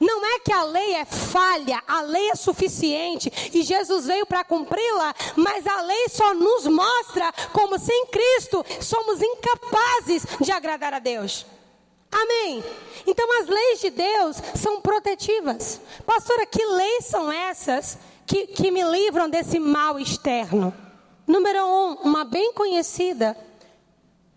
Não 0.01 0.25
é 0.25 0.39
que 0.39 0.51
a 0.51 0.65
lei 0.65 0.95
é 0.95 1.05
falha, 1.05 1.83
a 1.87 2.01
lei 2.01 2.31
é 2.31 2.35
suficiente 2.35 3.31
e 3.53 3.63
Jesus 3.63 4.07
veio 4.07 4.25
para 4.25 4.43
cumpri-la, 4.43 5.15
mas 5.37 5.67
a 5.67 5.83
lei 5.83 6.09
só 6.09 6.33
nos 6.33 6.67
mostra 6.67 7.31
como 7.53 7.79
sem 7.79 8.07
Cristo 8.07 8.65
somos 8.81 9.21
incapazes 9.21 10.27
de 10.41 10.51
agradar 10.51 10.95
a 10.95 10.99
Deus. 10.99 11.45
Amém? 12.11 12.65
Então 13.07 13.41
as 13.41 13.47
leis 13.47 13.81
de 13.81 13.91
Deus 13.91 14.37
são 14.57 14.81
protetivas. 14.81 15.81
Pastora, 16.07 16.47
que 16.47 16.65
leis 16.65 17.05
são 17.05 17.31
essas 17.31 17.99
que, 18.27 18.47
que 18.47 18.71
me 18.71 18.83
livram 18.83 19.29
desse 19.29 19.59
mal 19.59 19.99
externo? 19.99 20.75
Número 21.27 21.65
um, 21.65 21.93
uma 22.03 22.25
bem 22.25 22.55
conhecida, 22.55 23.37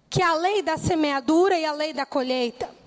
que 0.10 0.22
é 0.22 0.26
a 0.26 0.36
lei 0.36 0.62
da 0.62 0.78
semeadura 0.78 1.58
e 1.58 1.66
a 1.66 1.72
lei 1.72 1.94
da 1.94 2.06
colheita. 2.06 2.83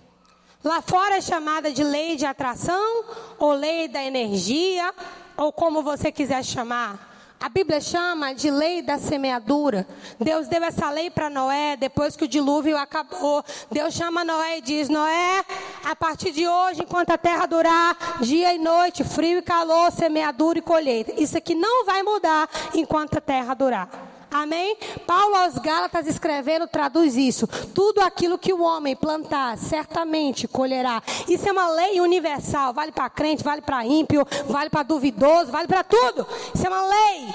Lá 0.66 0.82
fora 0.82 1.18
é 1.18 1.20
chamada 1.20 1.70
de 1.70 1.84
lei 1.84 2.16
de 2.16 2.26
atração, 2.26 3.04
ou 3.38 3.52
lei 3.52 3.86
da 3.86 4.02
energia, 4.02 4.92
ou 5.36 5.52
como 5.52 5.80
você 5.80 6.10
quiser 6.10 6.44
chamar. 6.44 7.36
A 7.38 7.48
Bíblia 7.48 7.80
chama 7.80 8.34
de 8.34 8.50
lei 8.50 8.82
da 8.82 8.98
semeadura. 8.98 9.86
Deus 10.18 10.48
deu 10.48 10.64
essa 10.64 10.90
lei 10.90 11.08
para 11.08 11.30
Noé 11.30 11.76
depois 11.76 12.16
que 12.16 12.24
o 12.24 12.28
dilúvio 12.28 12.76
acabou. 12.76 13.44
Deus 13.70 13.94
chama 13.94 14.24
Noé 14.24 14.58
e 14.58 14.60
diz: 14.60 14.88
Noé, 14.88 15.44
a 15.84 15.94
partir 15.94 16.32
de 16.32 16.48
hoje, 16.48 16.82
enquanto 16.82 17.10
a 17.10 17.18
terra 17.18 17.46
durar, 17.46 18.18
dia 18.20 18.52
e 18.52 18.58
noite, 18.58 19.04
frio 19.04 19.38
e 19.38 19.42
calor, 19.42 19.92
semeadura 19.92 20.58
e 20.58 20.62
colheita. 20.62 21.12
Isso 21.16 21.38
aqui 21.38 21.54
não 21.54 21.86
vai 21.86 22.02
mudar 22.02 22.50
enquanto 22.74 23.18
a 23.18 23.20
terra 23.20 23.54
durar. 23.54 24.05
Amém? 24.30 24.76
Paulo 25.06 25.36
aos 25.36 25.58
Gálatas 25.58 26.06
escrevendo 26.06 26.66
traduz 26.66 27.16
isso. 27.16 27.46
Tudo 27.74 28.00
aquilo 28.00 28.38
que 28.38 28.52
o 28.52 28.62
homem 28.62 28.96
plantar, 28.96 29.56
certamente 29.56 30.48
colherá. 30.48 31.02
Isso 31.28 31.48
é 31.48 31.52
uma 31.52 31.68
lei 31.68 32.00
universal. 32.00 32.72
Vale 32.72 32.92
para 32.92 33.08
crente, 33.08 33.44
vale 33.44 33.62
para 33.62 33.84
ímpio, 33.84 34.26
vale 34.48 34.70
para 34.70 34.82
duvidoso, 34.82 35.52
vale 35.52 35.68
para 35.68 35.84
tudo. 35.84 36.26
Isso 36.54 36.66
é 36.66 36.68
uma 36.68 36.82
lei. 36.86 37.34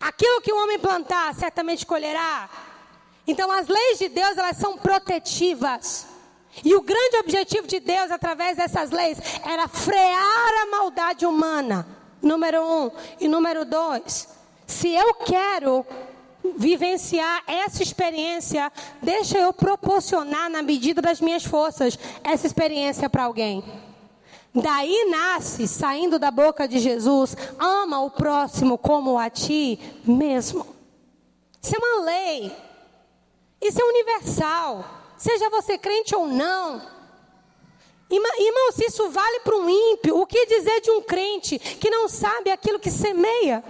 Aquilo 0.00 0.40
que 0.40 0.52
o 0.52 0.62
homem 0.62 0.78
plantar, 0.78 1.34
certamente 1.34 1.84
colherá. 1.84 2.48
Então 3.26 3.50
as 3.50 3.66
leis 3.68 3.98
de 3.98 4.08
Deus, 4.08 4.38
elas 4.38 4.56
são 4.56 4.78
protetivas. 4.78 6.06
E 6.64 6.74
o 6.74 6.80
grande 6.80 7.18
objetivo 7.18 7.66
de 7.66 7.78
Deus 7.78 8.10
através 8.10 8.56
dessas 8.56 8.90
leis 8.90 9.18
era 9.44 9.68
frear 9.68 10.62
a 10.62 10.66
maldade 10.70 11.26
humana 11.26 11.98
Número 12.22 12.62
um. 12.62 12.90
E 13.20 13.28
número 13.28 13.64
dois, 13.64 14.28
se 14.68 14.90
eu 14.90 15.14
quero 15.14 15.84
vivenciar 16.56 17.42
essa 17.46 17.82
experiência, 17.82 18.70
deixa 19.02 19.38
eu 19.38 19.50
proporcionar 19.50 20.50
na 20.50 20.62
medida 20.62 21.00
das 21.00 21.22
minhas 21.22 21.42
forças 21.42 21.98
essa 22.22 22.46
experiência 22.46 23.08
para 23.08 23.24
alguém. 23.24 23.64
Daí 24.54 25.06
nasce, 25.10 25.66
saindo 25.66 26.18
da 26.18 26.30
boca 26.30 26.68
de 26.68 26.78
Jesus, 26.78 27.34
ama 27.58 28.00
o 28.02 28.10
próximo 28.10 28.76
como 28.76 29.18
a 29.18 29.30
ti 29.30 29.80
mesmo. 30.04 30.66
Isso 31.62 31.74
é 31.74 31.78
uma 31.78 32.04
lei. 32.04 32.52
Isso 33.62 33.80
é 33.80 33.84
universal. 33.84 34.84
Seja 35.16 35.48
você 35.48 35.78
crente 35.78 36.14
ou 36.14 36.26
não. 36.26 36.82
Irmão, 38.10 38.72
se 38.72 38.84
isso 38.84 39.08
vale 39.08 39.40
para 39.40 39.56
um 39.56 39.68
ímpio, 39.68 40.18
o 40.18 40.26
que 40.26 40.46
dizer 40.46 40.82
de 40.82 40.90
um 40.90 41.00
crente 41.00 41.58
que 41.58 41.88
não 41.88 42.06
sabe 42.06 42.50
aquilo 42.50 42.78
que 42.78 42.90
semeia? 42.90 43.64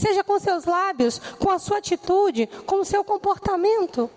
Seja 0.00 0.24
com 0.24 0.38
seus 0.38 0.64
lábios, 0.64 1.18
com 1.38 1.50
a 1.50 1.58
sua 1.58 1.76
atitude, 1.76 2.46
com 2.64 2.76
o 2.76 2.84
seu 2.86 3.04
comportamento. 3.04 4.10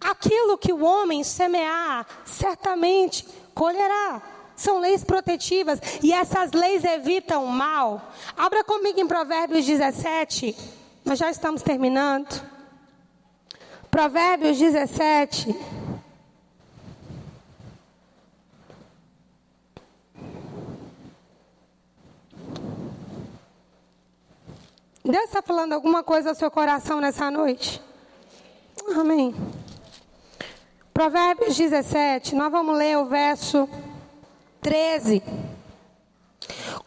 Aquilo 0.00 0.58
que 0.58 0.72
o 0.72 0.82
homem 0.82 1.22
semear, 1.22 2.04
certamente 2.24 3.24
colherá. 3.54 4.20
São 4.56 4.80
leis 4.80 5.04
protetivas 5.04 5.78
e 6.02 6.12
essas 6.12 6.50
leis 6.50 6.82
evitam 6.82 7.44
o 7.44 7.48
mal. 7.48 8.12
Abra 8.36 8.64
comigo 8.64 8.98
em 8.98 9.06
Provérbios 9.06 9.64
17. 9.64 10.56
Nós 11.04 11.20
já 11.20 11.30
estamos 11.30 11.62
terminando. 11.62 12.42
Provérbios 13.88 14.58
17. 14.58 15.54
Deus 25.08 25.26
está 25.26 25.40
falando 25.40 25.72
alguma 25.72 26.02
coisa 26.02 26.30
ao 26.30 26.34
seu 26.34 26.50
coração 26.50 27.00
nessa 27.00 27.30
noite? 27.30 27.80
Amém. 28.98 29.32
Provérbios 30.92 31.56
17, 31.56 32.34
nós 32.34 32.50
vamos 32.50 32.76
ler 32.76 32.98
o 32.98 33.04
verso 33.04 33.68
13. 34.60 35.22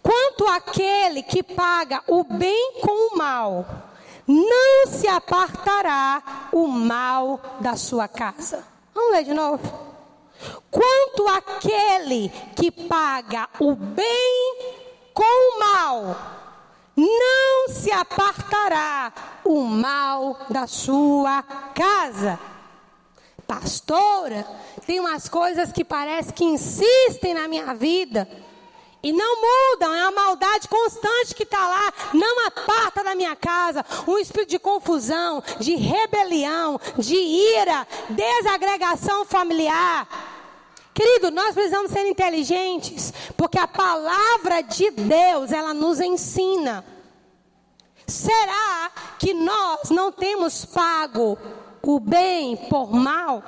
Quanto 0.03 0.45
àquele 0.47 1.23
que 1.23 1.41
paga 1.41 2.03
o 2.07 2.25
bem 2.25 2.73
com 2.81 3.13
o 3.13 3.17
mal, 3.17 3.65
não 4.27 4.87
se 4.87 5.07
apartará 5.07 6.49
o 6.51 6.67
mal 6.67 7.39
da 7.61 7.77
sua 7.77 8.09
casa. 8.09 8.65
Vamos 8.93 9.13
ler 9.13 9.23
de 9.23 9.33
novo. 9.33 9.79
Quanto 10.69 11.25
àquele 11.29 12.27
que 12.53 12.69
paga 12.69 13.47
o 13.61 13.75
bem 13.75 14.57
com 15.13 15.23
o 15.23 15.59
mal, 15.59 16.38
não 16.99 17.69
se 17.69 17.91
apartará 17.91 19.13
o 19.45 19.61
mal 19.61 20.37
da 20.49 20.67
sua 20.67 21.41
casa. 21.73 22.39
Pastora, 23.47 24.45
tem 24.85 24.99
umas 24.99 25.27
coisas 25.27 25.71
que 25.71 25.83
parece 25.83 26.33
que 26.33 26.43
insistem 26.43 27.33
na 27.33 27.47
minha 27.47 27.73
vida 27.73 28.27
e 29.01 29.13
não 29.13 29.37
mudam, 29.37 29.95
é 29.95 30.01
a 30.01 30.11
maldade 30.11 30.67
constante 30.67 31.33
que 31.33 31.43
está 31.43 31.67
lá, 31.67 31.93
não 32.13 32.45
aparta 32.45 33.01
da 33.01 33.15
minha 33.15 33.35
casa, 33.35 33.85
um 34.05 34.17
espírito 34.17 34.49
de 34.49 34.59
confusão, 34.59 35.41
de 35.57 35.75
rebelião, 35.75 36.79
de 36.97 37.15
ira, 37.15 37.87
desagregação 38.09 39.23
familiar. 39.25 40.05
Querido, 40.99 41.31
nós 41.31 41.53
precisamos 41.53 41.91
ser 41.91 42.05
inteligentes, 42.09 43.13
porque 43.37 43.57
a 43.57 43.65
palavra 43.65 44.61
de 44.61 44.91
Deus, 44.91 45.49
ela 45.49 45.73
nos 45.73 46.01
ensina. 46.01 46.83
Será 48.05 48.91
que 49.17 49.33
nós 49.33 49.91
não 49.91 50.11
temos 50.11 50.65
pago 50.65 51.37
o 51.83 52.01
bem 52.01 52.57
por 52.69 52.91
mal? 52.91 53.41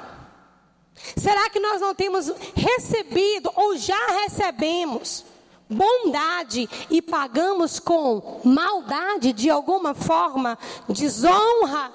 Será 1.17 1.49
que 1.49 1.59
nós 1.59 1.81
não 1.81 1.93
temos 1.93 2.31
recebido 2.55 3.51
ou 3.53 3.75
já 3.75 3.99
recebemos 4.23 5.25
bondade 5.69 6.69
e 6.89 7.01
pagamos 7.01 7.79
com 7.81 8.39
maldade 8.45 9.33
de 9.33 9.49
alguma 9.49 9.93
forma, 9.93 10.57
desonra, 10.87 11.91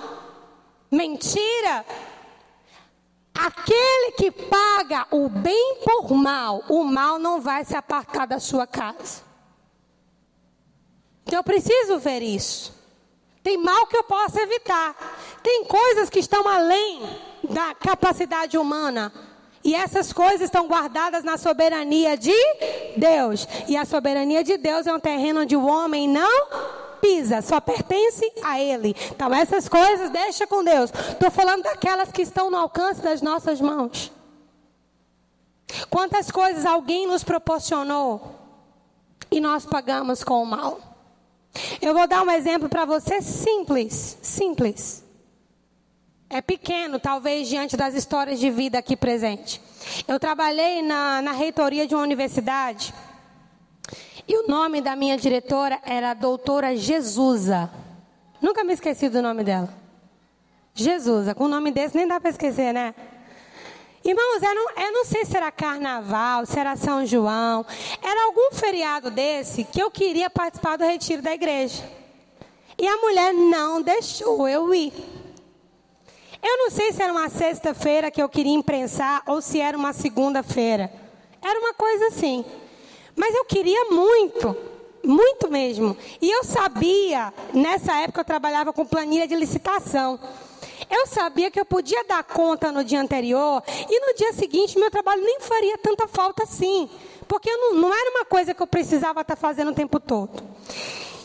mentira? 0.90 1.82
Aquele 3.38 4.12
que 4.12 4.30
paga 4.30 5.06
o 5.10 5.28
bem 5.28 5.78
por 5.84 6.10
mal, 6.12 6.64
o 6.68 6.84
mal 6.84 7.18
não 7.18 7.40
vai 7.40 7.64
se 7.64 7.76
apartar 7.76 8.26
da 8.26 8.40
sua 8.40 8.66
casa. 8.66 9.22
Então 11.24 11.40
eu 11.40 11.44
preciso 11.44 11.98
ver 11.98 12.22
isso. 12.22 12.74
Tem 13.42 13.56
mal 13.56 13.86
que 13.86 13.96
eu 13.96 14.04
posso 14.04 14.38
evitar. 14.38 14.94
Tem 15.42 15.64
coisas 15.64 16.08
que 16.08 16.18
estão 16.18 16.48
além 16.48 17.02
da 17.48 17.74
capacidade 17.74 18.56
humana. 18.56 19.12
E 19.62 19.74
essas 19.74 20.12
coisas 20.12 20.42
estão 20.42 20.68
guardadas 20.68 21.24
na 21.24 21.36
soberania 21.36 22.16
de 22.16 22.34
Deus. 22.96 23.46
E 23.68 23.76
a 23.76 23.84
soberania 23.84 24.44
de 24.44 24.56
Deus 24.56 24.86
é 24.86 24.92
um 24.92 25.00
terreno 25.00 25.40
onde 25.40 25.56
o 25.56 25.66
homem 25.66 26.08
não 26.08 26.48
pisa, 27.00 27.42
só 27.42 27.60
pertence 27.60 28.30
a 28.42 28.60
Ele. 28.60 28.94
Então, 29.10 29.32
essas 29.34 29.68
coisas 29.68 30.10
deixa 30.10 30.46
com 30.46 30.64
Deus. 30.64 30.90
Estou 30.90 31.30
falando 31.30 31.62
daquelas 31.62 32.10
que 32.10 32.22
estão 32.22 32.50
no 32.50 32.56
alcance 32.56 33.00
das 33.00 33.22
nossas 33.22 33.60
mãos. 33.60 34.12
Quantas 35.90 36.30
coisas 36.30 36.64
alguém 36.64 37.06
nos 37.06 37.24
proporcionou 37.24 38.34
e 39.30 39.40
nós 39.40 39.66
pagamos 39.66 40.22
com 40.22 40.42
o 40.42 40.46
mal. 40.46 40.80
Eu 41.80 41.94
vou 41.94 42.06
dar 42.06 42.22
um 42.22 42.30
exemplo 42.30 42.68
para 42.68 42.84
você 42.84 43.22
simples, 43.22 44.18
simples. 44.22 45.04
É 46.28 46.40
pequeno, 46.40 46.98
talvez, 46.98 47.48
diante 47.48 47.76
das 47.76 47.94
histórias 47.94 48.38
de 48.38 48.50
vida 48.50 48.78
aqui 48.78 48.96
presente. 48.96 49.60
Eu 50.08 50.18
trabalhei 50.18 50.82
na, 50.82 51.22
na 51.22 51.32
reitoria 51.32 51.86
de 51.86 51.94
uma 51.94 52.02
universidade 52.02 52.92
e 54.28 54.36
o 54.36 54.48
nome 54.48 54.80
da 54.80 54.96
minha 54.96 55.16
diretora 55.16 55.80
era 55.84 56.10
a 56.10 56.14
doutora 56.14 56.76
Jesusa. 56.76 57.70
Nunca 58.40 58.64
me 58.64 58.72
esqueci 58.72 59.08
do 59.08 59.22
nome 59.22 59.44
dela. 59.44 59.68
Jesusa. 60.74 61.34
Com 61.34 61.44
um 61.44 61.48
nome 61.48 61.70
desse 61.70 61.96
nem 61.96 62.06
dá 62.06 62.20
para 62.20 62.30
esquecer, 62.30 62.72
né? 62.72 62.94
Irmãos, 64.04 64.42
eu 64.42 64.54
não, 64.54 64.70
eu 64.70 64.92
não 64.92 65.04
sei 65.04 65.24
se 65.24 65.36
era 65.36 65.50
carnaval, 65.50 66.46
se 66.46 66.58
era 66.58 66.76
São 66.76 67.04
João. 67.04 67.64
Era 68.02 68.26
algum 68.26 68.52
feriado 68.52 69.10
desse 69.10 69.64
que 69.64 69.80
eu 69.80 69.90
queria 69.90 70.30
participar 70.30 70.76
do 70.76 70.84
retiro 70.84 71.22
da 71.22 71.32
igreja. 71.32 71.82
E 72.78 72.86
a 72.86 72.96
mulher 72.98 73.32
não 73.32 73.80
deixou 73.80 74.46
eu 74.48 74.74
ir. 74.74 74.92
Eu 76.42 76.58
não 76.58 76.70
sei 76.70 76.92
se 76.92 77.02
era 77.02 77.12
uma 77.12 77.28
sexta-feira 77.28 78.10
que 78.10 78.22
eu 78.22 78.28
queria 78.28 78.52
imprensar 78.52 79.22
ou 79.26 79.40
se 79.40 79.58
era 79.60 79.76
uma 79.76 79.92
segunda-feira. 79.92 80.92
Era 81.42 81.58
uma 81.58 81.74
coisa 81.74 82.08
assim. 82.08 82.44
Mas 83.16 83.34
eu 83.34 83.46
queria 83.46 83.86
muito, 83.86 84.54
muito 85.02 85.50
mesmo. 85.50 85.96
E 86.20 86.30
eu 86.30 86.44
sabia, 86.44 87.32
nessa 87.52 87.96
época 87.96 88.20
eu 88.20 88.24
trabalhava 88.24 88.72
com 88.72 88.84
planilha 88.84 89.26
de 89.26 89.34
licitação. 89.34 90.20
Eu 90.90 91.06
sabia 91.06 91.50
que 91.50 91.58
eu 91.58 91.64
podia 91.64 92.04
dar 92.04 92.22
conta 92.22 92.70
no 92.70 92.84
dia 92.84 93.00
anterior 93.00 93.62
e 93.68 94.00
no 94.06 94.14
dia 94.14 94.32
seguinte 94.34 94.78
meu 94.78 94.90
trabalho 94.90 95.22
nem 95.22 95.40
faria 95.40 95.78
tanta 95.78 96.06
falta 96.06 96.42
assim. 96.42 96.88
Porque 97.26 97.50
não, 97.50 97.74
não 97.74 97.92
era 97.92 98.10
uma 98.10 98.24
coisa 98.24 98.54
que 98.54 98.62
eu 98.62 98.66
precisava 98.66 99.22
estar 99.22 99.36
fazendo 99.36 99.70
o 99.70 99.74
tempo 99.74 99.98
todo. 99.98 100.42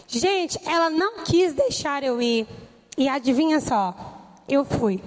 Gente, 0.08 0.60
ela 0.66 0.90
não 0.90 1.24
quis 1.24 1.54
deixar 1.54 2.04
eu 2.04 2.22
ir. 2.22 2.48
E 2.98 3.08
adivinha 3.08 3.60
só, 3.60 3.96
eu 4.48 4.66
fui. 4.66 5.02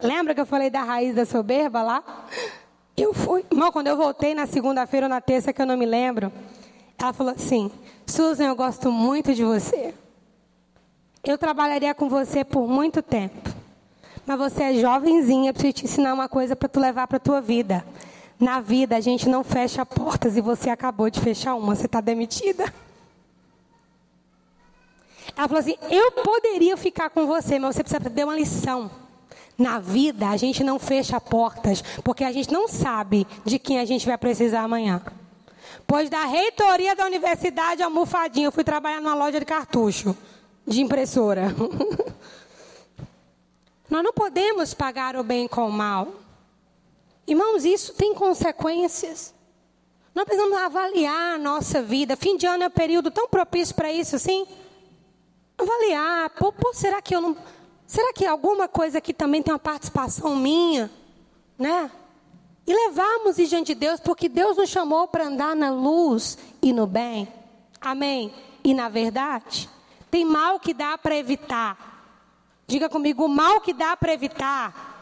Lembra 0.00 0.34
que 0.34 0.40
eu 0.40 0.46
falei 0.46 0.70
da 0.70 0.82
raiz 0.82 1.14
da 1.14 1.24
soberba 1.24 1.82
lá? 1.82 2.26
Eu 2.98 3.14
fui. 3.14 3.44
Irmão, 3.50 3.70
quando 3.70 3.86
eu 3.86 3.96
voltei 3.96 4.34
na 4.34 4.44
segunda-feira 4.44 5.06
ou 5.06 5.10
na 5.10 5.20
terça, 5.20 5.52
que 5.52 5.62
eu 5.62 5.66
não 5.66 5.76
me 5.76 5.86
lembro, 5.86 6.32
ela 6.98 7.12
falou 7.12 7.32
assim: 7.32 7.70
Susan, 8.04 8.46
eu 8.46 8.56
gosto 8.56 8.90
muito 8.90 9.32
de 9.34 9.44
você. 9.44 9.94
Eu 11.24 11.38
trabalharia 11.38 11.94
com 11.94 12.08
você 12.08 12.44
por 12.44 12.66
muito 12.66 13.00
tempo. 13.00 13.50
Mas 14.26 14.38
você 14.38 14.64
é 14.64 14.74
jovenzinha, 14.74 15.52
preciso 15.52 15.72
te 15.72 15.84
ensinar 15.84 16.12
uma 16.12 16.28
coisa 16.28 16.56
para 16.56 16.68
tu 16.68 16.80
levar 16.80 17.06
para 17.06 17.18
tua 17.20 17.40
vida. 17.40 17.84
Na 18.38 18.60
vida 18.60 18.96
a 18.96 19.00
gente 19.00 19.28
não 19.28 19.44
fecha 19.44 19.86
portas 19.86 20.36
e 20.36 20.40
você 20.40 20.68
acabou 20.68 21.08
de 21.08 21.20
fechar 21.20 21.54
uma, 21.54 21.74
você 21.74 21.86
está 21.86 22.00
demitida. 22.00 22.72
Ela 25.36 25.46
falou 25.46 25.60
assim: 25.60 25.76
Eu 25.88 26.10
poderia 26.10 26.76
ficar 26.76 27.10
com 27.10 27.26
você, 27.28 27.60
mas 27.60 27.76
você 27.76 27.82
precisa 27.84 27.98
aprender 27.98 28.24
uma 28.24 28.34
lição. 28.34 28.90
Na 29.58 29.80
vida, 29.80 30.28
a 30.28 30.36
gente 30.36 30.62
não 30.62 30.78
fecha 30.78 31.20
portas, 31.20 31.82
porque 32.04 32.22
a 32.22 32.30
gente 32.30 32.52
não 32.52 32.68
sabe 32.68 33.26
de 33.44 33.58
quem 33.58 33.80
a 33.80 33.84
gente 33.84 34.06
vai 34.06 34.16
precisar 34.16 34.60
amanhã. 34.62 35.02
Pois 35.84 36.08
da 36.08 36.24
reitoria 36.24 36.94
da 36.94 37.04
universidade 37.04 37.82
almofadinha, 37.82 38.46
eu 38.46 38.52
fui 38.52 38.62
trabalhar 38.62 39.00
numa 39.00 39.16
loja 39.16 39.40
de 39.40 39.44
cartucho, 39.44 40.16
de 40.64 40.80
impressora. 40.80 41.52
Nós 43.90 44.04
não 44.04 44.12
podemos 44.12 44.74
pagar 44.74 45.16
o 45.16 45.24
bem 45.24 45.48
com 45.48 45.66
o 45.66 45.72
mal. 45.72 46.08
Irmãos, 47.26 47.64
isso 47.64 47.94
tem 47.94 48.14
consequências. 48.14 49.34
Nós 50.14 50.24
precisamos 50.24 50.56
avaliar 50.58 51.34
a 51.34 51.38
nossa 51.38 51.82
vida. 51.82 52.16
Fim 52.16 52.36
de 52.36 52.46
ano 52.46 52.64
é 52.64 52.66
um 52.68 52.70
período 52.70 53.10
tão 53.10 53.28
propício 53.28 53.74
para 53.74 53.90
isso, 53.90 54.14
assim. 54.14 54.46
Avaliar. 55.56 56.30
Pô, 56.30 56.52
pô, 56.52 56.72
será 56.74 57.02
que 57.02 57.16
eu 57.16 57.20
não. 57.20 57.36
Será 57.88 58.12
que 58.12 58.26
alguma 58.26 58.68
coisa 58.68 58.98
aqui 58.98 59.14
também 59.14 59.42
tem 59.42 59.50
uma 59.50 59.58
participação 59.58 60.36
minha? 60.36 60.90
Né? 61.58 61.90
E 62.66 62.72
levarmos 62.72 63.36
diante 63.36 63.68
de 63.68 63.74
Deus, 63.74 63.98
porque 63.98 64.28
Deus 64.28 64.58
nos 64.58 64.68
chamou 64.68 65.08
para 65.08 65.24
andar 65.24 65.56
na 65.56 65.70
luz 65.70 66.36
e 66.60 66.70
no 66.70 66.86
bem. 66.86 67.26
Amém? 67.80 68.30
E 68.62 68.74
na 68.74 68.90
verdade, 68.90 69.70
tem 70.10 70.22
mal 70.22 70.60
que 70.60 70.74
dá 70.74 70.98
para 70.98 71.16
evitar. 71.16 72.04
Diga 72.66 72.90
comigo, 72.90 73.24
o 73.24 73.28
mal 73.28 73.62
que 73.62 73.72
dá 73.72 73.96
para 73.96 74.12
evitar 74.12 74.98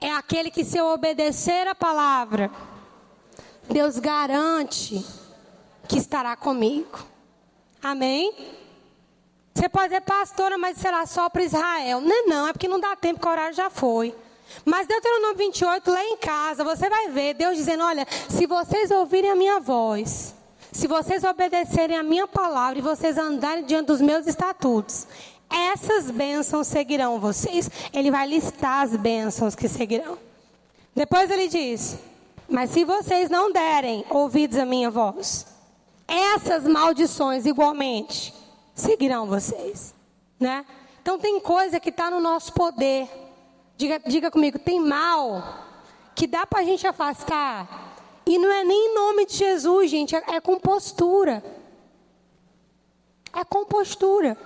é 0.00 0.10
aquele 0.10 0.50
que, 0.50 0.64
se 0.64 0.76
eu 0.76 0.86
obedecer 0.86 1.68
a 1.68 1.74
palavra, 1.74 2.50
Deus 3.70 4.00
garante 4.00 5.06
que 5.86 5.98
estará 5.98 6.34
comigo. 6.34 6.98
Amém? 7.80 8.63
Você 9.54 9.68
pode 9.68 9.88
dizer, 9.88 10.00
pastora, 10.00 10.58
mas 10.58 10.78
será 10.78 11.06
só 11.06 11.30
para 11.30 11.44
Israel? 11.44 12.00
Não, 12.00 12.12
é 12.12 12.22
não, 12.26 12.48
é 12.48 12.52
porque 12.52 12.66
não 12.66 12.80
dá 12.80 12.96
tempo, 12.96 13.20
que 13.20 13.26
o 13.26 13.30
horário 13.30 13.54
já 13.54 13.70
foi. 13.70 14.14
Mas 14.64 14.86
Deuteronômio 14.86 15.36
28, 15.36 15.90
lá 15.90 16.04
em 16.04 16.16
casa, 16.16 16.64
você 16.64 16.90
vai 16.90 17.08
ver 17.08 17.34
Deus 17.34 17.56
dizendo: 17.56 17.84
Olha, 17.84 18.06
se 18.28 18.46
vocês 18.46 18.90
ouvirem 18.90 19.30
a 19.30 19.36
minha 19.36 19.60
voz, 19.60 20.34
se 20.72 20.88
vocês 20.88 21.22
obedecerem 21.22 21.96
a 21.96 22.02
minha 22.02 22.26
palavra 22.26 22.78
e 22.78 22.82
vocês 22.82 23.16
andarem 23.16 23.64
diante 23.64 23.86
dos 23.86 24.00
meus 24.00 24.26
estatutos, 24.26 25.06
essas 25.48 26.10
bênçãos 26.10 26.66
seguirão 26.66 27.20
vocês. 27.20 27.70
Ele 27.92 28.10
vai 28.10 28.26
listar 28.26 28.82
as 28.82 28.96
bênçãos 28.96 29.54
que 29.54 29.68
seguirão. 29.68 30.18
Depois 30.94 31.30
ele 31.30 31.46
diz: 31.46 31.96
Mas 32.48 32.70
se 32.70 32.84
vocês 32.84 33.30
não 33.30 33.52
derem 33.52 34.04
ouvidos 34.10 34.58
à 34.58 34.64
minha 34.64 34.90
voz, 34.90 35.46
essas 36.08 36.64
maldições 36.64 37.46
igualmente 37.46 38.43
seguirão 38.74 39.26
vocês. 39.26 39.94
Né? 40.38 40.64
Então 41.00 41.18
tem 41.18 41.38
coisa 41.40 41.78
que 41.78 41.90
está 41.90 42.10
no 42.10 42.20
nosso 42.20 42.52
poder. 42.52 43.08
Diga, 43.76 44.00
diga 44.06 44.30
comigo, 44.30 44.58
tem 44.58 44.80
mal 44.80 45.64
que 46.14 46.26
dá 46.26 46.46
para 46.46 46.60
a 46.60 46.64
gente 46.64 46.86
afastar. 46.86 47.94
E 48.26 48.38
não 48.38 48.50
é 48.50 48.64
nem 48.64 48.90
em 48.90 48.94
nome 48.94 49.26
de 49.26 49.36
Jesus, 49.36 49.90
gente, 49.90 50.16
é, 50.16 50.22
é 50.28 50.40
com 50.40 50.58
postura. 50.58 51.42
É 53.32 53.44
com 53.44 53.64
postura. 53.64 54.36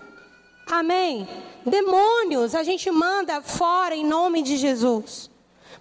Amém? 0.67 1.29
Demônios 1.65 2.55
a 2.55 2.63
gente 2.63 2.91
manda 2.91 3.41
fora 3.41 3.95
em 3.95 4.05
nome 4.05 4.43
de 4.43 4.57
Jesus. 4.57 5.31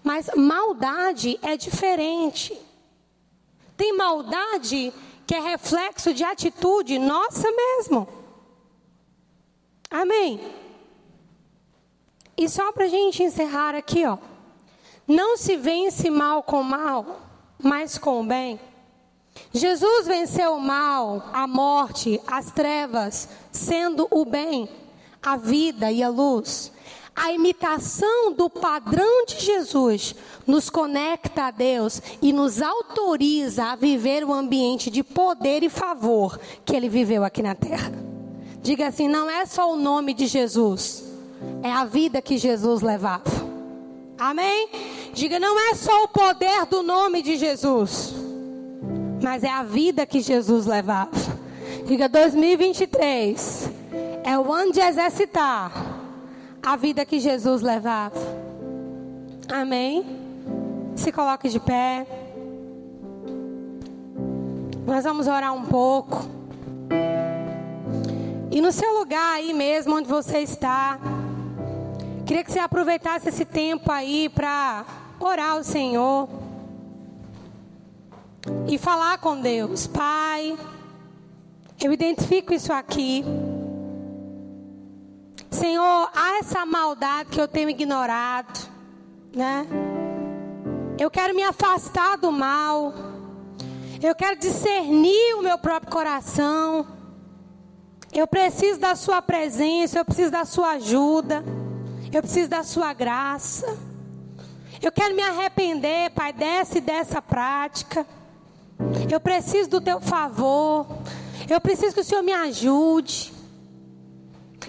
Mas 0.04 0.30
maldade 0.36 1.40
é 1.42 1.58
diferente. 1.58 2.58
Tem 3.76 3.96
maldade 3.96 4.94
que 5.26 5.36
é 5.36 5.40
reflexo 5.40 6.14
de 6.14 6.24
atitude 6.24 7.00
nossa 7.00 7.52
mesmo. 7.52 8.08
Amém? 9.90 10.40
E 12.38 12.48
só 12.48 12.72
para 12.72 12.86
a 12.86 12.90
gente 12.90 13.24
encerrar 13.24 13.74
aqui, 13.74 14.06
ó. 14.06 14.18
Não 15.08 15.38
se 15.38 15.56
vence 15.56 16.10
mal 16.10 16.44
com 16.44 16.62
mal, 16.62 17.22
mas 17.58 17.98
com 17.98 18.22
o 18.22 18.26
bem. 18.26 18.60
Jesus 19.54 20.08
venceu 20.08 20.56
o 20.56 20.60
mal, 20.60 21.30
a 21.32 21.48
morte, 21.48 22.22
as 22.28 22.52
trevas, 22.52 23.30
sendo 23.52 24.08
o 24.12 24.26
bem, 24.26 24.70
a 25.22 25.38
vida 25.38 25.92
e 25.92 26.04
a 26.04 26.10
luz. 26.10 26.72
A 27.16 27.32
imitação 27.32 28.32
do 28.34 28.48
padrão 28.50 29.26
de 29.26 29.40
Jesus 29.40 30.14
nos 30.46 30.70
conecta 30.70 31.46
a 31.46 31.52
Deus 31.52 32.00
e 32.22 32.32
nos 32.32 32.62
autoriza 32.62 33.66
a 33.66 33.76
viver 33.76 34.24
o 34.24 34.34
ambiente 34.34 34.92
de 34.92 35.02
poder 35.04 35.64
e 35.64 35.70
favor 35.70 36.40
que 36.64 36.76
ele 36.76 36.90
viveu 36.90 37.24
aqui 37.24 37.42
na 37.42 37.56
terra. 37.56 38.17
Diga 38.68 38.88
assim: 38.88 39.08
não 39.08 39.30
é 39.30 39.46
só 39.46 39.72
o 39.72 39.78
nome 39.78 40.14
de 40.14 40.28
Jesus, 40.28 41.04
é 41.64 41.72
a 41.72 41.86
vida 41.86 42.22
que 42.22 42.38
Jesus 42.38 42.82
levava. 42.82 43.24
Amém? 44.18 44.70
Diga: 45.14 45.40
não 45.40 45.58
é 45.58 45.74
só 45.74 46.04
o 46.04 46.08
poder 46.08 46.66
do 46.66 46.84
nome 46.84 47.22
de 47.22 47.38
Jesus 47.38 48.28
mas 49.22 49.44
é 49.44 49.50
a 49.50 49.64
vida 49.64 50.06
que 50.06 50.22
Jesus 50.22 50.66
levava. 50.66 51.12
Diga 51.86 52.08
2023 52.08 53.70
é 54.24 54.38
o 54.38 54.52
ano 54.52 54.72
de 54.72 54.80
exercitar 54.80 55.72
a 56.64 56.76
vida 56.76 57.06
que 57.06 57.20
Jesus 57.20 57.62
levava. 57.62 58.16
Amém? 59.52 60.06
Se 60.96 61.12
coloque 61.12 61.50
de 61.50 61.60
pé. 61.60 62.06
Nós 64.86 65.04
vamos 65.04 65.28
orar 65.28 65.54
um 65.54 65.66
pouco. 65.66 66.26
E 68.58 68.62
no 68.62 68.72
seu 68.72 68.92
lugar 68.98 69.36
aí 69.36 69.54
mesmo 69.54 69.96
onde 69.96 70.08
você 70.10 70.40
está, 70.40 71.00
queria 72.26 72.44
que 72.44 72.52
você 72.52 72.58
aproveitasse 72.58 73.30
esse 73.30 73.46
tempo 73.46 73.92
aí 73.92 74.30
para 74.30 74.84
orar 75.20 75.52
ao 75.52 75.64
Senhor 75.64 76.28
e 78.68 78.80
falar 78.80 79.20
com 79.20 79.40
Deus: 79.40 79.86
Pai, 79.86 80.58
eu 81.80 81.94
identifico 81.94 82.52
isso 82.52 82.74
aqui. 82.74 83.24
Senhor, 85.52 86.10
há 86.16 86.40
essa 86.40 86.66
maldade 86.66 87.30
que 87.30 87.40
eu 87.40 87.48
tenho 87.48 87.70
ignorado, 87.70 88.60
né? 89.36 89.68
Eu 90.98 91.12
quero 91.12 91.36
me 91.36 91.44
afastar 91.44 92.18
do 92.18 92.32
mal. 92.32 92.92
Eu 94.02 94.16
quero 94.16 94.36
discernir 94.40 95.36
o 95.36 95.44
meu 95.44 95.60
próprio 95.60 95.92
coração. 95.92 96.97
Eu 98.18 98.26
preciso 98.26 98.80
da 98.80 98.96
sua 98.96 99.22
presença, 99.22 100.00
eu 100.00 100.04
preciso 100.04 100.32
da 100.32 100.44
sua 100.44 100.72
ajuda. 100.72 101.44
Eu 102.12 102.20
preciso 102.24 102.50
da 102.50 102.64
sua 102.64 102.92
graça. 102.92 103.78
Eu 104.82 104.92
quero 104.92 105.16
me 105.16 105.22
arrepender, 105.22 106.10
Pai, 106.16 106.34
dessa 106.34 106.80
e 106.80 106.82
dessa 106.82 107.22
prática. 107.22 108.08
Eu 109.12 109.20
preciso 109.20 109.70
do 109.70 109.80
teu 109.80 110.02
favor. 110.02 110.88
Eu 111.48 111.62
preciso 111.62 111.94
que 111.94 112.02
o 112.02 112.04
Senhor 112.04 112.24
me 112.24 112.34
ajude. 112.34 113.32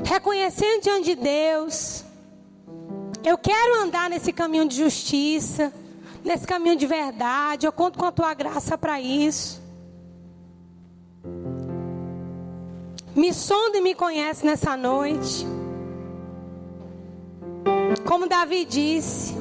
Reconhecendo 0.04 0.82
diante 0.82 1.04
de 1.06 1.14
Deus. 1.14 2.04
Eu 3.24 3.38
quero 3.38 3.80
andar 3.80 4.10
nesse 4.10 4.30
caminho 4.30 4.68
de 4.68 4.76
justiça, 4.76 5.72
nesse 6.22 6.46
caminho 6.46 6.76
de 6.76 6.86
verdade. 6.86 7.64
Eu 7.64 7.72
conto 7.72 7.98
com 7.98 8.04
a 8.04 8.12
tua 8.12 8.34
graça 8.34 8.76
para 8.76 9.00
isso. 9.00 9.67
Me 13.18 13.34
sonda 13.34 13.78
e 13.78 13.80
me 13.80 13.94
conhece 13.94 14.46
nessa 14.46 14.76
noite. 14.76 15.46
Como 18.06 18.28
Davi 18.28 18.64
disse: 18.64 19.34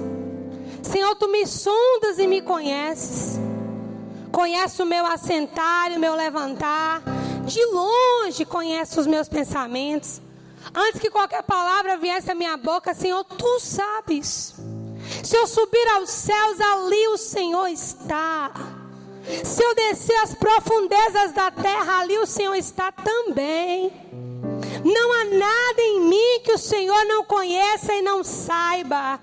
Senhor, 0.82 1.15
tu 1.15 1.28
me 1.30 1.45
sondas 1.45 2.17
e 2.19 2.28
me 2.28 2.41
conheces 2.41 3.39
conhece 4.38 4.84
o 4.84 4.86
meu 4.86 5.03
assentar 5.03 5.91
e 5.91 5.97
o 5.97 5.99
meu 5.99 6.13
levantar, 6.13 7.01
de 7.43 7.65
longe 7.65 8.45
conhece 8.45 8.99
os 8.99 9.07
meus 9.07 9.28
pensamentos. 9.28 10.21
Antes 10.75 11.01
que 11.01 11.09
qualquer 11.09 11.41
palavra 11.41 11.97
viesse 11.97 12.30
à 12.30 12.36
minha 12.36 12.55
boca, 12.55 12.93
Senhor, 12.93 13.23
tu 13.23 13.59
sabes. 13.59 14.53
Se 15.23 15.36
eu 15.36 15.47
subir 15.47 15.88
aos 15.95 16.11
céus, 16.11 16.61
ali 16.61 17.07
o 17.07 17.17
Senhor 17.17 17.67
está. 17.67 18.51
Se 19.43 19.63
eu 19.63 19.75
descer 19.75 20.15
às 20.19 20.34
profundezas 20.34 21.34
da 21.34 21.51
terra, 21.51 21.99
ali 21.99 22.17
o 22.17 22.25
Senhor 22.25 22.55
está 22.55 22.91
também. 22.91 23.91
Não 24.84 25.13
há 25.13 25.25
nada 25.25 25.82
em 25.82 26.01
mim 26.01 26.39
que 26.43 26.53
o 26.53 26.57
Senhor 26.57 27.05
não 27.05 27.25
conheça 27.25 27.93
e 27.93 28.01
não 28.01 28.23
saiba. 28.23 29.19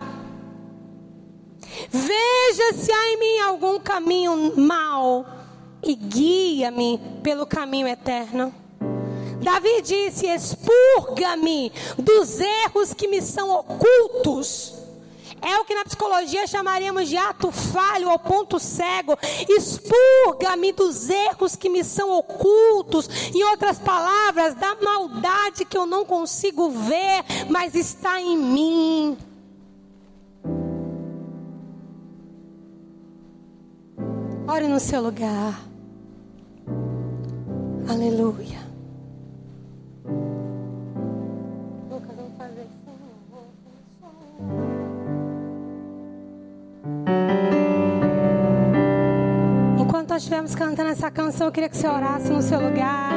Veja 1.88 2.72
se 2.74 2.92
há 2.92 3.12
em 3.12 3.18
mim 3.18 3.38
algum 3.40 3.80
caminho 3.80 4.54
mau 4.56 5.26
e 5.82 5.94
guia-me 5.94 7.00
pelo 7.22 7.46
caminho 7.46 7.88
eterno. 7.88 8.54
Davi 9.42 9.82
disse: 9.82 10.26
expurga-me 10.26 11.72
dos 11.98 12.40
erros 12.40 12.92
que 12.94 13.08
me 13.08 13.20
são 13.20 13.50
ocultos. 13.50 14.83
É 15.44 15.58
o 15.58 15.64
que 15.64 15.74
na 15.74 15.84
psicologia 15.84 16.46
chamaríamos 16.46 17.08
de 17.08 17.16
ato 17.16 17.52
falho 17.52 18.10
ou 18.10 18.18
ponto 18.18 18.58
cego. 18.58 19.16
Expurga-me 19.48 20.72
dos 20.72 21.10
erros 21.10 21.54
que 21.54 21.68
me 21.68 21.84
são 21.84 22.10
ocultos. 22.16 23.08
Em 23.34 23.44
outras 23.44 23.78
palavras, 23.78 24.54
da 24.54 24.74
maldade 24.76 25.64
que 25.64 25.76
eu 25.76 25.86
não 25.86 26.04
consigo 26.04 26.70
ver, 26.70 27.24
mas 27.48 27.74
está 27.74 28.20
em 28.20 28.36
mim. 28.36 29.18
Ore 34.46 34.68
no 34.68 34.80
seu 34.80 35.02
lugar. 35.02 35.60
Aleluia. 37.88 38.73
Canção, 51.14 51.46
eu 51.46 51.52
queria 51.52 51.68
que 51.68 51.76
você 51.76 51.86
orasse 51.86 52.28
no 52.28 52.42
seu 52.42 52.60
lugar. 52.60 53.12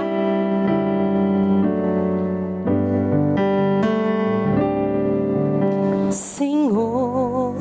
Senhor, 6.11 7.55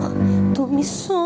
tu 0.55 0.67
me 0.67 0.85
sondas 0.85 1.26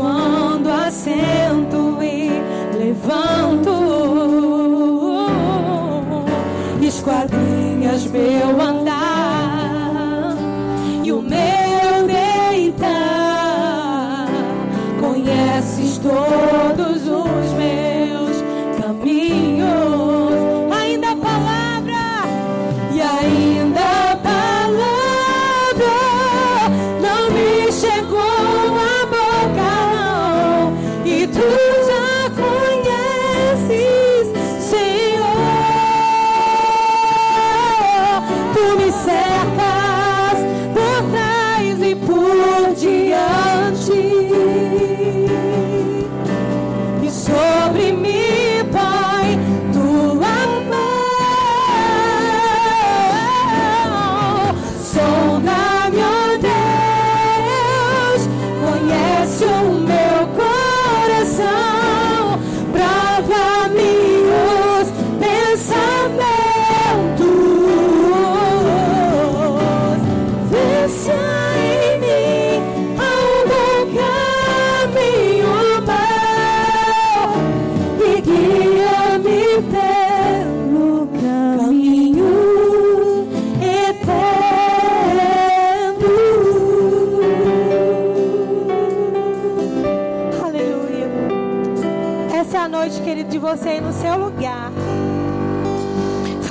quando 0.00 0.70
assento 0.70 1.79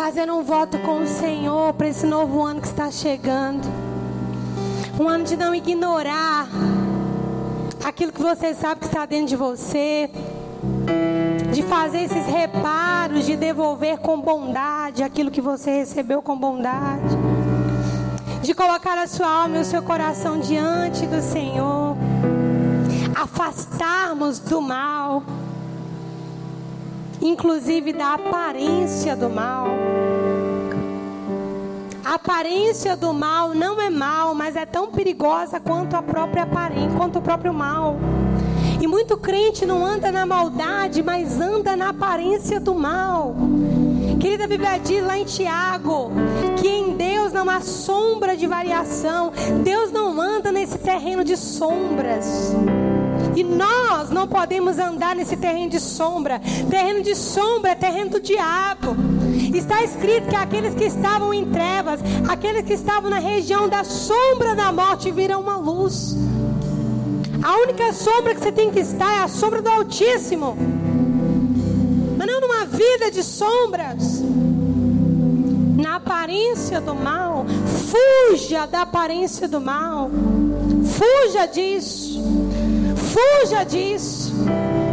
Fazendo 0.09 0.37
um 0.37 0.43
voto 0.43 0.79
com 0.79 1.01
o 1.01 1.05
Senhor 1.05 1.71
para 1.75 1.87
esse 1.87 2.03
novo 2.03 2.43
ano 2.43 2.59
que 2.59 2.65
está 2.65 2.89
chegando. 2.89 3.63
Um 4.99 5.07
ano 5.07 5.23
de 5.23 5.37
não 5.37 5.53
ignorar 5.53 6.47
aquilo 7.85 8.11
que 8.11 8.19
você 8.19 8.55
sabe 8.55 8.79
que 8.79 8.87
está 8.87 9.05
dentro 9.05 9.27
de 9.27 9.35
você. 9.35 10.09
De 11.53 11.61
fazer 11.61 12.05
esses 12.05 12.25
reparos, 12.25 13.23
de 13.23 13.35
devolver 13.35 13.99
com 13.99 14.19
bondade 14.19 15.03
aquilo 15.03 15.29
que 15.29 15.41
você 15.41 15.69
recebeu 15.69 16.23
com 16.23 16.35
bondade. 16.35 17.15
De 18.41 18.55
colocar 18.55 18.97
a 18.97 19.05
sua 19.05 19.29
alma 19.29 19.59
e 19.59 19.61
o 19.61 19.65
seu 19.65 19.83
coração 19.83 20.39
diante 20.39 21.05
do 21.05 21.21
Senhor. 21.21 21.95
Afastarmos 23.13 24.39
do 24.39 24.59
mal, 24.59 25.21
inclusive 27.21 27.93
da 27.93 28.13
aparência 28.13 29.15
do 29.15 29.29
mal. 29.29 29.67
A 32.03 32.15
aparência 32.15 32.95
do 32.95 33.13
mal 33.13 33.53
não 33.53 33.79
é 33.79 33.89
mal, 33.89 34.33
mas 34.33 34.55
é 34.55 34.65
tão 34.65 34.87
perigosa 34.87 35.59
quanto 35.59 35.95
a 35.95 36.01
própria 36.01 36.43
aparência, 36.43 36.97
quanto 36.97 37.19
o 37.19 37.21
próprio 37.21 37.53
mal. 37.53 37.97
E 38.81 38.87
muito 38.87 39.17
crente 39.17 39.65
não 39.65 39.85
anda 39.85 40.11
na 40.11 40.25
maldade, 40.25 41.03
mas 41.03 41.39
anda 41.39 41.75
na 41.75 41.89
aparência 41.89 42.59
do 42.59 42.73
mal. 42.73 43.35
Querida, 44.19 44.47
Bíblia 44.47 44.79
diz 44.79 45.05
lá 45.05 45.17
em 45.17 45.25
Tiago 45.25 46.11
que 46.57 46.67
em 46.67 46.95
Deus 46.95 47.31
não 47.31 47.49
há 47.49 47.61
sombra 47.61 48.35
de 48.35 48.47
variação. 48.47 49.31
Deus 49.63 49.91
não 49.91 50.19
anda 50.19 50.51
nesse 50.51 50.77
terreno 50.77 51.23
de 51.23 51.37
sombras. 51.37 52.53
E 53.39 53.43
nós 53.43 54.09
não 54.09 54.27
podemos 54.27 54.77
andar 54.77 55.15
nesse 55.15 55.37
terreno 55.37 55.69
de 55.69 55.79
sombra. 55.79 56.41
Terreno 56.69 57.01
de 57.01 57.15
sombra 57.15 57.71
é 57.71 57.75
terreno 57.75 58.11
do 58.11 58.19
diabo. 58.19 58.97
Está 59.55 59.81
escrito 59.81 60.27
que 60.27 60.35
aqueles 60.35 60.75
que 60.75 60.83
estavam 60.83 61.33
em 61.33 61.45
trevas, 61.49 62.01
aqueles 62.27 62.65
que 62.65 62.73
estavam 62.73 63.09
na 63.09 63.17
região 63.17 63.69
da 63.69 63.85
sombra 63.85 64.53
da 64.55 64.73
morte, 64.73 65.09
virão 65.09 65.39
uma 65.39 65.55
luz. 65.55 66.17
A 67.41 67.55
única 67.59 67.93
sombra 67.93 68.35
que 68.35 68.41
você 68.41 68.51
tem 68.51 68.71
que 68.71 68.81
estar 68.81 69.09
é 69.09 69.19
a 69.19 69.29
sombra 69.29 69.61
do 69.61 69.69
Altíssimo. 69.69 70.57
Mas 72.17 72.27
não 72.27 72.41
numa 72.41 72.65
vida 72.65 73.09
de 73.09 73.23
sombras. 73.23 74.21
na 75.77 75.95
aparência 75.95 76.81
do 76.81 76.93
mal. 76.93 77.45
Fuja 77.87 78.65
da 78.65 78.81
aparência 78.81 79.47
do 79.47 79.61
mal. 79.61 80.11
Fuja 80.83 81.45
disso. 81.45 82.38
Fuja 83.11 83.63
disso. 83.63 84.33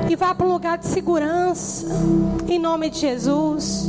E 0.09 0.17
vá 0.17 0.35
para 0.35 0.47
um 0.47 0.53
lugar 0.53 0.79
de 0.79 0.87
segurança. 0.87 1.87
Em 2.49 2.59
nome 2.59 2.91
de 2.91 3.01
Jesus. 3.01 3.89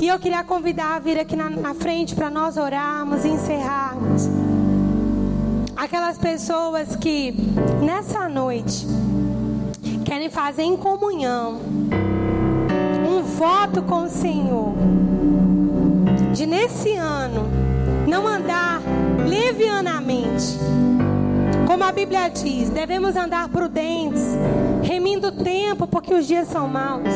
E 0.00 0.08
eu 0.08 0.18
queria 0.18 0.42
convidar 0.42 0.96
a 0.96 0.98
vir 0.98 1.18
aqui 1.18 1.36
na, 1.36 1.50
na 1.50 1.74
frente 1.74 2.14
para 2.14 2.30
nós 2.30 2.56
orarmos 2.56 3.24
e 3.24 3.28
encerrarmos. 3.28 4.28
Aquelas 5.76 6.18
pessoas 6.18 6.96
que 6.96 7.34
nessa 7.82 8.28
noite 8.28 8.86
querem 10.04 10.30
fazer 10.30 10.62
em 10.62 10.76
comunhão 10.76 11.60
um 13.08 13.22
voto 13.22 13.82
com 13.82 14.04
o 14.04 14.08
Senhor 14.08 14.74
de 16.32 16.46
nesse 16.46 16.94
ano 16.94 17.48
não 18.06 18.26
andar 18.26 18.80
levianamente. 19.28 20.58
Como 21.72 21.84
a 21.84 21.90
Bíblia 21.90 22.28
diz, 22.28 22.68
devemos 22.68 23.16
andar 23.16 23.48
prudentes, 23.48 24.20
remindo 24.82 25.28
o 25.28 25.32
tempo, 25.32 25.86
porque 25.86 26.12
os 26.12 26.26
dias 26.26 26.46
são 26.48 26.68
maus. 26.68 27.08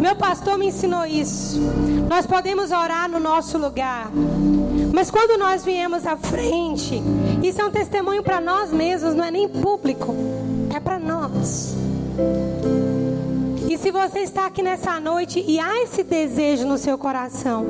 Meu 0.00 0.16
pastor 0.16 0.58
me 0.58 0.66
ensinou 0.66 1.06
isso. 1.06 1.60
Nós 2.08 2.26
podemos 2.26 2.72
orar 2.72 3.08
no 3.08 3.20
nosso 3.20 3.56
lugar, 3.56 4.10
mas 4.92 5.12
quando 5.12 5.38
nós 5.38 5.64
viemos 5.64 6.04
à 6.08 6.16
frente, 6.16 7.00
isso 7.40 7.62
é 7.62 7.64
um 7.64 7.70
testemunho 7.70 8.24
para 8.24 8.40
nós 8.40 8.72
mesmos, 8.72 9.14
não 9.14 9.22
é 9.22 9.30
nem 9.30 9.48
público, 9.48 10.12
é 10.74 10.80
para 10.80 10.98
nós. 10.98 11.76
E 13.70 13.78
se 13.78 13.92
você 13.92 14.18
está 14.18 14.46
aqui 14.46 14.60
nessa 14.60 14.98
noite 14.98 15.44
e 15.46 15.60
há 15.60 15.84
esse 15.84 16.02
desejo 16.02 16.66
no 16.66 16.78
seu 16.78 16.98
coração, 16.98 17.64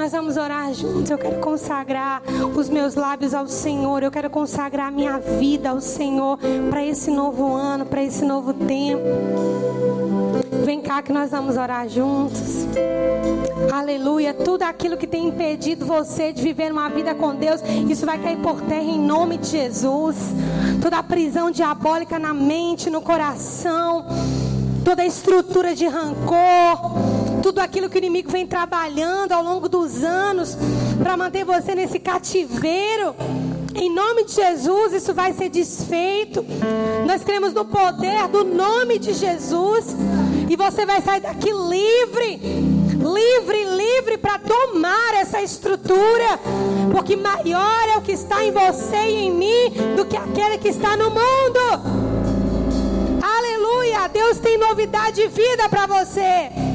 nós 0.00 0.12
vamos 0.12 0.38
orar 0.38 0.72
juntos. 0.72 1.10
Eu 1.10 1.18
quero 1.18 1.40
consagrar 1.40 2.22
os 2.56 2.70
meus 2.70 2.94
lábios 2.94 3.34
ao 3.34 3.46
Senhor. 3.46 4.02
Eu 4.02 4.10
quero 4.10 4.30
consagrar 4.30 4.88
a 4.88 4.90
minha 4.90 5.18
vida 5.18 5.68
ao 5.68 5.80
Senhor 5.82 6.38
para 6.70 6.82
esse 6.82 7.10
novo 7.10 7.54
ano, 7.54 7.84
para 7.84 8.02
esse 8.02 8.24
novo 8.24 8.54
tempo. 8.54 9.02
Vem 10.64 10.80
cá 10.80 11.02
que 11.02 11.12
nós 11.12 11.30
vamos 11.30 11.58
orar 11.58 11.86
juntos. 11.86 12.66
Aleluia. 13.70 14.32
Tudo 14.32 14.62
aquilo 14.62 14.96
que 14.96 15.06
tem 15.06 15.28
impedido 15.28 15.84
você 15.84 16.32
de 16.32 16.40
viver 16.40 16.72
uma 16.72 16.88
vida 16.88 17.14
com 17.14 17.34
Deus, 17.34 17.60
isso 17.86 18.06
vai 18.06 18.18
cair 18.18 18.38
por 18.38 18.62
terra 18.62 18.80
em 18.80 18.98
nome 18.98 19.36
de 19.36 19.48
Jesus. 19.48 20.16
Toda 20.80 20.96
a 20.96 21.02
prisão 21.02 21.50
diabólica 21.50 22.18
na 22.18 22.32
mente, 22.32 22.88
no 22.88 23.02
coração 23.02 24.06
toda 24.84 25.02
a 25.02 25.06
estrutura 25.06 25.74
de 25.74 25.86
rancor, 25.86 27.19
tudo 27.42 27.58
aquilo 27.58 27.88
que 27.88 27.96
o 27.96 27.98
inimigo 27.98 28.30
vem 28.30 28.46
trabalhando 28.46 29.32
ao 29.32 29.42
longo 29.42 29.68
dos 29.68 30.02
anos 30.02 30.56
para 31.02 31.16
manter 31.16 31.44
você 31.44 31.74
nesse 31.74 31.98
cativeiro. 31.98 33.14
Em 33.74 33.92
nome 33.92 34.24
de 34.24 34.34
Jesus, 34.34 34.92
isso 34.92 35.14
vai 35.14 35.32
ser 35.32 35.48
desfeito. 35.48 36.44
Nós 37.06 37.22
cremos 37.22 37.52
no 37.52 37.64
poder 37.64 38.28
do 38.28 38.44
nome 38.44 38.98
de 38.98 39.12
Jesus. 39.14 39.96
E 40.48 40.56
você 40.56 40.84
vai 40.84 41.00
sair 41.00 41.20
daqui 41.20 41.50
livre, 41.50 42.36
livre, 42.36 43.64
livre 43.64 44.18
para 44.18 44.38
tomar 44.38 45.14
essa 45.14 45.40
estrutura. 45.40 46.38
Porque 46.92 47.16
maior 47.16 47.88
é 47.88 47.96
o 47.96 48.02
que 48.02 48.12
está 48.12 48.44
em 48.44 48.50
você 48.52 48.96
e 48.96 49.14
em 49.26 49.32
mim 49.32 49.94
do 49.96 50.04
que 50.04 50.16
aquele 50.16 50.58
que 50.58 50.68
está 50.68 50.96
no 50.96 51.10
mundo. 51.10 52.10
Aleluia! 53.22 54.08
Deus 54.08 54.38
tem 54.38 54.58
novidade 54.58 55.22
de 55.22 55.28
vida 55.28 55.68
para 55.68 55.86
você. 55.86 56.69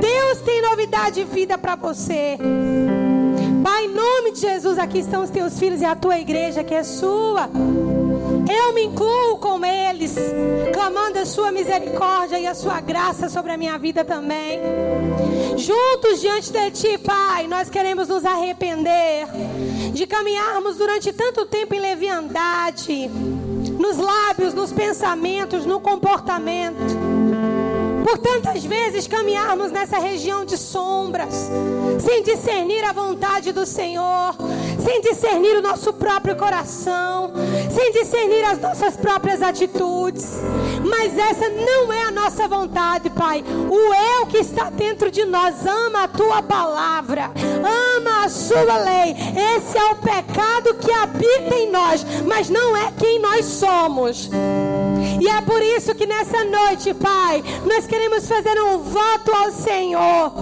Deus 0.00 0.40
tem 0.40 0.62
novidade 0.62 1.16
de 1.16 1.24
vida 1.24 1.56
para 1.58 1.76
você. 1.76 2.38
Pai, 3.62 3.86
em 3.86 3.88
nome 3.88 4.32
de 4.32 4.40
Jesus, 4.40 4.78
aqui 4.78 4.98
estão 4.98 5.22
os 5.22 5.30
teus 5.30 5.58
filhos 5.58 5.80
e 5.80 5.84
a 5.84 5.94
tua 5.94 6.18
igreja 6.18 6.62
que 6.62 6.74
é 6.74 6.82
sua. 6.82 7.48
Eu 8.48 8.74
me 8.74 8.84
incluo 8.84 9.38
com 9.38 9.64
eles, 9.64 10.16
clamando 10.72 11.18
a 11.18 11.26
sua 11.26 11.50
misericórdia 11.50 12.38
e 12.38 12.46
a 12.46 12.54
sua 12.54 12.80
graça 12.80 13.28
sobre 13.28 13.52
a 13.52 13.56
minha 13.56 13.78
vida 13.78 14.04
também. 14.04 14.60
Juntos 15.56 16.20
diante 16.20 16.52
de 16.52 16.70
ti, 16.70 16.98
Pai, 16.98 17.46
nós 17.46 17.70
queremos 17.70 18.08
nos 18.08 18.24
arrepender 18.24 19.26
de 19.92 20.06
caminharmos 20.06 20.76
durante 20.76 21.12
tanto 21.12 21.46
tempo 21.46 21.74
em 21.74 21.80
leviandade 21.80 23.10
nos 23.78 23.96
lábios, 23.96 24.54
nos 24.54 24.72
pensamentos, 24.72 25.66
no 25.66 25.80
comportamento. 25.80 27.13
Por 28.04 28.18
tantas 28.18 28.62
vezes 28.66 29.08
caminharmos 29.08 29.72
nessa 29.72 29.98
região 29.98 30.44
de 30.44 30.58
sombras, 30.58 31.50
sem 31.98 32.22
discernir 32.22 32.84
a 32.84 32.92
vontade 32.92 33.50
do 33.50 33.64
Senhor, 33.64 34.36
sem 34.78 35.00
discernir 35.00 35.56
o 35.56 35.62
nosso 35.62 35.90
próprio 35.94 36.36
coração, 36.36 37.32
sem 37.74 37.92
discernir 37.92 38.44
as 38.44 38.60
nossas 38.60 38.94
próprias 38.94 39.40
atitudes. 39.40 40.34
Mas 40.86 41.16
essa 41.16 41.48
não 41.48 41.90
é 41.90 42.02
a 42.02 42.10
nossa 42.10 42.46
vontade, 42.46 43.08
Pai. 43.08 43.42
O 43.70 43.94
eu 43.94 44.26
que 44.26 44.36
está 44.36 44.68
dentro 44.68 45.10
de 45.10 45.24
nós 45.24 45.66
ama 45.66 46.04
a 46.04 46.08
tua 46.08 46.42
palavra, 46.42 47.30
ama 47.64 48.26
a 48.26 48.28
sua 48.28 48.76
lei. 48.80 49.16
Esse 49.56 49.78
é 49.78 49.84
o 49.86 49.96
pecado 49.96 50.74
que 50.74 50.92
habita 50.92 51.54
em 51.54 51.70
nós, 51.70 52.04
mas 52.26 52.50
não 52.50 52.76
é 52.76 52.92
quem 52.98 53.18
nós 53.18 53.46
somos. 53.46 54.28
E 55.20 55.28
é 55.28 55.40
por 55.42 55.62
isso 55.62 55.94
que 55.94 56.06
nessa 56.06 56.44
noite, 56.44 56.92
Pai, 56.94 57.42
nós 57.64 57.86
queremos 57.86 58.26
fazer 58.26 58.60
um 58.60 58.78
voto 58.78 59.34
ao 59.34 59.50
Senhor 59.50 60.32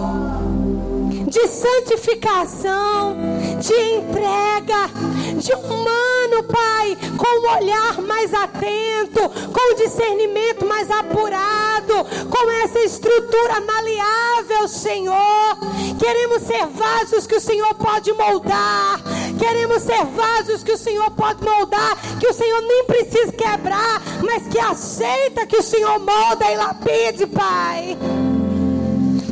de 1.33 1.47
santificação, 1.47 3.17
de 3.59 3.73
entrega, 3.73 4.87
de 5.35 5.51
humano, 5.53 6.43
Pai, 6.43 6.95
com 7.17 7.39
um 7.39 7.57
olhar 7.57 7.99
mais 8.03 8.31
atento, 8.31 9.27
com 9.51 9.73
um 9.73 9.75
discernimento 9.75 10.63
mais 10.63 10.91
apurado, 10.91 12.05
com 12.29 12.51
essa 12.63 12.79
estrutura 12.81 13.61
maleável, 13.61 14.67
Senhor. 14.67 15.57
Queremos 15.97 16.43
ser 16.43 16.67
vasos 16.67 17.25
que 17.25 17.35
o 17.35 17.41
Senhor 17.41 17.73
pode 17.75 18.13
moldar. 18.13 19.01
Queremos 19.37 19.83
ser 19.83 20.03
vasos 20.05 20.63
que 20.63 20.71
o 20.71 20.77
Senhor 20.77 21.09
pode 21.11 21.43
moldar, 21.43 21.97
que 22.19 22.27
o 22.27 22.33
Senhor 22.33 22.61
nem 22.61 22.85
precisa 22.85 23.31
quebrar, 23.31 24.01
mas 24.23 24.47
que 24.47 24.59
aceita 24.59 25.45
que 25.45 25.57
o 25.57 25.63
Senhor 25.63 25.99
molda 25.99 26.51
e 26.51 26.57
lapide, 26.57 27.27
Pai. 27.27 27.97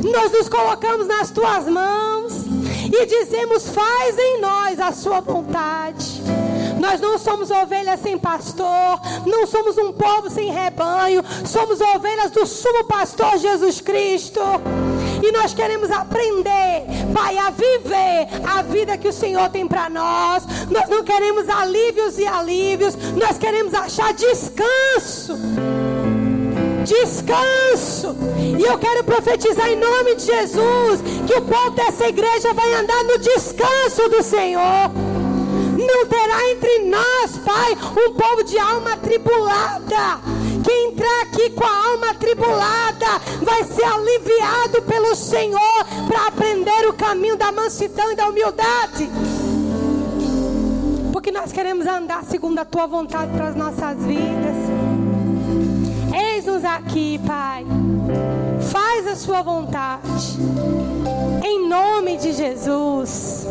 Nós 0.02 0.32
nos 0.32 0.48
colocamos 0.48 1.06
nas 1.06 1.30
tuas 1.30 1.66
mãos 1.66 2.44
e 2.92 3.06
dizemos: 3.06 3.68
faz 3.68 4.18
em 4.18 4.40
nós 4.40 4.80
a 4.80 4.92
sua 4.92 5.20
vontade. 5.20 6.22
Nós 6.78 7.00
não 7.00 7.16
somos 7.16 7.50
ovelhas 7.50 8.00
sem 8.00 8.18
pastor, 8.18 9.00
não 9.24 9.46
somos 9.46 9.78
um 9.78 9.92
povo 9.92 10.28
sem 10.28 10.50
rebanho, 10.50 11.22
somos 11.46 11.80
ovelhas 11.80 12.32
do 12.32 12.44
sumo 12.44 12.84
pastor 12.84 13.38
Jesus 13.38 13.80
Cristo. 13.80 14.40
E 15.22 15.32
nós 15.32 15.54
queremos 15.54 15.90
aprender, 15.90 16.84
Pai, 17.14 17.38
a 17.38 17.50
viver 17.50 18.28
a 18.44 18.62
vida 18.62 18.98
que 18.98 19.08
o 19.08 19.12
Senhor 19.12 19.48
tem 19.50 19.66
para 19.66 19.88
nós. 19.88 20.44
Nós 20.68 20.88
não 20.88 21.04
queremos 21.04 21.48
alívios 21.48 22.18
e 22.18 22.26
alívios, 22.26 22.96
nós 23.14 23.38
queremos 23.38 23.72
achar 23.72 24.12
descanso 24.12 25.38
descanso. 26.82 28.16
E 28.58 28.62
eu 28.62 28.78
quero 28.78 29.04
profetizar 29.04 29.68
em 29.68 29.76
nome 29.76 30.16
de 30.16 30.26
Jesus 30.26 31.00
que 31.26 31.34
o 31.34 31.42
povo 31.42 31.70
dessa 31.70 32.08
igreja 32.08 32.52
vai 32.52 32.74
andar 32.74 33.04
no 33.04 33.18
descanso 33.18 34.08
do 34.08 34.22
Senhor. 34.22 34.90
Não 35.78 36.06
terá 36.06 36.50
entre 36.50 36.78
nós, 36.80 37.38
Pai, 37.44 37.72
um 37.72 38.12
povo 38.14 38.44
de 38.44 38.58
alma 38.58 38.96
tribulada. 38.96 40.20
Quem 40.64 40.90
entrar 40.90 41.22
aqui 41.22 41.50
com 41.50 41.64
a 41.64 41.86
alma 41.90 42.14
tribulada 42.14 43.18
vai 43.42 43.64
ser 43.64 43.84
aliviado 43.84 44.82
pelo 44.82 45.14
Senhor 45.14 45.84
para 46.06 46.26
aprender 46.28 46.88
o 46.88 46.92
caminho 46.92 47.36
da 47.36 47.50
mansidão 47.50 48.12
e 48.12 48.16
da 48.16 48.28
humildade. 48.28 49.10
Porque 51.12 51.30
nós 51.30 51.52
queremos 51.52 51.86
andar 51.86 52.24
segundo 52.24 52.58
a 52.58 52.64
tua 52.64 52.86
vontade 52.86 53.32
para 53.32 53.48
as 53.48 53.56
nossas 53.56 53.98
vidas. 54.04 54.56
Eis-nos 56.14 56.64
aqui, 56.64 57.20
Pai. 57.26 57.64
Faz 58.70 59.06
a 59.06 59.16
sua 59.16 59.42
vontade. 59.42 60.38
Em 61.44 61.68
nome 61.68 62.16
de 62.16 62.32
Jesus. 62.32 63.46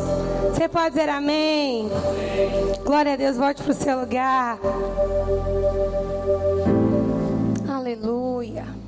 Você 0.53 0.67
pode 0.67 0.91
dizer 0.91 1.09
amém? 1.09 1.89
Glória 2.83 3.13
a 3.13 3.15
Deus, 3.15 3.37
volte 3.37 3.63
para 3.63 3.71
o 3.71 3.75
seu 3.75 3.99
lugar. 3.99 4.59
Aleluia. 7.91 8.80